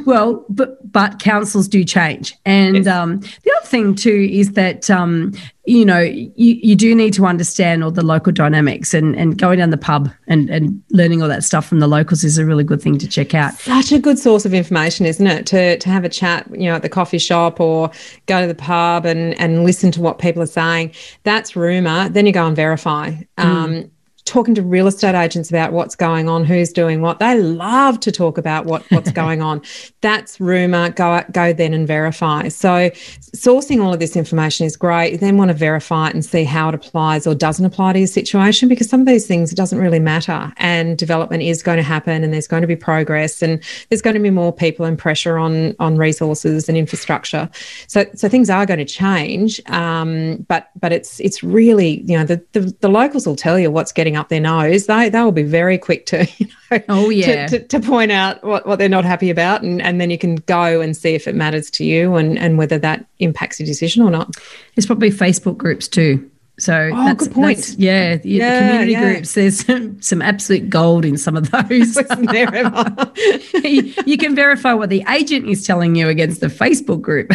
well, 0.06 0.46
but 0.50 0.92
but 0.92 1.20
councils 1.20 1.68
do 1.68 1.84
change, 1.84 2.36
and 2.46 2.86
yes. 2.86 2.88
um, 2.88 3.20
the 3.20 3.54
other 3.58 3.68
thing 3.68 3.96
too 3.96 4.30
is 4.32 4.54
that 4.54 4.90
um, 4.90 5.34
you 5.66 5.86
know, 5.86 6.00
you, 6.00 6.32
you 6.36 6.76
do 6.76 6.94
need 6.94 7.14
to 7.14 7.26
understand 7.26 7.84
all 7.84 7.92
the 7.92 8.04
local 8.04 8.34
dynamics 8.34 8.94
and, 8.94 9.16
and 9.16 9.38
going 9.38 9.60
down 9.60 9.70
the 9.70 9.78
pub 9.78 10.10
and, 10.28 10.50
and 10.50 10.84
learning 10.92 11.22
all 11.22 11.30
that 11.30 11.44
stuff 11.44 11.66
from 11.66 11.80
the 11.80 11.88
locals 11.88 12.26
is 12.26 12.38
a 12.38 12.46
really 12.46 12.66
good 12.66 12.82
thing 12.82 12.98
to 12.98 13.08
check 13.08 13.34
out. 13.34 13.54
Such 13.54 13.94
a 13.94 14.00
good 14.00 14.20
source 14.20 14.46
of 14.46 14.54
information, 14.54 15.06
isn't 15.06 15.26
it? 15.26 15.46
To, 15.48 15.78
to 15.78 15.90
have 15.90 16.04
a 16.04 16.10
chat, 16.10 16.46
you 16.52 16.66
know, 16.66 16.76
at 16.76 16.82
the 16.82 16.90
coffee 16.90 17.18
shop 17.18 17.62
or 17.62 17.90
go 18.26 18.42
to 18.42 18.48
the 18.48 18.56
pub 18.56 19.06
and, 19.06 19.40
and 19.40 19.64
listen 19.64 19.90
to 19.92 20.02
what 20.02 20.20
people 20.20 20.44
are 20.44 20.48
saying. 20.48 20.94
That's 21.24 21.56
rumor. 21.56 22.10
Then 22.10 22.26
you 22.26 22.34
go 22.34 22.46
and 22.46 22.56
verify. 22.56 23.12
Mm. 23.38 23.44
Um, 23.44 23.92
talking 24.26 24.56
to 24.56 24.62
real 24.62 24.88
estate 24.88 25.16
agents 25.16 25.50
about 25.50 25.74
what's 25.74 25.96
going 25.96 26.30
on, 26.30 26.46
who's 26.46 26.72
doing 26.72 27.02
what. 27.02 27.20
They 27.20 27.40
love 27.40 28.00
to 28.02 28.12
talk 28.12 28.38
about 28.38 28.66
what, 28.66 28.84
what's 28.90 29.12
going 29.24 29.42
on. 29.42 29.62
That's 30.02 30.40
rumor. 30.40 30.90
Go 30.92 31.24
go 31.32 31.54
then 31.54 31.74
and 31.74 31.88
verify. 31.88 32.48
So 32.48 32.90
sourcing 33.36 33.84
all 33.84 33.94
of 33.94 34.00
this 34.00 34.16
information 34.16 34.66
is 34.66 34.78
great. 34.78 35.12
You 35.12 35.18
then 35.18 35.38
want 35.38 35.50
to 35.50 35.54
verify 35.54 36.08
it 36.08 36.14
and 36.14 36.24
see 36.24 36.44
how 36.44 36.70
it 36.70 36.76
applies 36.76 37.28
or 37.28 37.36
doesn't 37.36 37.66
apply 37.66 37.94
to 37.94 38.00
your 38.00 38.08
situation 38.08 38.70
because 38.70 38.90
some 38.90 39.02
of 39.02 39.08
these 39.08 39.28
things 39.28 39.52
it 39.52 39.56
doesn't 39.56 39.80
really 39.80 40.00
matter. 40.00 40.54
And 40.58 40.98
development 40.98 41.44
is 41.44 41.62
going 41.62 41.78
to 41.78 41.84
happen 41.84 42.24
and 42.24 42.34
there's 42.34 42.48
going 42.48 42.62
to 42.62 42.68
be 42.68 42.76
progress 42.76 43.42
and 43.42 43.62
there's 43.90 44.02
going 44.02 44.16
to 44.16 44.20
be 44.20 44.30
more 44.30 44.54
people 44.54 44.86
and 44.86 44.98
pressure 44.98 45.38
on 45.38 45.76
on 45.80 45.98
resources 45.98 46.70
and 46.70 46.78
infrastructure. 46.78 47.50
So 47.88 48.06
so 48.16 48.30
things 48.30 48.50
are 48.50 48.66
going 48.66 48.80
to 48.80 48.86
change. 48.86 49.62
Um, 49.68 50.46
but 50.48 50.70
but 50.80 50.92
it's 50.92 51.20
it's 51.20 51.44
really, 51.44 52.02
you 52.02 52.18
know, 52.18 52.26
the, 52.26 52.44
the, 52.54 52.76
the 52.82 52.90
locals 52.90 53.28
will 53.28 53.36
tell 53.36 53.60
you 53.60 53.72
what's 53.72 53.92
getting 53.92 54.13
up 54.16 54.30
their 54.30 54.40
nose, 54.40 54.86
they 54.88 55.10
they 55.10 55.22
will 55.22 55.32
be 55.32 55.44
very 55.44 55.78
quick 55.78 56.06
to 56.08 56.28
you 56.38 56.48
know 56.72 56.80
oh 56.90 57.10
yeah 57.10 57.48
to, 57.48 57.60
to, 57.60 57.68
to, 57.68 57.80
point 57.80 58.12
out 58.12 58.44
what, 58.44 58.66
what 58.66 58.80
they're 58.80 58.90
not 58.90 59.06
happy 59.06 59.30
about, 59.30 59.62
and, 59.62 59.82
and 59.82 60.00
then 60.00 60.10
you 60.10 60.18
can 60.18 60.36
go 60.36 60.82
and 60.82 60.96
see 60.96 61.14
if 61.14 61.28
it 61.28 61.36
matters 61.36 61.70
to 61.72 61.86
you 61.86 62.16
and 62.16 62.38
and 62.38 62.58
whether 62.58 62.78
that 62.78 63.06
impacts 63.20 63.60
your 63.60 63.68
decision 63.68 64.04
or 64.04 64.10
not. 64.10 64.34
There's 64.76 64.86
probably 64.86 65.10
Facebook 65.10 65.58
groups 65.58 65.88
too. 65.88 66.30
So 66.60 66.92
oh, 66.94 67.06
that's, 67.06 67.28
good 67.28 67.34
point. 67.34 67.58
That's, 67.58 67.76
yeah, 67.76 68.20
yeah, 68.24 68.60
the 68.60 68.66
community 68.66 68.92
yeah. 68.92 69.14
groups. 69.14 69.34
There's 69.34 69.60
some, 69.66 70.02
some 70.02 70.22
absolute 70.22 70.70
gold 70.70 71.04
in 71.04 71.18
some 71.18 71.36
of 71.36 71.50
those. 71.50 71.96
you, 73.64 73.94
you 74.06 74.18
can 74.18 74.36
verify 74.36 74.74
what 74.74 74.90
the 74.90 75.04
agent 75.10 75.48
is 75.48 75.66
telling 75.66 75.96
you 75.96 76.10
against 76.10 76.42
the 76.42 76.48
Facebook 76.48 77.02
group. 77.02 77.32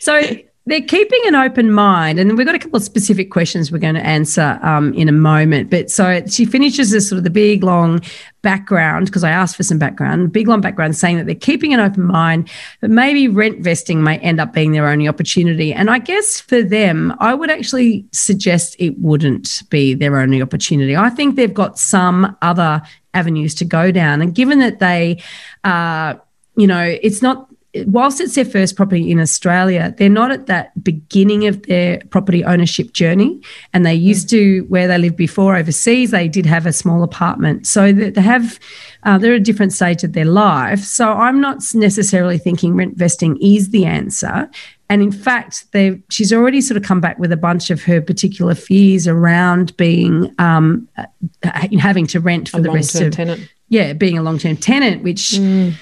so 0.00 0.20
they're 0.66 0.82
keeping 0.82 1.20
an 1.26 1.34
open 1.34 1.72
mind, 1.72 2.18
and 2.18 2.36
we've 2.36 2.46
got 2.46 2.54
a 2.54 2.58
couple 2.58 2.76
of 2.76 2.82
specific 2.82 3.30
questions 3.30 3.72
we're 3.72 3.78
going 3.78 3.94
to 3.94 4.06
answer 4.06 4.58
um, 4.62 4.92
in 4.94 5.08
a 5.08 5.12
moment. 5.12 5.70
But 5.70 5.90
so 5.90 6.22
she 6.26 6.44
finishes 6.44 6.90
this 6.90 7.08
sort 7.08 7.16
of 7.16 7.24
the 7.24 7.30
big 7.30 7.64
long 7.64 8.02
background 8.42 9.06
because 9.06 9.24
I 9.24 9.30
asked 9.30 9.56
for 9.56 9.62
some 9.62 9.78
background, 9.78 10.32
big 10.32 10.48
long 10.48 10.60
background 10.60 10.96
saying 10.96 11.16
that 11.16 11.24
they're 11.24 11.34
keeping 11.34 11.72
an 11.72 11.80
open 11.80 12.04
mind, 12.04 12.50
but 12.80 12.90
maybe 12.90 13.26
rent 13.26 13.60
vesting 13.60 14.02
may 14.02 14.18
end 14.18 14.38
up 14.38 14.52
being 14.52 14.72
their 14.72 14.86
only 14.86 15.08
opportunity. 15.08 15.72
And 15.72 15.90
I 15.90 15.98
guess 15.98 16.40
for 16.40 16.62
them, 16.62 17.14
I 17.20 17.32
would 17.34 17.50
actually 17.50 18.06
suggest 18.12 18.76
it 18.78 18.98
wouldn't 18.98 19.62
be 19.70 19.94
their 19.94 20.18
only 20.18 20.42
opportunity. 20.42 20.94
I 20.94 21.08
think 21.08 21.36
they've 21.36 21.52
got 21.52 21.78
some 21.78 22.36
other 22.42 22.82
avenues 23.14 23.54
to 23.56 23.64
go 23.64 23.90
down, 23.90 24.20
and 24.20 24.34
given 24.34 24.58
that 24.58 24.78
they, 24.78 25.22
uh, 25.64 26.14
you 26.56 26.66
know, 26.66 26.96
it's 27.02 27.22
not 27.22 27.49
whilst 27.86 28.20
it's 28.20 28.34
their 28.34 28.44
first 28.44 28.74
property 28.74 29.10
in 29.10 29.20
Australia, 29.20 29.94
they're 29.96 30.08
not 30.08 30.32
at 30.32 30.46
that 30.46 30.82
beginning 30.82 31.46
of 31.46 31.62
their 31.64 32.00
property 32.10 32.44
ownership 32.44 32.92
journey. 32.92 33.40
And 33.72 33.86
they 33.86 33.94
used 33.94 34.28
to, 34.30 34.62
where 34.68 34.88
they 34.88 34.98
lived 34.98 35.16
before 35.16 35.56
overseas, 35.56 36.10
they 36.10 36.26
did 36.26 36.46
have 36.46 36.66
a 36.66 36.72
small 36.72 37.02
apartment. 37.04 37.66
So 37.66 37.92
they 37.92 38.20
have, 38.20 38.58
uh, 39.04 39.18
they're 39.18 39.34
at 39.34 39.40
a 39.40 39.44
different 39.44 39.72
stage 39.72 40.02
of 40.02 40.14
their 40.14 40.24
life. 40.24 40.80
So 40.80 41.12
I'm 41.12 41.40
not 41.40 41.62
necessarily 41.74 42.38
thinking 42.38 42.74
rent 42.74 42.96
vesting 42.96 43.38
is 43.40 43.70
the 43.70 43.84
answer. 43.84 44.50
And 44.88 45.02
in 45.02 45.12
fact, 45.12 45.70
they 45.70 46.02
she's 46.10 46.32
already 46.32 46.60
sort 46.60 46.76
of 46.76 46.82
come 46.82 47.00
back 47.00 47.16
with 47.20 47.30
a 47.30 47.36
bunch 47.36 47.70
of 47.70 47.80
her 47.84 48.02
particular 48.02 48.56
fears 48.56 49.06
around 49.06 49.76
being 49.76 50.34
um, 50.40 50.88
uh, 50.96 51.04
having 51.78 52.08
to 52.08 52.18
rent 52.18 52.48
for 52.48 52.58
a 52.58 52.62
the 52.62 52.72
rest 52.72 53.00
of 53.00 53.12
tenant. 53.12 53.48
yeah, 53.68 53.92
being 53.92 54.18
a 54.18 54.22
long 54.22 54.38
term 54.38 54.56
tenant, 54.56 55.04
which. 55.04 55.34
Mm 55.34 55.74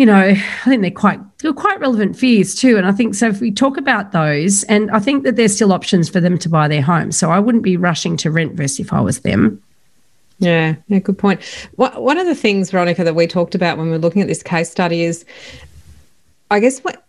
you 0.00 0.06
know, 0.06 0.16
I 0.16 0.64
think 0.64 0.80
they're 0.80 0.90
quite 0.90 1.20
they're 1.40 1.52
quite 1.52 1.78
relevant 1.78 2.16
fears 2.16 2.54
too. 2.54 2.78
And 2.78 2.86
I 2.86 2.92
think 2.92 3.14
so 3.14 3.28
if 3.28 3.42
we 3.42 3.50
talk 3.50 3.76
about 3.76 4.12
those, 4.12 4.64
and 4.64 4.90
I 4.92 4.98
think 4.98 5.24
that 5.24 5.36
there's 5.36 5.54
still 5.54 5.74
options 5.74 6.08
for 6.08 6.20
them 6.20 6.38
to 6.38 6.48
buy 6.48 6.68
their 6.68 6.80
home. 6.80 7.12
So 7.12 7.30
I 7.30 7.38
wouldn't 7.38 7.62
be 7.62 7.76
rushing 7.76 8.16
to 8.16 8.30
rent 8.30 8.54
vest 8.54 8.80
if 8.80 8.94
I 8.94 9.02
was 9.02 9.20
them. 9.20 9.62
Yeah, 10.38 10.76
yeah, 10.88 11.00
good 11.00 11.18
point. 11.18 11.42
one 11.76 12.16
of 12.16 12.26
the 12.26 12.34
things, 12.34 12.70
Veronica, 12.70 13.04
that 13.04 13.14
we 13.14 13.26
talked 13.26 13.54
about 13.54 13.76
when 13.76 13.90
we 13.90 13.96
are 13.96 13.98
looking 13.98 14.22
at 14.22 14.28
this 14.28 14.42
case 14.42 14.70
study 14.70 15.02
is, 15.02 15.26
I 16.50 16.60
guess, 16.60 16.80
what 16.80 17.04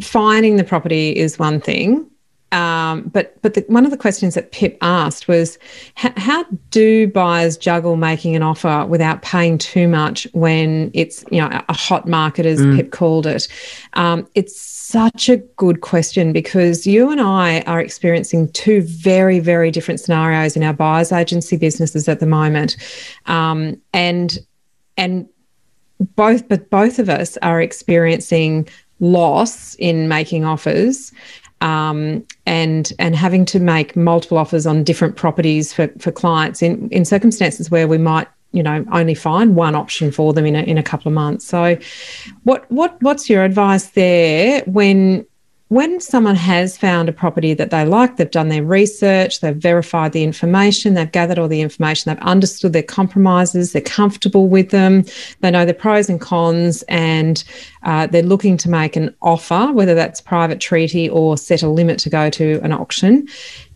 finding 0.00 0.56
the 0.56 0.64
property 0.64 1.14
is 1.14 1.38
one 1.38 1.60
thing, 1.60 2.10
um, 2.54 3.10
but 3.12 3.40
but 3.42 3.54
the, 3.54 3.64
one 3.66 3.84
of 3.84 3.90
the 3.90 3.96
questions 3.96 4.34
that 4.34 4.52
Pip 4.52 4.78
asked 4.80 5.26
was, 5.26 5.58
how 5.96 6.44
do 6.70 7.08
buyers 7.08 7.56
juggle 7.56 7.96
making 7.96 8.36
an 8.36 8.42
offer 8.42 8.86
without 8.88 9.22
paying 9.22 9.58
too 9.58 9.88
much 9.88 10.28
when 10.32 10.92
it's 10.94 11.24
you 11.32 11.40
know 11.40 11.62
a 11.68 11.72
hot 11.72 12.06
market, 12.06 12.46
as 12.46 12.60
mm. 12.60 12.76
Pip 12.76 12.92
called 12.92 13.26
it? 13.26 13.48
Um, 13.94 14.28
it's 14.36 14.58
such 14.58 15.28
a 15.28 15.38
good 15.38 15.80
question 15.80 16.32
because 16.32 16.86
you 16.86 17.10
and 17.10 17.20
I 17.20 17.62
are 17.62 17.80
experiencing 17.80 18.52
two 18.52 18.82
very 18.82 19.40
very 19.40 19.72
different 19.72 19.98
scenarios 19.98 20.56
in 20.56 20.62
our 20.62 20.72
buyers 20.72 21.10
agency 21.10 21.56
businesses 21.56 22.08
at 22.08 22.20
the 22.20 22.26
moment, 22.26 22.76
um, 23.26 23.80
and 23.92 24.38
and 24.96 25.28
both 26.14 26.48
but 26.48 26.70
both 26.70 27.00
of 27.00 27.08
us 27.08 27.36
are 27.38 27.60
experiencing 27.60 28.68
loss 29.00 29.74
in 29.74 30.06
making 30.06 30.44
offers 30.44 31.10
um, 31.64 32.22
and 32.44 32.92
and 32.98 33.16
having 33.16 33.46
to 33.46 33.58
make 33.58 33.96
multiple 33.96 34.36
offers 34.36 34.66
on 34.66 34.84
different 34.84 35.16
properties 35.16 35.72
for, 35.72 35.88
for 35.98 36.12
clients 36.12 36.62
in, 36.62 36.88
in 36.90 37.06
circumstances 37.06 37.70
where 37.70 37.88
we 37.88 37.96
might 37.96 38.28
you 38.52 38.62
know 38.62 38.84
only 38.92 39.14
find 39.14 39.56
one 39.56 39.74
option 39.74 40.12
for 40.12 40.34
them 40.34 40.44
in 40.44 40.54
a, 40.54 40.62
in 40.62 40.76
a 40.76 40.82
couple 40.82 41.08
of 41.08 41.14
months. 41.14 41.46
So 41.46 41.76
what 42.44 42.70
what 42.70 43.02
what's 43.02 43.30
your 43.30 43.44
advice 43.44 43.86
there 43.90 44.62
when 44.66 45.26
when 45.68 45.98
someone 45.98 46.34
has 46.34 46.76
found 46.76 47.08
a 47.08 47.12
property 47.12 47.54
that 47.54 47.70
they 47.70 47.86
like, 47.86 48.16
they've 48.16 48.30
done 48.30 48.50
their 48.50 48.62
research, 48.62 49.40
they've 49.40 49.56
verified 49.56 50.12
the 50.12 50.22
information, 50.22 50.92
they've 50.92 51.10
gathered 51.10 51.38
all 51.38 51.48
the 51.48 51.62
information, 51.62 52.10
they've 52.10 52.22
understood 52.22 52.74
their 52.74 52.82
compromises, 52.82 53.72
they're 53.72 53.80
comfortable 53.80 54.48
with 54.48 54.70
them, 54.70 55.04
they 55.40 55.50
know 55.50 55.64
the 55.64 55.72
pros 55.72 56.10
and 56.10 56.20
cons, 56.20 56.82
and 56.88 57.44
uh, 57.84 58.06
they're 58.06 58.22
looking 58.22 58.58
to 58.58 58.68
make 58.68 58.94
an 58.94 59.14
offer, 59.22 59.72
whether 59.72 59.94
that's 59.94 60.20
private 60.20 60.60
treaty 60.60 61.08
or 61.08 61.38
set 61.38 61.62
a 61.62 61.68
limit 61.68 61.98
to 62.00 62.10
go 62.10 62.28
to 62.28 62.60
an 62.62 62.72
auction 62.72 63.26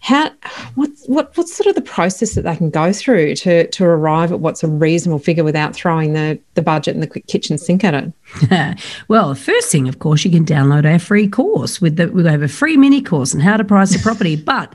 how 0.00 0.30
what 0.74 0.90
what 1.06 1.36
what's 1.36 1.54
sort 1.54 1.66
of 1.66 1.74
the 1.74 1.80
process 1.80 2.34
that 2.34 2.42
they 2.42 2.54
can 2.54 2.70
go 2.70 2.92
through 2.92 3.34
to 3.34 3.66
to 3.68 3.84
arrive 3.84 4.32
at 4.32 4.40
what's 4.40 4.62
a 4.62 4.68
reasonable 4.68 5.18
figure 5.18 5.44
without 5.44 5.74
throwing 5.74 6.12
the 6.12 6.38
the 6.54 6.62
budget 6.62 6.94
and 6.94 7.02
the 7.02 7.06
quick 7.06 7.26
kitchen 7.26 7.58
sink 7.58 7.84
at 7.84 7.94
it? 7.94 8.78
well, 9.08 9.34
first 9.34 9.72
thing, 9.72 9.88
of 9.88 9.98
course, 9.98 10.24
you 10.24 10.30
can 10.30 10.44
download 10.44 10.90
our 10.90 10.98
free 10.98 11.28
course 11.28 11.80
with 11.80 11.96
the 11.96 12.08
we 12.08 12.24
have 12.24 12.42
a 12.42 12.48
free 12.48 12.76
mini 12.76 13.02
course 13.02 13.34
on 13.34 13.40
how 13.40 13.56
to 13.56 13.64
price 13.64 13.94
a 13.94 13.98
property, 13.98 14.36
but 14.48 14.74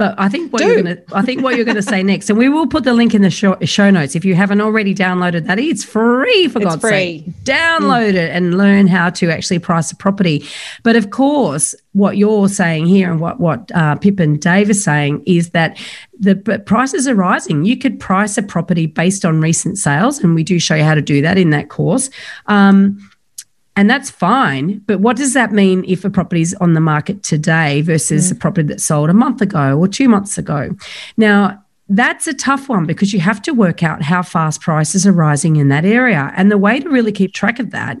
But 0.00 0.14
I 0.16 0.30
think 0.30 0.50
what 0.50 0.62
Do. 0.62 0.68
you're 0.68 0.82
going 0.82 0.96
to, 0.96 1.02
I 1.12 1.20
think 1.20 1.42
what 1.42 1.56
you're 1.56 1.66
going 1.66 1.76
to 1.76 1.82
say 1.82 2.02
next, 2.02 2.30
and 2.30 2.38
we 2.38 2.48
will 2.48 2.66
put 2.66 2.84
the 2.84 2.94
link 2.94 3.12
in 3.12 3.20
the 3.20 3.28
show, 3.28 3.58
show, 3.64 3.90
notes. 3.90 4.16
If 4.16 4.24
you 4.24 4.34
haven't 4.34 4.62
already 4.62 4.94
downloaded 4.94 5.44
that, 5.44 5.58
it's 5.58 5.84
free 5.84 6.48
for 6.48 6.58
it's 6.58 6.68
God's 6.68 6.80
free. 6.80 6.90
sake. 6.90 7.26
Download 7.44 8.12
mm. 8.12 8.14
it 8.14 8.30
and 8.30 8.56
learn 8.56 8.86
how 8.86 9.10
to 9.10 9.30
actually 9.30 9.58
price 9.58 9.92
a 9.92 9.96
property. 9.96 10.46
But 10.84 10.96
of 10.96 11.10
course, 11.10 11.74
what 11.92 12.16
you're 12.16 12.48
saying 12.48 12.86
here 12.86 13.10
and 13.10 13.20
what 13.20 13.40
what 13.40 13.70
uh, 13.74 13.96
Pip 13.96 14.20
and 14.20 14.40
Dave 14.40 14.70
are 14.70 14.74
saying 14.74 15.22
is 15.26 15.50
that 15.50 15.78
the 16.18 16.34
prices 16.64 17.06
are 17.06 17.14
rising. 17.14 17.66
You 17.66 17.76
could 17.76 18.00
price 18.00 18.38
a 18.38 18.42
property 18.42 18.86
based 18.86 19.26
on 19.26 19.42
recent 19.42 19.76
sales, 19.76 20.18
and 20.18 20.34
we 20.34 20.44
do 20.44 20.58
show 20.58 20.76
you 20.76 20.84
how 20.84 20.94
to 20.94 21.02
do 21.02 21.20
that 21.20 21.36
in 21.36 21.50
that 21.50 21.68
course. 21.68 22.08
Um, 22.46 23.09
and 23.80 23.88
that's 23.88 24.10
fine. 24.10 24.80
But 24.80 25.00
what 25.00 25.16
does 25.16 25.32
that 25.32 25.52
mean 25.52 25.86
if 25.88 26.04
a 26.04 26.10
property 26.10 26.42
is 26.42 26.52
on 26.60 26.74
the 26.74 26.82
market 26.82 27.22
today 27.22 27.80
versus 27.80 28.28
mm. 28.28 28.32
a 28.32 28.34
property 28.34 28.68
that 28.68 28.78
sold 28.78 29.08
a 29.08 29.14
month 29.14 29.40
ago 29.40 29.78
or 29.78 29.88
two 29.88 30.06
months 30.06 30.36
ago? 30.36 30.76
Now, 31.16 31.64
that's 31.88 32.26
a 32.26 32.34
tough 32.34 32.68
one 32.68 32.84
because 32.84 33.14
you 33.14 33.20
have 33.20 33.40
to 33.40 33.54
work 33.54 33.82
out 33.82 34.02
how 34.02 34.20
fast 34.20 34.60
prices 34.60 35.06
are 35.06 35.12
rising 35.12 35.56
in 35.56 35.70
that 35.70 35.86
area. 35.86 36.30
And 36.36 36.52
the 36.52 36.58
way 36.58 36.78
to 36.78 36.90
really 36.90 37.10
keep 37.10 37.32
track 37.32 37.58
of 37.58 37.70
that 37.70 37.96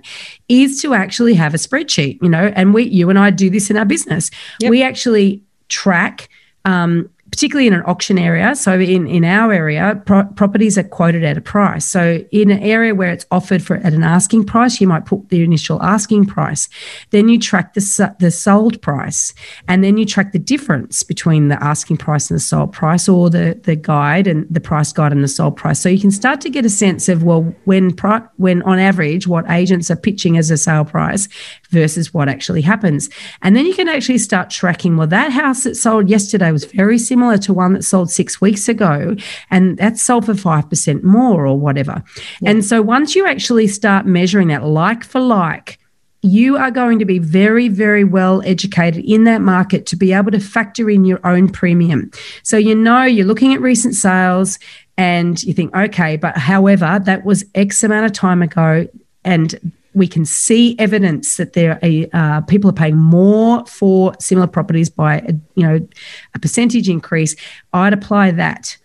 is 0.50 0.82
to 0.82 0.92
actually 0.92 1.32
have 1.32 1.54
a 1.54 1.56
spreadsheet, 1.56 2.18
you 2.20 2.28
know, 2.28 2.52
and 2.54 2.74
we, 2.74 2.82
you 2.82 3.08
and 3.08 3.18
I 3.18 3.30
do 3.30 3.48
this 3.48 3.70
in 3.70 3.78
our 3.78 3.86
business. 3.86 4.30
Yep. 4.60 4.68
We 4.68 4.82
actually 4.82 5.42
track 5.70 6.28
um, 6.66 7.08
particularly 7.30 7.66
in 7.66 7.74
an 7.74 7.82
auction 7.86 8.18
area. 8.18 8.54
So 8.54 8.78
in, 8.78 9.06
in 9.06 9.24
our 9.24 9.52
area, 9.52 10.02
pro- 10.06 10.24
properties 10.24 10.76
are 10.76 10.84
quoted 10.84 11.24
at 11.24 11.36
a 11.36 11.40
price. 11.40 11.86
So 11.86 12.24
in 12.32 12.50
an 12.50 12.58
area 12.60 12.94
where 12.94 13.10
it's 13.10 13.26
offered 13.30 13.62
for 13.62 13.76
at 13.76 13.92
an 13.92 14.02
asking 14.02 14.44
price, 14.46 14.80
you 14.80 14.86
might 14.86 15.06
put 15.06 15.28
the 15.28 15.42
initial 15.42 15.82
asking 15.82 16.26
price. 16.26 16.68
Then 17.10 17.28
you 17.28 17.38
track 17.38 17.74
the, 17.74 18.14
the 18.18 18.30
sold 18.30 18.80
price, 18.82 19.32
and 19.68 19.84
then 19.84 19.96
you 19.96 20.04
track 20.04 20.32
the 20.32 20.38
difference 20.38 21.02
between 21.02 21.48
the 21.48 21.62
asking 21.62 21.98
price 21.98 22.30
and 22.30 22.36
the 22.36 22.42
sold 22.42 22.72
price, 22.72 23.08
or 23.08 23.30
the 23.30 23.58
the 23.62 23.76
guide 23.76 24.26
and 24.26 24.46
the 24.50 24.60
price 24.60 24.92
guide 24.92 25.12
and 25.12 25.22
the 25.22 25.28
sold 25.28 25.56
price. 25.56 25.80
So 25.80 25.88
you 25.88 26.00
can 26.00 26.10
start 26.10 26.40
to 26.42 26.50
get 26.50 26.64
a 26.64 26.70
sense 26.70 27.08
of 27.08 27.22
well, 27.22 27.42
when 27.64 27.90
when 28.36 28.62
on 28.62 28.78
average, 28.78 29.26
what 29.26 29.48
agents 29.50 29.90
are 29.90 29.96
pitching 29.96 30.36
as 30.36 30.50
a 30.50 30.56
sale 30.56 30.84
price 30.84 31.28
versus 31.70 32.12
what 32.12 32.28
actually 32.28 32.62
happens, 32.62 33.08
and 33.42 33.56
then 33.56 33.66
you 33.66 33.74
can 33.74 33.88
actually 33.88 34.18
start 34.18 34.50
tracking. 34.50 34.96
Well, 34.96 35.06
that 35.06 35.32
house 35.32 35.64
that 35.64 35.76
sold 35.76 36.08
yesterday 36.08 36.52
was 36.52 36.64
very 36.64 36.98
similar 36.98 37.38
to 37.38 37.52
one 37.52 37.72
that 37.74 37.84
sold 37.84 38.10
six 38.10 38.40
weeks 38.40 38.68
ago, 38.68 39.16
and 39.50 39.76
that's 39.78 40.02
sold 40.02 40.26
for 40.26 40.34
5% 40.34 41.02
more 41.02 41.46
or 41.46 41.58
whatever. 41.58 42.02
Yeah. 42.40 42.50
And 42.50 42.64
so 42.64 42.82
once 42.82 43.14
you 43.14 43.26
actually 43.26 43.66
start 43.68 44.06
measuring 44.06 44.48
that 44.48 44.64
like 44.64 45.04
for 45.04 45.20
like, 45.20 45.78
you 46.22 46.56
are 46.56 46.70
going 46.70 46.98
to 46.98 47.04
be 47.04 47.18
very, 47.18 47.68
very 47.68 48.04
well 48.04 48.42
educated 48.44 49.04
in 49.04 49.24
that 49.24 49.40
market 49.40 49.86
to 49.86 49.96
be 49.96 50.12
able 50.12 50.30
to 50.30 50.40
factor 50.40 50.90
in 50.90 51.04
your 51.04 51.20
own 51.26 51.48
premium. 51.48 52.10
So, 52.42 52.58
you 52.58 52.74
know, 52.74 53.04
you're 53.04 53.26
looking 53.26 53.54
at 53.54 53.60
recent 53.60 53.94
sales 53.94 54.58
and 54.98 55.42
you 55.42 55.54
think, 55.54 55.74
okay, 55.74 56.16
but 56.16 56.36
however, 56.36 57.00
that 57.04 57.24
was 57.24 57.44
X 57.54 57.82
amount 57.82 58.04
of 58.04 58.12
time 58.12 58.42
ago. 58.42 58.86
And 59.24 59.72
we 59.94 60.06
can 60.06 60.24
see 60.24 60.76
evidence 60.78 61.36
that 61.36 61.54
there 61.54 61.78
are 61.82 62.06
uh, 62.12 62.40
people 62.42 62.70
are 62.70 62.74
paying 62.74 62.96
more 62.96 63.64
for 63.66 64.14
similar 64.18 64.46
properties 64.46 64.88
by 64.88 65.18
a, 65.18 65.32
you 65.54 65.66
know 65.66 65.86
a 66.34 66.38
percentage 66.38 66.88
increase 66.88 67.34
i'd 67.72 67.92
apply 67.92 68.30
that 68.30 68.76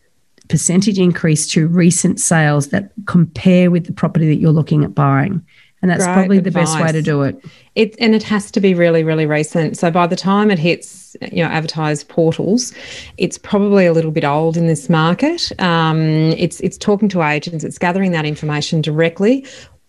percentage 0.49 0.99
increase 0.99 1.47
to 1.47 1.67
recent 1.67 2.19
sales 2.19 2.69
that 2.69 2.91
compare 3.05 3.71
with 3.71 3.85
the 3.85 3.93
property 3.93 4.27
that 4.27 4.35
you're 4.35 4.51
looking 4.51 4.83
at 4.83 4.93
buying 4.93 5.43
and 5.85 5.91
that's 5.91 6.03
Great 6.03 6.13
probably 6.15 6.37
advice. 6.39 6.53
the 6.53 6.59
best 6.59 6.81
way 6.81 6.91
to 6.91 7.01
do 7.03 7.21
it. 7.21 7.45
It 7.75 7.95
and 7.99 8.15
it 8.15 8.23
has 8.23 8.49
to 8.49 8.59
be 8.59 8.73
really, 8.73 9.03
really 9.03 9.27
recent. 9.27 9.77
So 9.77 9.91
by 9.91 10.07
the 10.07 10.15
time 10.15 10.49
it 10.49 10.57
hits, 10.57 11.15
you 11.31 11.43
know, 11.43 11.49
advertised 11.49 12.07
portals, 12.07 12.73
it's 13.17 13.37
probably 13.37 13.85
a 13.85 13.93
little 13.93 14.09
bit 14.09 14.23
old 14.23 14.57
in 14.57 14.65
this 14.65 14.89
market. 14.89 15.51
Um, 15.61 16.01
it's 16.01 16.59
it's 16.61 16.79
talking 16.79 17.07
to 17.09 17.21
agents, 17.21 17.63
it's 17.63 17.77
gathering 17.77 18.13
that 18.13 18.25
information 18.25 18.81
directly 18.81 19.45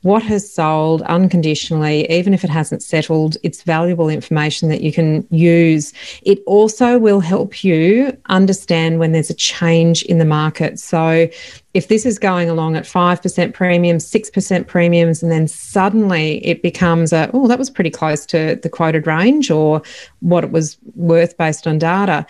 what 0.07 0.23
has 0.23 0.49
sold 0.49 1.03
unconditionally, 1.03 2.09
even 2.09 2.33
if 2.33 2.45
it 2.45 2.51
hasn't 2.51 2.81
settled, 2.81 3.37
it's 3.43 3.65
valuable 3.65 4.09
information 4.09 4.69
that 4.69 4.81
you 4.81 4.93
can 4.93 5.27
use. 5.33 5.93
It 6.23 6.39
also 6.47 6.97
will 6.97 7.19
help 7.19 7.65
you 7.65 8.17
understand 8.29 9.01
when 9.01 9.11
there's 9.11 9.31
a 9.31 9.35
change 9.35 10.05
in 10.05 10.19
the 10.19 10.25
market. 10.25 10.79
So, 10.79 11.29
if 11.75 11.89
this 11.89 12.07
is 12.07 12.21
going 12.21 12.49
along 12.49 12.77
at 12.77 12.85
5% 12.85 13.53
premiums, 13.53 14.11
6% 14.11 14.67
premiums, 14.69 15.23
and 15.25 15.33
then 15.33 15.49
suddenly 15.49 16.39
it 16.47 16.63
becomes 16.63 17.13
a, 17.13 17.29
oh, 17.35 17.49
that 17.49 17.59
was 17.59 17.69
pretty 17.69 17.91
close 17.91 18.25
to 18.27 18.59
the 18.63 18.71
quoted 18.71 19.09
range 19.09 19.51
or 19.51 19.83
what 20.21 20.45
it 20.45 20.53
was 20.53 20.79
worth 20.95 21.37
based 21.37 21.67
on 21.67 21.79
data, 21.79 22.25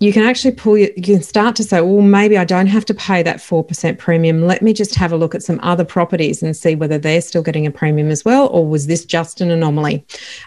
you 0.00 0.12
can 0.12 0.24
actually 0.24 0.50
pull 0.50 0.76
you 0.76 0.90
can 1.02 1.22
start 1.22 1.54
to 1.56 1.62
say 1.62 1.80
well 1.80 2.02
maybe 2.02 2.36
i 2.36 2.44
don't 2.44 2.66
have 2.66 2.84
to 2.84 2.94
pay 2.94 3.22
that 3.22 3.36
4% 3.36 3.98
premium. 3.98 4.42
Let 4.46 4.62
me 4.62 4.72
just 4.72 4.94
have 4.96 5.12
a 5.12 5.16
look 5.16 5.34
at 5.34 5.42
some 5.42 5.60
other 5.62 5.84
properties 5.84 6.42
and 6.42 6.56
see 6.56 6.74
whether 6.74 6.98
they're 6.98 7.20
still 7.20 7.42
getting 7.42 7.66
a 7.66 7.70
premium 7.70 8.10
as 8.10 8.24
well 8.24 8.48
or 8.48 8.66
was 8.66 8.86
this 8.86 9.04
just 9.04 9.40
an 9.40 9.50
anomaly? 9.50 10.04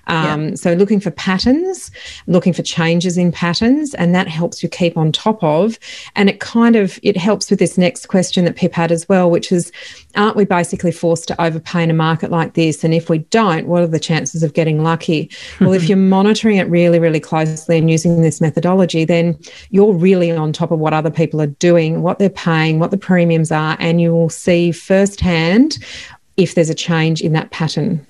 Um, 0.08 0.50
yeah. 0.50 0.56
so 0.56 0.74
looking 0.74 1.00
for 1.00 1.12
patterns 1.12 1.92
looking 2.28 2.54
for 2.54 2.62
changes 2.62 3.18
in 3.18 3.32
patterns 3.32 3.94
and 3.94 4.14
that 4.14 4.28
helps 4.28 4.62
you 4.62 4.70
keep 4.70 4.98
on 4.98 5.12
top 5.12 5.42
of 5.44 5.80
and 6.16 6.30
it 6.30 6.40
kind 6.40 6.76
of 6.76 7.00
it 7.04 7.18
helps 7.18 7.50
with 7.50 7.60
this 7.60 7.78
next 7.78 8.08
question 8.08 8.46
that 8.46 8.56
pip 8.56 8.74
had 8.74 8.92
as 8.92 9.08
well 9.08 9.30
which 9.30 9.52
is 9.52 9.72
aren't 10.16 10.36
we 10.36 10.46
basically 10.46 10.92
forced 10.92 11.28
to 11.28 11.42
overpay 11.42 11.84
in 11.84 11.92
a 11.92 11.94
market 11.94 12.32
like 12.32 12.54
this? 12.54 12.84
And 12.84 12.94
if 12.94 13.10
we 13.10 13.20
don't 13.20 13.68
what 13.68 13.82
are 13.82 13.88
the 13.88 14.00
chances 14.00 14.44
of 14.44 14.54
getting 14.54 14.84
lucky? 14.84 15.32
Well 15.62 15.74
if 15.74 15.84
you're 15.90 15.98
monitoring 15.98 16.58
it 16.58 16.70
really 16.70 17.00
really 17.00 17.20
closely 17.20 17.78
and 17.78 17.90
using 17.90 18.22
this 18.22 18.42
methodology 18.42 19.06
then 19.06 19.37
you're 19.70 19.94
really 19.94 20.32
on 20.32 20.54
top 20.54 20.72
of 20.72 20.80
what 20.80 20.94
other 20.94 21.12
people 21.12 21.42
are 21.42 21.48
doing, 21.48 22.02
what 22.02 22.20
they're 22.20 22.30
paying, 22.30 22.80
what 22.80 22.92
the 22.92 22.98
premiums 22.98 23.52
are, 23.52 23.78
and 23.80 24.02
you 24.02 24.12
will 24.14 24.30
see 24.30 24.72
firsthand 24.72 25.78
if 26.38 26.56
there's 26.56 26.70
a 26.70 26.76
change 26.76 27.22
in 27.22 27.34
that 27.34 27.52
pattern. 27.52 28.06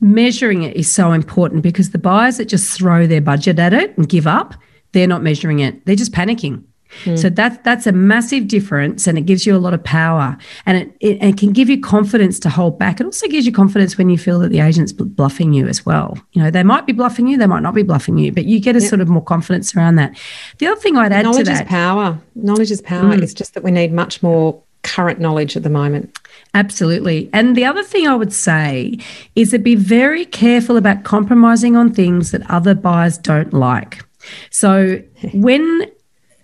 Measuring 0.00 0.62
it 0.62 0.76
is 0.76 0.92
so 0.92 1.12
important 1.12 1.62
because 1.62 1.90
the 1.90 1.98
buyers 1.98 2.36
that 2.36 2.46
just 2.46 2.76
throw 2.76 3.06
their 3.06 3.20
budget 3.20 3.58
at 3.58 3.72
it 3.72 3.96
and 3.96 4.08
give 4.08 4.26
up, 4.26 4.54
they're 4.92 5.06
not 5.06 5.22
measuring 5.22 5.60
it. 5.60 5.84
They're 5.86 5.96
just 5.96 6.12
panicking. 6.12 6.62
Mm. 7.04 7.18
So 7.18 7.28
that's 7.28 7.58
that's 7.64 7.86
a 7.86 7.92
massive 7.92 8.48
difference, 8.48 9.06
and 9.06 9.18
it 9.18 9.22
gives 9.22 9.46
you 9.46 9.56
a 9.56 9.58
lot 9.58 9.74
of 9.74 9.82
power, 9.82 10.36
and 10.64 10.78
it, 10.78 10.96
it, 11.00 11.22
it, 11.22 11.36
can 11.36 11.52
give 11.52 11.68
you 11.68 11.80
confidence 11.80 12.38
to 12.40 12.48
hold 12.48 12.78
back. 12.78 13.00
It 13.00 13.06
also 13.06 13.26
gives 13.28 13.46
you 13.46 13.52
confidence 13.52 13.98
when 13.98 14.08
you 14.08 14.18
feel 14.18 14.38
that 14.40 14.48
the 14.48 14.60
agent's 14.60 14.92
bluffing 14.92 15.52
you 15.52 15.66
as 15.66 15.84
well. 15.84 16.18
You 16.32 16.42
know, 16.42 16.50
they 16.50 16.62
might 16.62 16.86
be 16.86 16.92
bluffing 16.92 17.26
you, 17.26 17.36
they 17.38 17.46
might 17.46 17.62
not 17.62 17.74
be 17.74 17.82
bluffing 17.82 18.18
you, 18.18 18.32
but 18.32 18.44
you 18.46 18.60
get 18.60 18.76
a 18.76 18.80
yep. 18.80 18.88
sort 18.88 19.00
of 19.00 19.08
more 19.08 19.22
confidence 19.22 19.76
around 19.76 19.96
that. 19.96 20.16
The 20.58 20.66
other 20.66 20.80
thing 20.80 20.96
I'd 20.96 21.12
add 21.12 21.22
to 21.22 21.22
knowledge 21.24 21.46
to 21.46 21.52
that, 21.52 21.66
is 21.66 21.68
power. 21.68 22.18
Knowledge 22.34 22.70
is 22.70 22.82
power. 22.82 23.14
Mm. 23.14 23.22
It's 23.22 23.34
just 23.34 23.54
that 23.54 23.62
we 23.62 23.70
need 23.70 23.92
much 23.92 24.22
more 24.22 24.62
current 24.82 25.18
knowledge 25.20 25.56
at 25.56 25.64
the 25.64 25.70
moment. 25.70 26.16
Absolutely. 26.54 27.28
And 27.32 27.56
the 27.56 27.64
other 27.64 27.82
thing 27.82 28.06
I 28.06 28.14
would 28.14 28.32
say 28.32 28.98
is 29.34 29.50
to 29.50 29.58
be 29.58 29.74
very 29.74 30.24
careful 30.24 30.76
about 30.76 31.04
compromising 31.04 31.76
on 31.76 31.92
things 31.92 32.30
that 32.30 32.48
other 32.50 32.74
buyers 32.74 33.18
don't 33.18 33.52
like. 33.52 34.04
So 34.50 35.02
when 35.34 35.90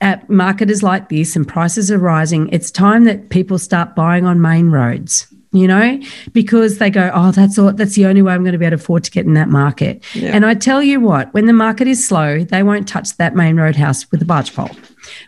at 0.03 0.29
marketers 0.29 0.83
like 0.83 1.09
this 1.09 1.35
and 1.37 1.49
prices 1.49 1.91
are 1.91 1.99
rising, 1.99 2.49
it's 2.51 2.71
time 2.71 3.05
that 3.05 3.31
people 3.31 3.59
start 3.59 3.95
buying 3.95 4.27
on 4.27 4.41
main 4.41 4.71
roads 4.71 5.33
you 5.55 5.69
know, 5.69 6.01
because 6.33 6.79
they 6.79 6.89
go, 6.89 7.11
oh, 7.13 7.31
that's 7.31 7.59
all, 7.59 7.73
that's 7.75 7.95
the 7.95 8.07
only 8.07 8.23
way 8.23 8.33
I'm 8.33 8.43
going 8.43 8.53
to 8.53 8.59
be 8.59 8.65
able 8.65 8.79
to 8.79 8.83
afford 8.83 9.05
to 9.05 9.11
get 9.11 9.27
in 9.27 9.35
that 9.35 9.49
market. 9.49 10.03
Yeah. 10.15 10.31
And 10.35 10.47
I 10.47 10.55
tell 10.55 10.83
you 10.83 10.99
what, 10.99 11.33
when 11.35 11.45
the 11.45 11.53
market 11.53 11.87
is 11.87 12.07
slow, 12.07 12.43
they 12.43 12.63
won't 12.63 12.89
touch 12.89 13.17
that 13.19 13.35
main 13.35 13.57
road 13.57 13.77
house 13.77 14.11
with 14.11 14.23
a 14.23 14.25
barge 14.25 14.55
pole, 14.55 14.71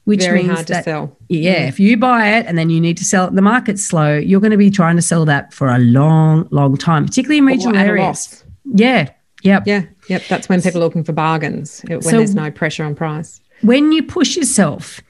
which 0.05 0.21
Very 0.21 0.39
means 0.39 0.55
hard 0.55 0.67
that, 0.69 0.79
to 0.79 0.83
sell. 0.83 1.17
Yeah, 1.29 1.67
mm. 1.67 1.69
if 1.69 1.79
you 1.79 1.99
buy 1.99 2.39
it 2.39 2.47
and 2.47 2.57
then 2.57 2.71
you 2.71 2.81
need 2.81 2.97
to 2.97 3.05
sell 3.05 3.29
it, 3.29 3.35
the 3.35 3.43
market's 3.43 3.85
slow, 3.85 4.17
you're 4.17 4.41
going 4.41 4.51
to 4.51 4.57
be 4.57 4.71
trying 4.71 4.97
to 4.97 5.03
sell 5.03 5.27
that 5.27 5.53
for 5.53 5.69
a 5.69 5.79
long, 5.79 6.49
long 6.51 6.79
time, 6.79 7.05
particularly 7.05 7.39
in 7.39 7.45
regional 7.45 7.77
areas. 7.77 8.43
Yeah, 8.65 9.11
yep. 9.43 9.65
Yeah, 9.67 9.85
yep. 10.09 10.23
That's 10.31 10.49
when 10.49 10.63
people 10.63 10.81
are 10.81 10.85
looking 10.85 11.05
for 11.05 11.13
bargains 11.13 11.83
when 11.87 12.01
so, 12.01 12.13
there's 12.13 12.35
no 12.35 12.51
pressure 12.51 12.85
on 12.85 12.95
price 12.95 13.43
when 13.63 13.93
you 13.93 14.03
push 14.03 14.37
yourself, 14.37 15.01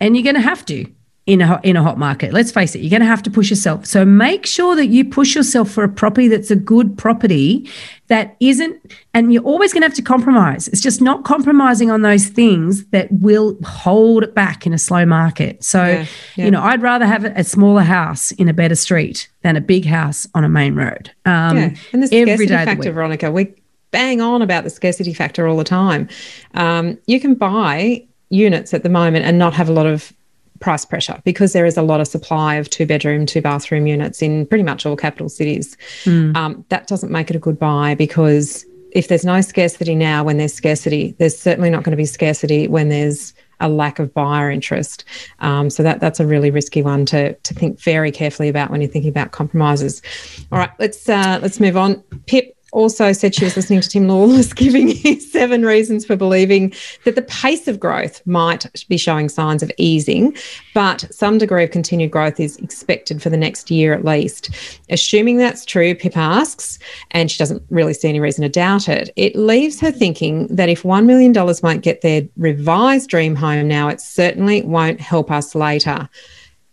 and 0.00 0.16
you're 0.16 0.24
going 0.24 0.34
to 0.34 0.40
have 0.40 0.64
to 0.66 0.86
in 1.26 1.40
a 1.40 1.58
in 1.62 1.76
a 1.76 1.82
hot 1.82 1.98
market. 1.98 2.32
Let's 2.32 2.52
face 2.52 2.74
it, 2.74 2.80
you're 2.80 2.90
going 2.90 3.00
to 3.00 3.06
have 3.06 3.22
to 3.22 3.30
push 3.30 3.48
yourself. 3.48 3.86
So 3.86 4.04
make 4.04 4.44
sure 4.44 4.76
that 4.76 4.88
you 4.88 5.04
push 5.04 5.34
yourself 5.34 5.70
for 5.70 5.82
a 5.82 5.88
property 5.88 6.28
that's 6.28 6.50
a 6.50 6.56
good 6.56 6.98
property 6.98 7.68
that 8.08 8.36
isn't 8.40 8.92
and 9.14 9.32
you're 9.32 9.42
always 9.42 9.72
going 9.72 9.80
to 9.80 9.86
have 9.86 9.96
to 9.96 10.02
compromise. 10.02 10.68
It's 10.68 10.82
just 10.82 11.00
not 11.00 11.24
compromising 11.24 11.90
on 11.90 12.02
those 12.02 12.26
things 12.26 12.84
that 12.88 13.08
will 13.10 13.56
hold 13.64 14.22
it 14.22 14.34
back 14.34 14.66
in 14.66 14.74
a 14.74 14.78
slow 14.78 15.06
market. 15.06 15.64
So, 15.64 15.82
yeah, 15.82 16.06
yeah. 16.36 16.44
you 16.44 16.50
know, 16.50 16.62
I'd 16.62 16.82
rather 16.82 17.06
have 17.06 17.24
a 17.24 17.44
smaller 17.44 17.82
house 17.82 18.30
in 18.32 18.48
a 18.48 18.52
better 18.52 18.74
street 18.74 19.30
than 19.40 19.56
a 19.56 19.62
big 19.62 19.86
house 19.86 20.26
on 20.34 20.44
a 20.44 20.48
main 20.50 20.74
road. 20.74 21.10
Um, 21.24 21.56
yeah. 21.56 21.74
And 21.94 22.02
the 22.02 22.08
scarcity 22.08 22.48
factor, 22.48 22.92
Veronica, 22.92 23.30
we 23.30 23.54
bang 23.94 24.20
on 24.20 24.42
about 24.42 24.64
the 24.64 24.70
scarcity 24.70 25.14
factor 25.14 25.46
all 25.46 25.56
the 25.56 25.62
time. 25.62 26.08
Um, 26.54 26.98
you 27.06 27.20
can 27.20 27.34
buy 27.36 28.04
units 28.28 28.74
at 28.74 28.82
the 28.82 28.88
moment 28.88 29.24
and 29.24 29.38
not 29.38 29.54
have 29.54 29.68
a 29.68 29.72
lot 29.72 29.86
of 29.86 30.12
price 30.58 30.84
pressure 30.84 31.22
because 31.24 31.52
there 31.52 31.64
is 31.64 31.76
a 31.76 31.82
lot 31.82 32.00
of 32.00 32.08
supply 32.08 32.56
of 32.56 32.68
two 32.68 32.86
bedroom, 32.86 33.24
two 33.24 33.40
bathroom 33.40 33.86
units 33.86 34.20
in 34.20 34.46
pretty 34.46 34.64
much 34.64 34.84
all 34.84 34.96
capital 34.96 35.28
cities. 35.28 35.76
Mm. 36.02 36.36
Um, 36.36 36.64
that 36.70 36.88
doesn't 36.88 37.12
make 37.12 37.30
it 37.30 37.36
a 37.36 37.38
good 37.38 37.56
buy 37.56 37.94
because 37.94 38.66
if 38.90 39.06
there's 39.06 39.24
no 39.24 39.40
scarcity 39.40 39.94
now, 39.94 40.24
when 40.24 40.38
there's 40.38 40.54
scarcity, 40.54 41.14
there's 41.18 41.38
certainly 41.38 41.70
not 41.70 41.84
going 41.84 41.92
to 41.92 41.96
be 41.96 42.04
scarcity 42.04 42.66
when 42.66 42.88
there's 42.88 43.32
a 43.60 43.68
lack 43.68 44.00
of 44.00 44.12
buyer 44.12 44.50
interest. 44.50 45.04
Um, 45.38 45.70
so 45.70 45.84
that 45.84 46.00
that's 46.00 46.18
a 46.18 46.26
really 46.26 46.50
risky 46.50 46.82
one 46.82 47.06
to 47.06 47.34
to 47.34 47.54
think 47.54 47.78
very 47.78 48.10
carefully 48.10 48.48
about 48.48 48.70
when 48.70 48.80
you're 48.80 48.90
thinking 48.90 49.10
about 49.10 49.30
compromises. 49.30 50.02
All 50.50 50.58
right, 50.58 50.70
let's 50.80 51.08
uh, 51.08 51.38
let's 51.40 51.60
move 51.60 51.76
on. 51.76 52.02
Pip 52.26 52.53
also 52.74 53.12
said 53.12 53.34
she 53.34 53.44
was 53.44 53.56
listening 53.56 53.80
to 53.80 53.88
Tim 53.88 54.08
Lawless 54.08 54.52
giving 54.52 54.88
his 54.88 55.30
seven 55.30 55.64
reasons 55.64 56.04
for 56.04 56.16
believing 56.16 56.74
that 57.04 57.14
the 57.14 57.22
pace 57.22 57.68
of 57.68 57.80
growth 57.80 58.20
might 58.26 58.66
be 58.88 58.96
showing 58.96 59.28
signs 59.28 59.62
of 59.62 59.70
easing, 59.78 60.36
but 60.74 61.06
some 61.10 61.38
degree 61.38 61.64
of 61.64 61.70
continued 61.70 62.10
growth 62.10 62.38
is 62.38 62.56
expected 62.58 63.22
for 63.22 63.30
the 63.30 63.36
next 63.36 63.70
year 63.70 63.94
at 63.94 64.04
least. 64.04 64.50
Assuming 64.90 65.38
that's 65.38 65.64
true, 65.64 65.94
Pip 65.94 66.16
asks, 66.16 66.78
and 67.12 67.30
she 67.30 67.38
doesn't 67.38 67.62
really 67.70 67.94
see 67.94 68.08
any 68.08 68.20
reason 68.20 68.42
to 68.42 68.48
doubt 68.48 68.88
it, 68.88 69.10
it 69.16 69.36
leaves 69.36 69.80
her 69.80 69.92
thinking 69.92 70.48
that 70.48 70.68
if 70.68 70.82
$1 70.82 71.06
million 71.06 71.32
won't 71.62 71.82
get 71.82 72.00
their 72.00 72.22
revised 72.36 73.08
dream 73.08 73.36
home 73.36 73.68
now, 73.68 73.88
it 73.88 74.00
certainly 74.00 74.62
won't 74.62 75.00
help 75.00 75.30
us 75.30 75.54
later. 75.54 76.08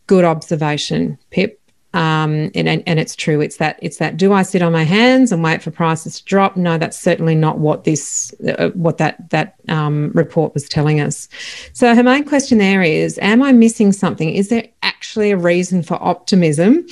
Good 0.07 0.25
observation, 0.25 1.17
Pip 1.29 1.60
um, 1.93 2.51
and, 2.55 2.69
and, 2.69 2.83
and 2.87 2.99
it's 2.99 3.15
true. 3.15 3.41
It's 3.41 3.57
that 3.57 3.77
it's 3.81 3.97
that. 3.97 4.15
Do 4.15 4.31
I 4.31 4.43
sit 4.43 4.61
on 4.61 4.71
my 4.71 4.83
hands 4.83 5.31
and 5.31 5.43
wait 5.43 5.61
for 5.61 5.71
prices 5.71 6.19
to 6.19 6.25
drop? 6.25 6.55
No, 6.55 6.77
that's 6.77 6.97
certainly 6.97 7.35
not 7.35 7.59
what 7.59 7.83
this 7.83 8.33
uh, 8.47 8.69
what 8.69 8.97
that 8.97 9.29
that 9.31 9.55
um, 9.67 10.11
report 10.13 10.53
was 10.53 10.69
telling 10.69 11.01
us. 11.01 11.27
So 11.73 11.93
her 11.93 12.03
main 12.03 12.23
question 12.23 12.59
there 12.59 12.81
is: 12.81 13.19
Am 13.21 13.43
I 13.43 13.51
missing 13.51 13.91
something? 13.91 14.33
Is 14.33 14.47
there 14.47 14.67
actually 14.83 15.31
a 15.31 15.37
reason 15.37 15.83
for 15.83 16.01
optimism? 16.01 16.85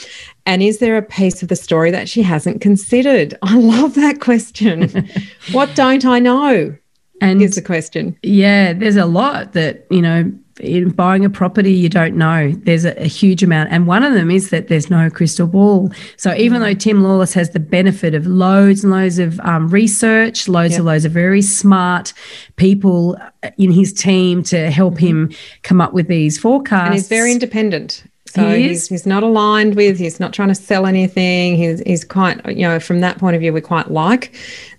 And 0.45 0.61
is 0.61 0.79
there 0.79 0.97
a 0.97 1.01
piece 1.01 1.41
of 1.41 1.47
the 1.47 1.55
story 1.55 1.91
that 1.91 2.09
she 2.09 2.21
hasn't 2.21 2.59
considered? 2.59 3.37
I 3.43 3.57
love 3.57 3.95
that 3.95 4.19
question. 4.19 5.07
what 5.51 5.73
don't 5.75 6.05
I 6.05 6.19
know? 6.19 6.75
And 7.21 7.41
is 7.41 7.55
the 7.55 7.61
question. 7.61 8.17
Yeah, 8.23 8.73
there's 8.73 8.95
a 8.95 9.05
lot 9.05 9.53
that 9.53 9.85
you 9.89 10.01
know 10.01 10.31
in 10.59 10.89
buying 10.89 11.23
a 11.23 11.29
property 11.29 11.71
you 11.71 11.89
don't 11.89 12.15
know. 12.15 12.51
There's 12.51 12.85
a, 12.85 12.99
a, 13.01 13.07
huge 13.07 13.43
amount. 13.43 13.71
And 13.71 13.87
one 13.87 14.03
of 14.03 14.13
them 14.13 14.29
is 14.29 14.49
that 14.49 14.67
there's 14.67 14.89
no 14.89 15.09
crystal 15.09 15.47
ball. 15.47 15.91
So 16.17 16.33
even 16.35 16.61
mm. 16.61 16.65
though 16.65 16.73
tim 16.73 17.03
lawless 17.03 17.33
has 17.33 17.51
the 17.51 17.59
benefit 17.59 18.13
of 18.13 18.27
loads 18.27 18.83
and 18.83 18.91
loads 18.91 19.19
of 19.19 19.39
um, 19.41 19.69
research 19.69 20.47
loads 20.47 20.71
yep. 20.71 20.79
and 20.79 20.85
loads 20.85 21.05
of 21.05 21.11
very 21.11 21.41
smart 21.41 22.13
people 22.57 23.17
uh, 23.43 23.51
in 23.57 23.71
his 23.71 23.93
team 23.93 24.43
to 24.43 24.69
help 24.69 24.95
mm-hmm. 24.95 25.29
him 25.29 25.31
come 25.63 25.81
up 25.81 25.93
with 25.93 26.07
these 26.07 26.37
forecasts. 26.37 26.85
And 26.85 26.93
he's 26.93 27.07
very 27.07 27.31
independent. 27.31 28.03
So 28.27 28.47
he 28.53 28.69
he's, 28.69 28.87
he's 28.87 29.05
not 29.07 29.23
aligned 29.23 29.75
with, 29.75 29.97
he's 29.97 30.19
not 30.19 30.33
trying 30.33 30.49
to 30.49 30.55
sell 30.55 30.85
anything. 30.85 31.55
He's, 31.55 31.79
he's 31.81 32.03
quite, 32.03 32.45
you 32.47 32.61
know, 32.61 32.79
from 32.79 32.99
that 33.01 33.17
point 33.17 33.35
of 33.35 33.39
view, 33.39 33.51
we 33.51 33.61
quite 33.61 33.89
like 33.89 34.35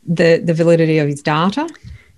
the, 0.07 0.41
the 0.45 0.55
validity 0.55 0.99
of 0.99 1.09
his 1.09 1.21
data. 1.21 1.69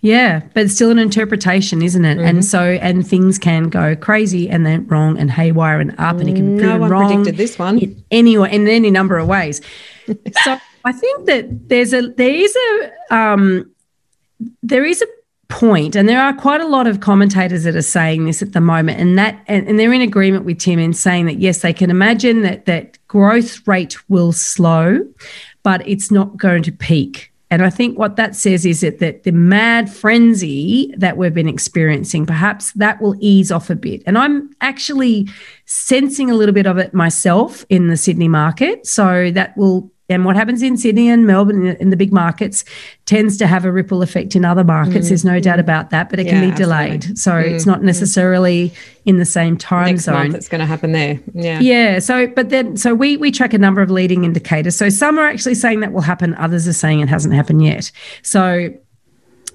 Yeah, 0.03 0.42
but 0.53 0.64
it's 0.64 0.74
still 0.74 0.90
an 0.90 0.98
interpretation, 0.98 1.80
isn't 1.80 2.05
it? 2.05 2.18
Mm-hmm. 2.18 2.26
And 2.26 2.44
so, 2.44 2.61
and 2.61 3.07
things 3.07 3.38
can 3.38 3.68
go 3.68 3.94
crazy 3.94 4.50
and 4.50 4.66
then 4.66 4.84
wrong 4.88 5.16
and 5.16 5.30
haywire 5.30 5.78
and 5.78 5.94
up, 5.98 6.18
and 6.18 6.28
it 6.28 6.34
can 6.34 6.57
be 6.57 6.62
no 6.62 6.76
one 6.76 6.90
wrong. 6.90 7.07
predicted 7.07 7.36
this 7.36 7.57
one 7.57 7.78
in 7.78 8.05
any 8.11 8.34
in 8.34 8.66
any 8.66 8.90
number 8.90 9.16
of 9.16 9.28
ways. 9.28 9.61
so, 10.42 10.59
I 10.84 10.90
think 10.90 11.26
that 11.26 11.68
there's 11.68 11.92
a 11.92 12.09
there 12.09 12.34
is 12.34 12.57
a 12.57 13.14
um, 13.14 13.72
there 14.64 14.84
is 14.84 15.03
a 15.03 15.07
point, 15.48 15.94
and 15.94 16.09
there 16.09 16.20
are 16.20 16.32
quite 16.32 16.61
a 16.61 16.66
lot 16.66 16.88
of 16.88 16.98
commentators 16.98 17.62
that 17.62 17.76
are 17.76 17.82
saying 17.82 18.24
this 18.24 18.42
at 18.42 18.55
the 18.55 18.61
moment, 18.61 18.98
and 18.98 19.16
that 19.18 19.40
and, 19.46 19.68
and 19.68 19.78
they're 19.78 19.92
in 19.92 20.03
agreement 20.03 20.44
with 20.44 20.59
Tim 20.59 20.80
in 20.80 20.94
saying 20.94 21.26
that 21.26 21.38
yes, 21.38 21.61
they 21.62 21.72
can 21.72 21.90
imagine 21.90 22.42
that 22.42 22.66
that 22.66 22.98
growth 23.07 23.68
rate 23.68 23.96
will 24.11 24.32
slow, 24.32 24.98
but 25.62 25.86
it's 25.86 26.11
not 26.11 26.36
going 26.36 26.64
to 26.64 26.72
peak 26.72 27.32
and 27.53 27.62
I 27.62 27.68
think 27.68 27.98
what 27.98 28.16
that 28.16 28.34
says 28.34 28.64
is 28.64 28.80
that, 28.80 28.98
that 29.00 29.24
the 29.24 29.30
mad 29.30 29.92
frenzy 29.92 30.90
that 30.96 31.18
we've 31.18 31.34
been 31.34 31.50
experiencing, 31.50 32.24
perhaps 32.24 32.72
that 32.72 33.03
will 33.03 33.14
ease 33.20 33.53
off 33.53 33.68
a 33.68 33.74
bit. 33.74 34.03
And 34.07 34.16
I'm 34.16 34.48
actually 34.62 35.28
sensing 35.66 36.30
a 36.30 36.34
little 36.34 36.55
bit 36.55 36.66
of 36.66 36.78
it 36.78 36.94
myself 36.94 37.66
in 37.68 37.88
the 37.88 37.98
Sydney 37.98 38.26
market. 38.26 38.86
So 38.86 39.30
that 39.32 39.55
will 39.59 39.91
and 40.09 40.24
what 40.24 40.36
happens 40.36 40.62
in 40.62 40.76
Sydney 40.76 41.09
and 41.09 41.26
Melbourne 41.26 41.66
in 41.66 41.90
the 41.90 41.96
big 41.96 42.12
markets 42.12 42.64
tends 43.07 43.36
to 43.38 43.46
have 43.46 43.64
a 43.64 43.72
ripple 43.72 44.03
effect 44.03 44.34
in 44.36 44.44
other 44.44 44.64
markets. 44.64 45.07
Mm. 45.07 45.09
There's 45.09 45.24
no 45.24 45.40
doubt 45.40 45.61
about 45.61 45.90
that, 45.90 46.11
but 46.11 46.18
it 46.18 46.26
yeah, 46.26 46.32
can 46.32 46.50
be 46.50 46.57
delayed. 46.57 47.05
Absolutely. 47.05 47.16
So 47.16 47.32
mm. 47.32 47.50
it's 47.55 47.66
not 47.66 47.80
mm. 47.80 47.84
necessarily 47.84 48.72
in 49.05 49.18
the 49.18 49.24
same 49.24 49.57
time 49.57 49.86
Next 49.86 50.05
zone. 50.05 50.14
Month 50.14 50.34
it's 50.34 50.48
going 50.48 50.61
to 50.61 50.66
happen 50.66 50.92
there. 50.92 51.20
Yeah. 51.34 51.61
Yeah. 51.61 51.98
So, 52.00 52.26
but 52.26 52.50
then, 52.50 52.76
so 52.76 52.94
we 52.94 53.16
we 53.16 53.30
track 53.30 53.55
a 53.55 53.59
number 53.59 53.80
of 53.80 53.90
leading 53.90 54.24
indicators. 54.24 54.76
So 54.76 54.88
some 54.88 55.18
are 55.18 55.26
actually 55.26 55.55
saying 55.55 55.80
that 55.80 55.92
will 55.92 56.03
happen. 56.03 56.34
Others 56.34 56.68
are 56.68 56.72
saying 56.72 57.00
it 57.00 57.09
hasn't 57.09 57.34
happened 57.34 57.64
yet. 57.64 57.90
So 58.22 58.74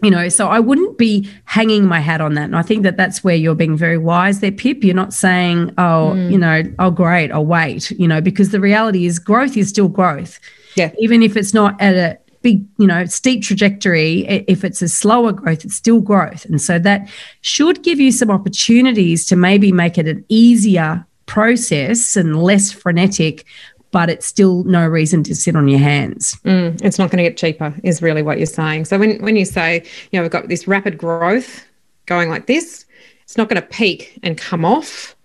you 0.02 0.12
know 0.12 0.30
so 0.30 0.48
i 0.48 0.60
wouldn't 0.60 0.98
be 0.98 1.30
hanging 1.46 1.86
my 1.86 2.00
hat 2.00 2.22
on 2.22 2.36
that. 2.36 2.46
And 2.46 2.56
i 2.56 2.62
think 2.62 2.84
that 2.84 2.98
that's 2.98 3.24
where 3.24 3.36
you're 3.36 3.56
being 3.56 3.78
very 3.78 3.98
wise 3.98 4.40
there 4.40 4.52
pip. 4.52 4.84
You're 4.84 4.96
not 4.96 5.14
saying 5.14 5.74
oh 5.78 6.14
mm. 6.16 6.32
you 6.32 6.38
know 6.38 6.64
oh 6.80 6.92
great 6.92 7.32
i'll 7.32 7.46
wait 7.46 7.92
you 7.92 8.08
know 8.08 8.22
because 8.22 8.52
the 8.52 8.60
reality 8.60 9.06
is 9.06 9.20
growth 9.20 9.58
is 9.58 9.70
still 9.70 9.88
growth. 9.88 10.40
Yeah. 10.76 10.92
Even 11.00 11.24
if 11.24 11.36
it's 11.36 11.54
not 11.54 11.80
at 11.82 11.96
a 11.96 12.20
big 12.44 12.66
you 12.78 12.86
know 12.86 13.06
steep 13.06 13.42
trajectory 13.42 14.20
if 14.48 14.64
it's 14.64 14.82
a 14.82 14.88
slower 14.88 15.32
growth 15.32 15.66
it's 15.66 15.76
still 15.76 16.02
growth. 16.02 16.46
And 16.46 16.62
so 16.62 16.80
that 16.80 17.10
should 17.42 17.84
give 17.84 18.00
you 18.00 18.12
some 18.12 18.30
opportunities 18.30 19.26
to 19.28 19.36
maybe 19.36 19.72
make 19.72 19.98
it 19.98 20.08
an 20.08 20.24
easier 20.30 21.06
process 21.26 22.16
and 22.16 22.42
less 22.42 22.72
frenetic 22.72 23.46
but 23.92 24.10
it's 24.10 24.26
still 24.26 24.64
no 24.64 24.86
reason 24.86 25.24
to 25.24 25.36
sit 25.36 25.56
on 25.56 25.68
your 25.68 25.80
hands. 25.80 26.36
Mm, 26.46 26.84
it's 26.84 27.00
not 27.00 27.10
going 27.10 27.24
to 27.24 27.30
get 27.30 27.38
cheaper, 27.38 27.74
is 27.84 28.02
really 28.02 28.22
what 28.22 28.38
you're 28.38 28.46
saying. 28.46 28.86
So 28.86 28.98
when, 28.98 29.22
when 29.22 29.36
you 29.36 29.46
say, 29.46 29.84
you 30.12 30.20
know, 30.20 30.22
we've 30.22 30.32
got 30.32 30.48
this 30.48 30.68
rapid 30.68 30.98
growth 30.98 31.66
going 32.06 32.30
like 32.30 32.48
this, 32.48 32.86
it's 33.24 33.38
not 33.38 33.50
going 33.50 33.62
to 33.62 33.68
peak 33.68 34.20
and 34.24 34.38
come 34.38 34.66
off. 34.66 35.16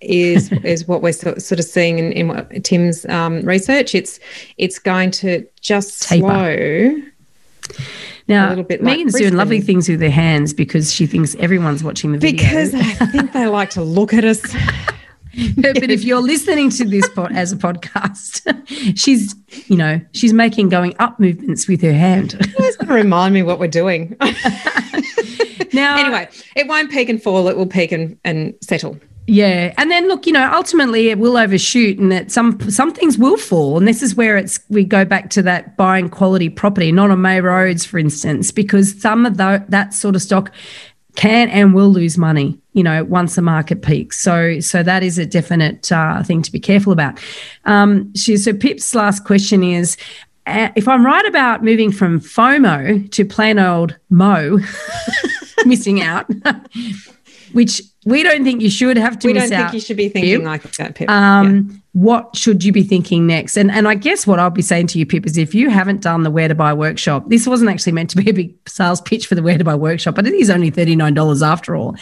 Is 0.00 0.50
is 0.64 0.88
what 0.88 1.00
we're 1.00 1.12
sort 1.12 1.36
of 1.36 1.64
seeing 1.64 1.98
in, 1.98 2.12
in 2.12 2.28
what 2.28 2.64
Tim's 2.64 3.06
um, 3.06 3.42
research. 3.42 3.94
It's 3.94 4.18
it's 4.58 4.80
going 4.80 5.12
to 5.12 5.46
just 5.60 6.02
Taper. 6.02 6.26
slow. 6.26 7.02
Now, 8.28 8.54
Megan's 8.54 9.14
like 9.14 9.22
doing 9.22 9.36
lovely 9.36 9.60
things 9.60 9.88
with 9.88 10.00
her 10.00 10.10
hands 10.10 10.54
because 10.54 10.92
she 10.92 11.06
thinks 11.06 11.34
everyone's 11.36 11.84
watching 11.84 12.12
the 12.12 12.18
video. 12.18 12.42
Because 12.42 12.74
I 12.74 13.06
think 13.06 13.32
they 13.32 13.46
like 13.46 13.70
to 13.70 13.82
look 13.82 14.12
at 14.14 14.24
us. 14.24 14.42
but 15.56 15.90
if 15.90 16.04
you're 16.04 16.20
listening 16.20 16.68
to 16.70 16.84
this 16.84 17.08
pod 17.08 17.32
as 17.32 17.52
a 17.52 17.56
podcast, 17.56 18.42
she's, 18.98 19.34
you 19.66 19.76
know, 19.76 20.00
she's 20.12 20.32
making 20.32 20.68
going 20.68 20.94
up 20.98 21.18
movements 21.18 21.66
with 21.66 21.80
her 21.82 21.92
hand. 21.92 22.36
It's 22.58 22.76
going 22.76 22.88
to 22.88 22.94
remind 22.94 23.32
me 23.32 23.42
what 23.42 23.58
we're 23.58 23.68
doing. 23.68 24.14
now, 25.72 25.96
anyway, 25.96 26.28
it 26.54 26.66
won't 26.66 26.90
peak 26.90 27.08
and 27.08 27.22
fall. 27.22 27.48
It 27.48 27.56
will 27.56 27.66
peak 27.66 27.92
and, 27.92 28.18
and 28.24 28.54
settle. 28.60 28.98
Yeah, 29.26 29.72
and 29.78 29.90
then 29.90 30.08
look, 30.08 30.26
you 30.26 30.32
know, 30.32 30.50
ultimately 30.52 31.08
it 31.08 31.18
will 31.18 31.36
overshoot, 31.36 31.96
and 31.96 32.10
that 32.10 32.32
some 32.32 32.58
some 32.68 32.92
things 32.92 33.16
will 33.16 33.36
fall, 33.36 33.78
and 33.78 33.86
this 33.86 34.02
is 34.02 34.16
where 34.16 34.36
it's 34.36 34.58
we 34.68 34.84
go 34.84 35.04
back 35.04 35.30
to 35.30 35.42
that 35.42 35.76
buying 35.76 36.08
quality 36.08 36.48
property, 36.48 36.90
not 36.90 37.12
on 37.12 37.22
May 37.22 37.40
roads, 37.40 37.84
for 37.84 37.98
instance, 37.98 38.50
because 38.50 39.00
some 39.00 39.24
of 39.24 39.36
the, 39.36 39.64
that 39.68 39.94
sort 39.94 40.16
of 40.16 40.22
stock 40.22 40.50
can 41.16 41.48
and 41.50 41.74
will 41.74 41.90
lose 41.90 42.16
money 42.16 42.58
you 42.72 42.82
know 42.82 43.04
once 43.04 43.34
the 43.34 43.42
market 43.42 43.82
peaks. 43.82 44.18
So 44.18 44.60
so 44.60 44.82
that 44.82 45.02
is 45.02 45.18
a 45.18 45.26
definite 45.26 45.90
uh, 45.92 46.22
thing 46.22 46.42
to 46.42 46.52
be 46.52 46.60
careful 46.60 46.92
about. 46.92 47.20
Um 47.64 48.14
she, 48.14 48.36
so 48.36 48.52
pip's 48.52 48.94
last 48.94 49.24
question 49.24 49.62
is 49.62 49.96
uh, 50.46 50.70
if 50.74 50.88
i'm 50.88 51.06
right 51.06 51.24
about 51.26 51.62
moving 51.62 51.92
from 51.92 52.18
fomo 52.18 53.08
to 53.12 53.24
plain 53.24 53.60
old 53.60 53.96
mo 54.10 54.58
missing 55.66 56.02
out 56.02 56.28
which 57.52 57.80
we 58.04 58.22
don't 58.22 58.42
think 58.42 58.62
you 58.62 58.70
should 58.70 58.96
have 58.96 59.18
to. 59.20 59.28
We 59.28 59.32
don't 59.34 59.48
think 59.48 59.72
you 59.72 59.80
should 59.80 59.96
be 59.96 60.08
thinking 60.08 60.38
Pip. 60.38 60.44
like 60.44 60.62
that, 60.72 60.94
Pip. 60.94 61.08
Um, 61.08 61.68
yeah. 61.70 61.78
What 61.92 62.36
should 62.36 62.64
you 62.64 62.72
be 62.72 62.82
thinking 62.82 63.26
next? 63.26 63.56
And 63.56 63.70
and 63.70 63.86
I 63.86 63.94
guess 63.94 64.26
what 64.26 64.38
I'll 64.38 64.50
be 64.50 64.62
saying 64.62 64.88
to 64.88 64.98
you, 64.98 65.06
Pip, 65.06 65.26
is 65.26 65.36
if 65.36 65.54
you 65.54 65.70
haven't 65.70 66.00
done 66.00 66.22
the 66.22 66.30
Where 66.30 66.48
to 66.48 66.54
Buy 66.54 66.72
workshop, 66.72 67.28
this 67.28 67.46
wasn't 67.46 67.70
actually 67.70 67.92
meant 67.92 68.10
to 68.10 68.16
be 68.16 68.28
a 68.28 68.32
big 68.32 68.54
sales 68.68 69.00
pitch 69.00 69.26
for 69.26 69.34
the 69.34 69.42
Where 69.42 69.58
to 69.58 69.64
Buy 69.64 69.74
workshop, 69.74 70.14
but 70.14 70.26
it 70.26 70.34
is 70.34 70.50
only 70.50 70.70
thirty 70.70 70.96
nine 70.96 71.14
dollars 71.14 71.42
after 71.42 71.76
all 71.76 71.96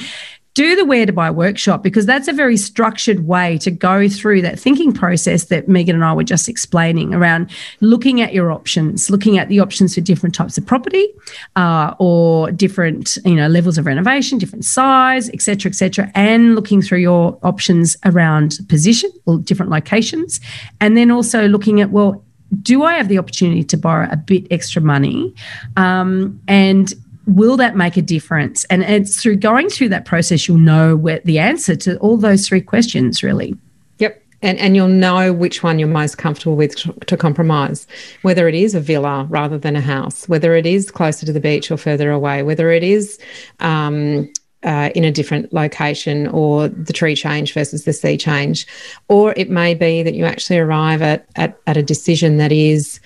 do 0.61 0.76
the 0.76 0.84
where 0.84 1.06
to 1.06 1.12
buy 1.12 1.30
workshop 1.30 1.82
because 1.82 2.04
that's 2.04 2.28
a 2.28 2.34
very 2.34 2.54
structured 2.54 3.26
way 3.26 3.56
to 3.56 3.70
go 3.70 4.11
through 4.11 4.42
that 4.42 4.61
thinking 4.61 4.92
process 4.92 5.44
that 5.44 5.70
Megan 5.70 5.94
and 5.96 6.04
I 6.04 6.12
were 6.12 6.22
just 6.22 6.50
explaining 6.50 7.14
around 7.14 7.50
looking 7.80 8.20
at 8.20 8.34
your 8.34 8.52
options, 8.52 9.08
looking 9.08 9.38
at 9.38 9.48
the 9.48 9.58
options 9.58 9.94
for 9.94 10.02
different 10.02 10.34
types 10.34 10.58
of 10.58 10.66
property 10.66 11.08
uh, 11.56 11.94
or 11.98 12.52
different 12.52 13.16
you 13.24 13.36
know 13.36 13.48
levels 13.48 13.78
of 13.78 13.86
renovation, 13.86 14.36
different 14.36 14.66
size, 14.66 15.30
etc., 15.30 15.70
etc., 15.70 16.12
and 16.14 16.54
looking 16.54 16.82
through 16.82 16.98
your 16.98 17.38
options 17.42 17.96
around 18.04 18.58
position 18.68 19.11
or 19.24 19.38
different 19.38 19.70
locations, 19.70 20.40
and 20.78 20.94
then 20.94 21.11
also 21.11 21.48
looking 21.48 21.80
at 21.80 21.88
well 21.90 22.22
do 22.61 22.82
I 22.82 22.96
have 22.96 23.08
the 23.08 23.16
opportunity 23.16 23.64
to 23.64 23.78
borrow 23.78 24.08
a 24.11 24.16
bit 24.16 24.46
extra 24.50 24.82
money? 24.82 25.32
Um, 25.76 26.38
and 26.48 26.92
will 27.26 27.56
that 27.56 27.76
make 27.76 27.96
a 27.96 28.02
difference? 28.02 28.64
And 28.64 28.82
it's 28.82 29.20
through 29.20 29.36
going 29.36 29.68
through 29.68 29.90
that 29.90 30.04
process, 30.04 30.48
you'll 30.48 30.58
know 30.58 30.96
where 30.96 31.20
the 31.24 31.38
answer 31.38 31.76
to 31.76 31.96
all 31.98 32.16
those 32.16 32.48
three 32.48 32.60
questions, 32.60 33.22
really. 33.22 33.56
Yep. 33.98 34.22
and, 34.42 34.58
and 34.58 34.74
you'll 34.74 34.88
know 34.88 35.32
which 35.32 35.62
one 35.62 35.78
you're 35.78 35.88
most 35.88 36.16
comfortable 36.18 36.56
with 36.56 36.76
to, 37.06 37.16
compromise, 37.16 37.86
whether 38.22 38.48
it 38.48 38.54
is 38.54 38.74
a 38.74 38.80
villa 38.80 39.26
rather 39.28 39.58
than 39.58 39.76
a 39.76 39.80
house, 39.80 40.28
whether 40.28 40.54
it 40.54 40.66
is 40.66 40.90
closer 40.90 41.26
to 41.26 41.32
the 41.32 41.40
beach 41.40 41.70
or 41.70 41.76
further 41.76 42.10
away, 42.10 42.42
whether 42.42 42.70
it 42.70 42.82
is 42.82 43.18
um, 43.60 44.30
uh, 44.62 44.90
in 44.94 45.04
a 45.04 45.12
different 45.12 45.52
location 45.52 46.26
or 46.28 46.68
the 46.68 46.92
tree 46.92 47.14
change 47.14 47.52
versus 47.54 47.84
the 47.84 47.92
sea 47.92 48.16
change. 48.16 48.66
Or 49.08 49.34
it 49.36 49.50
may 49.50 49.74
be 49.74 50.02
that 50.02 50.14
you 50.14 50.24
actually 50.24 50.58
arrive 50.58 51.02
at, 51.02 51.26
at, 51.36 51.58
at 51.66 51.76
a 51.76 51.82
decision 51.82 52.36
that 52.38 52.52
is 52.52 53.00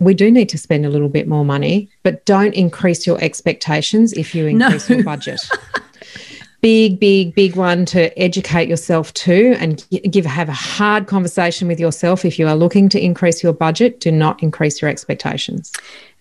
we 0.00 0.14
do 0.14 0.30
need 0.30 0.48
to 0.50 0.58
spend 0.58 0.86
a 0.86 0.90
little 0.90 1.08
bit 1.08 1.26
more 1.26 1.44
money, 1.44 1.90
but 2.02 2.24
don't 2.24 2.54
increase 2.54 3.06
your 3.06 3.22
expectations 3.22 4.12
if 4.12 4.34
you 4.34 4.46
increase 4.46 4.88
no. 4.88 4.96
your 4.96 5.04
budget. 5.04 5.40
big, 6.60 6.98
big, 6.98 7.34
big 7.34 7.56
one 7.56 7.84
to 7.86 8.16
educate 8.18 8.68
yourself 8.68 9.12
to 9.14 9.56
and 9.58 9.84
give 10.10 10.24
have 10.24 10.48
a 10.48 10.52
hard 10.52 11.06
conversation 11.06 11.68
with 11.68 11.80
yourself. 11.80 12.24
If 12.24 12.38
you 12.38 12.46
are 12.48 12.56
looking 12.56 12.88
to 12.90 13.00
increase 13.00 13.42
your 13.42 13.52
budget, 13.52 14.00
do 14.00 14.10
not 14.12 14.42
increase 14.42 14.80
your 14.80 14.90
expectations. 14.90 15.72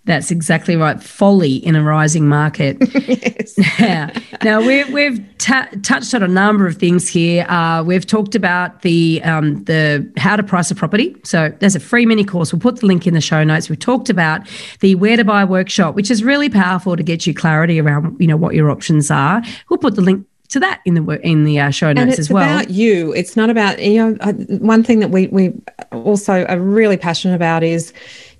That's 0.08 0.32
exactly 0.32 0.78
right. 0.78 1.04
Folly 1.04 1.58
in 1.58 1.76
a 1.76 1.84
rising 1.84 2.28
market. 2.30 2.78
yes. 3.08 3.56
Yeah. 3.78 4.18
Now 4.42 4.66
we've 4.66 4.90
we've 4.92 5.38
touched 5.38 6.14
on 6.14 6.24
a 6.24 6.28
number 6.30 6.66
of 6.66 6.78
things 6.78 7.10
here. 7.10 7.46
Uh, 7.50 7.84
we've 7.84 8.08
talked 8.08 8.34
about 8.34 8.84
the 8.84 9.22
um, 9.26 9.64
the 9.66 10.10
how 10.18 10.38
to 10.38 10.44
price 10.44 10.72
a 10.72 10.76
property. 10.76 11.16
So 11.26 11.54
there's 11.60 11.76
a 11.76 11.80
free 11.82 12.06
mini 12.06 12.24
course. 12.24 12.54
We'll 12.54 12.62
put 12.62 12.80
the 12.80 12.86
link 12.86 13.06
in 13.06 13.14
the 13.14 13.22
show 13.22 13.44
notes. 13.44 13.70
We've 13.70 13.78
talked 13.78 14.10
about 14.10 14.48
the 14.80 14.96
where 14.96 15.18
to 15.18 15.26
buy 15.26 15.44
workshop, 15.44 15.94
which 15.96 16.10
is 16.10 16.24
really 16.24 16.50
powerful 16.50 16.96
to 16.96 17.04
get 17.04 17.28
you 17.28 17.34
clarity 17.34 17.82
around 17.82 18.16
you 18.18 18.28
know 18.28 18.38
what 18.38 18.56
your 18.56 18.72
options 18.72 19.12
are. 19.12 19.44
We'll 19.70 19.78
put 19.78 19.96
the 19.96 20.02
link 20.02 20.26
to 20.50 20.60
that 20.62 20.82
in 20.86 20.94
the 20.94 21.20
in 21.28 21.44
the 21.44 21.60
uh, 21.60 21.70
show 21.70 21.92
notes 21.92 22.18
as 22.18 22.30
well. 22.30 22.60
It's 22.60 22.66
about 22.68 22.74
you. 22.74 23.14
It's 23.14 23.36
not 23.36 23.50
about 23.50 23.84
you 23.84 23.98
know. 23.98 24.18
Uh, 24.22 24.34
one 24.60 24.84
thing 24.84 25.00
that 25.00 25.10
we 25.10 25.28
we 25.28 25.54
also 25.92 26.46
are 26.46 26.60
really 26.60 26.98
passionate 26.98 27.36
about 27.36 27.64
is 27.64 27.92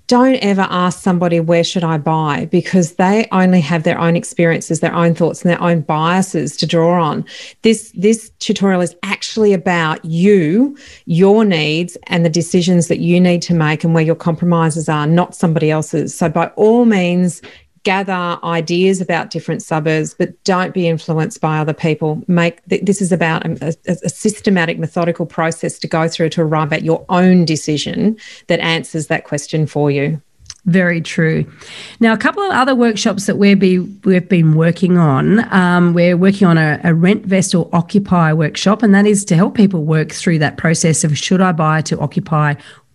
don't 0.08 0.36
ever 0.36 0.66
ask 0.70 1.00
somebody, 1.00 1.38
where 1.38 1.62
should 1.62 1.84
I 1.84 1.98
buy? 1.98 2.46
Because 2.46 2.94
they 2.94 3.28
only 3.30 3.60
have 3.60 3.82
their 3.82 3.98
own 3.98 4.16
experiences, 4.16 4.80
their 4.80 4.94
own 4.94 5.14
thoughts, 5.14 5.42
and 5.42 5.50
their 5.50 5.62
own 5.62 5.82
biases 5.82 6.56
to 6.56 6.66
draw 6.66 7.02
on. 7.02 7.26
This, 7.60 7.92
this 7.94 8.30
tutorial 8.38 8.80
is 8.80 8.96
actually 9.02 9.52
about 9.52 10.02
you, 10.04 10.76
your 11.04 11.44
needs, 11.44 11.96
and 12.06 12.24
the 12.24 12.30
decisions 12.30 12.88
that 12.88 13.00
you 13.00 13.20
need 13.20 13.42
to 13.42 13.54
make 13.54 13.84
and 13.84 13.92
where 13.94 14.02
your 14.02 14.14
compromises 14.14 14.88
are, 14.88 15.06
not 15.06 15.34
somebody 15.34 15.70
else's. 15.70 16.14
So, 16.16 16.30
by 16.30 16.46
all 16.56 16.86
means, 16.86 17.42
gather 17.82 18.38
ideas 18.44 19.00
about 19.00 19.30
different 19.30 19.62
suburbs, 19.62 20.14
but 20.14 20.42
don't 20.44 20.74
be 20.74 20.88
influenced 20.88 21.40
by 21.40 21.58
other 21.58 21.74
people. 21.74 22.22
Make 22.26 22.64
this 22.66 23.00
is 23.00 23.12
about 23.12 23.46
a, 23.46 23.76
a, 23.86 24.08
systematic, 24.08 24.78
methodical 24.78 25.26
process 25.26 25.78
to 25.80 25.88
go 25.88 26.08
through 26.08 26.30
to 26.30 26.42
arrive 26.42 26.72
at 26.72 26.82
your 26.82 27.04
own 27.08 27.44
decision 27.44 28.16
that 28.48 28.60
answers 28.60 29.06
that 29.08 29.24
question 29.24 29.66
for 29.66 29.90
you. 29.90 30.20
Very 30.64 31.00
true. 31.00 31.50
Now, 31.98 32.12
a 32.12 32.18
couple 32.18 32.42
of 32.42 32.52
other 32.52 32.74
workshops 32.74 33.24
that 33.24 33.38
we've 33.38 33.58
been, 33.58 34.00
we've 34.04 34.28
been 34.28 34.54
working 34.54 34.98
on. 34.98 35.50
Um, 35.52 35.94
we're 35.94 36.16
working 36.16 36.46
on 36.46 36.58
a, 36.58 36.78
a 36.84 36.92
rent, 36.92 37.24
vest, 37.24 37.54
or 37.54 37.70
occupy 37.72 38.34
workshop, 38.34 38.82
and 38.82 38.94
that 38.94 39.06
is 39.06 39.24
to 39.26 39.36
help 39.36 39.54
people 39.54 39.84
work 39.84 40.12
through 40.12 40.40
that 40.40 40.58
process 40.58 41.04
of 41.04 41.16
should 41.16 41.40
I 41.40 41.52
buy 41.52 41.80
to 41.82 41.98
occupy 42.00 42.54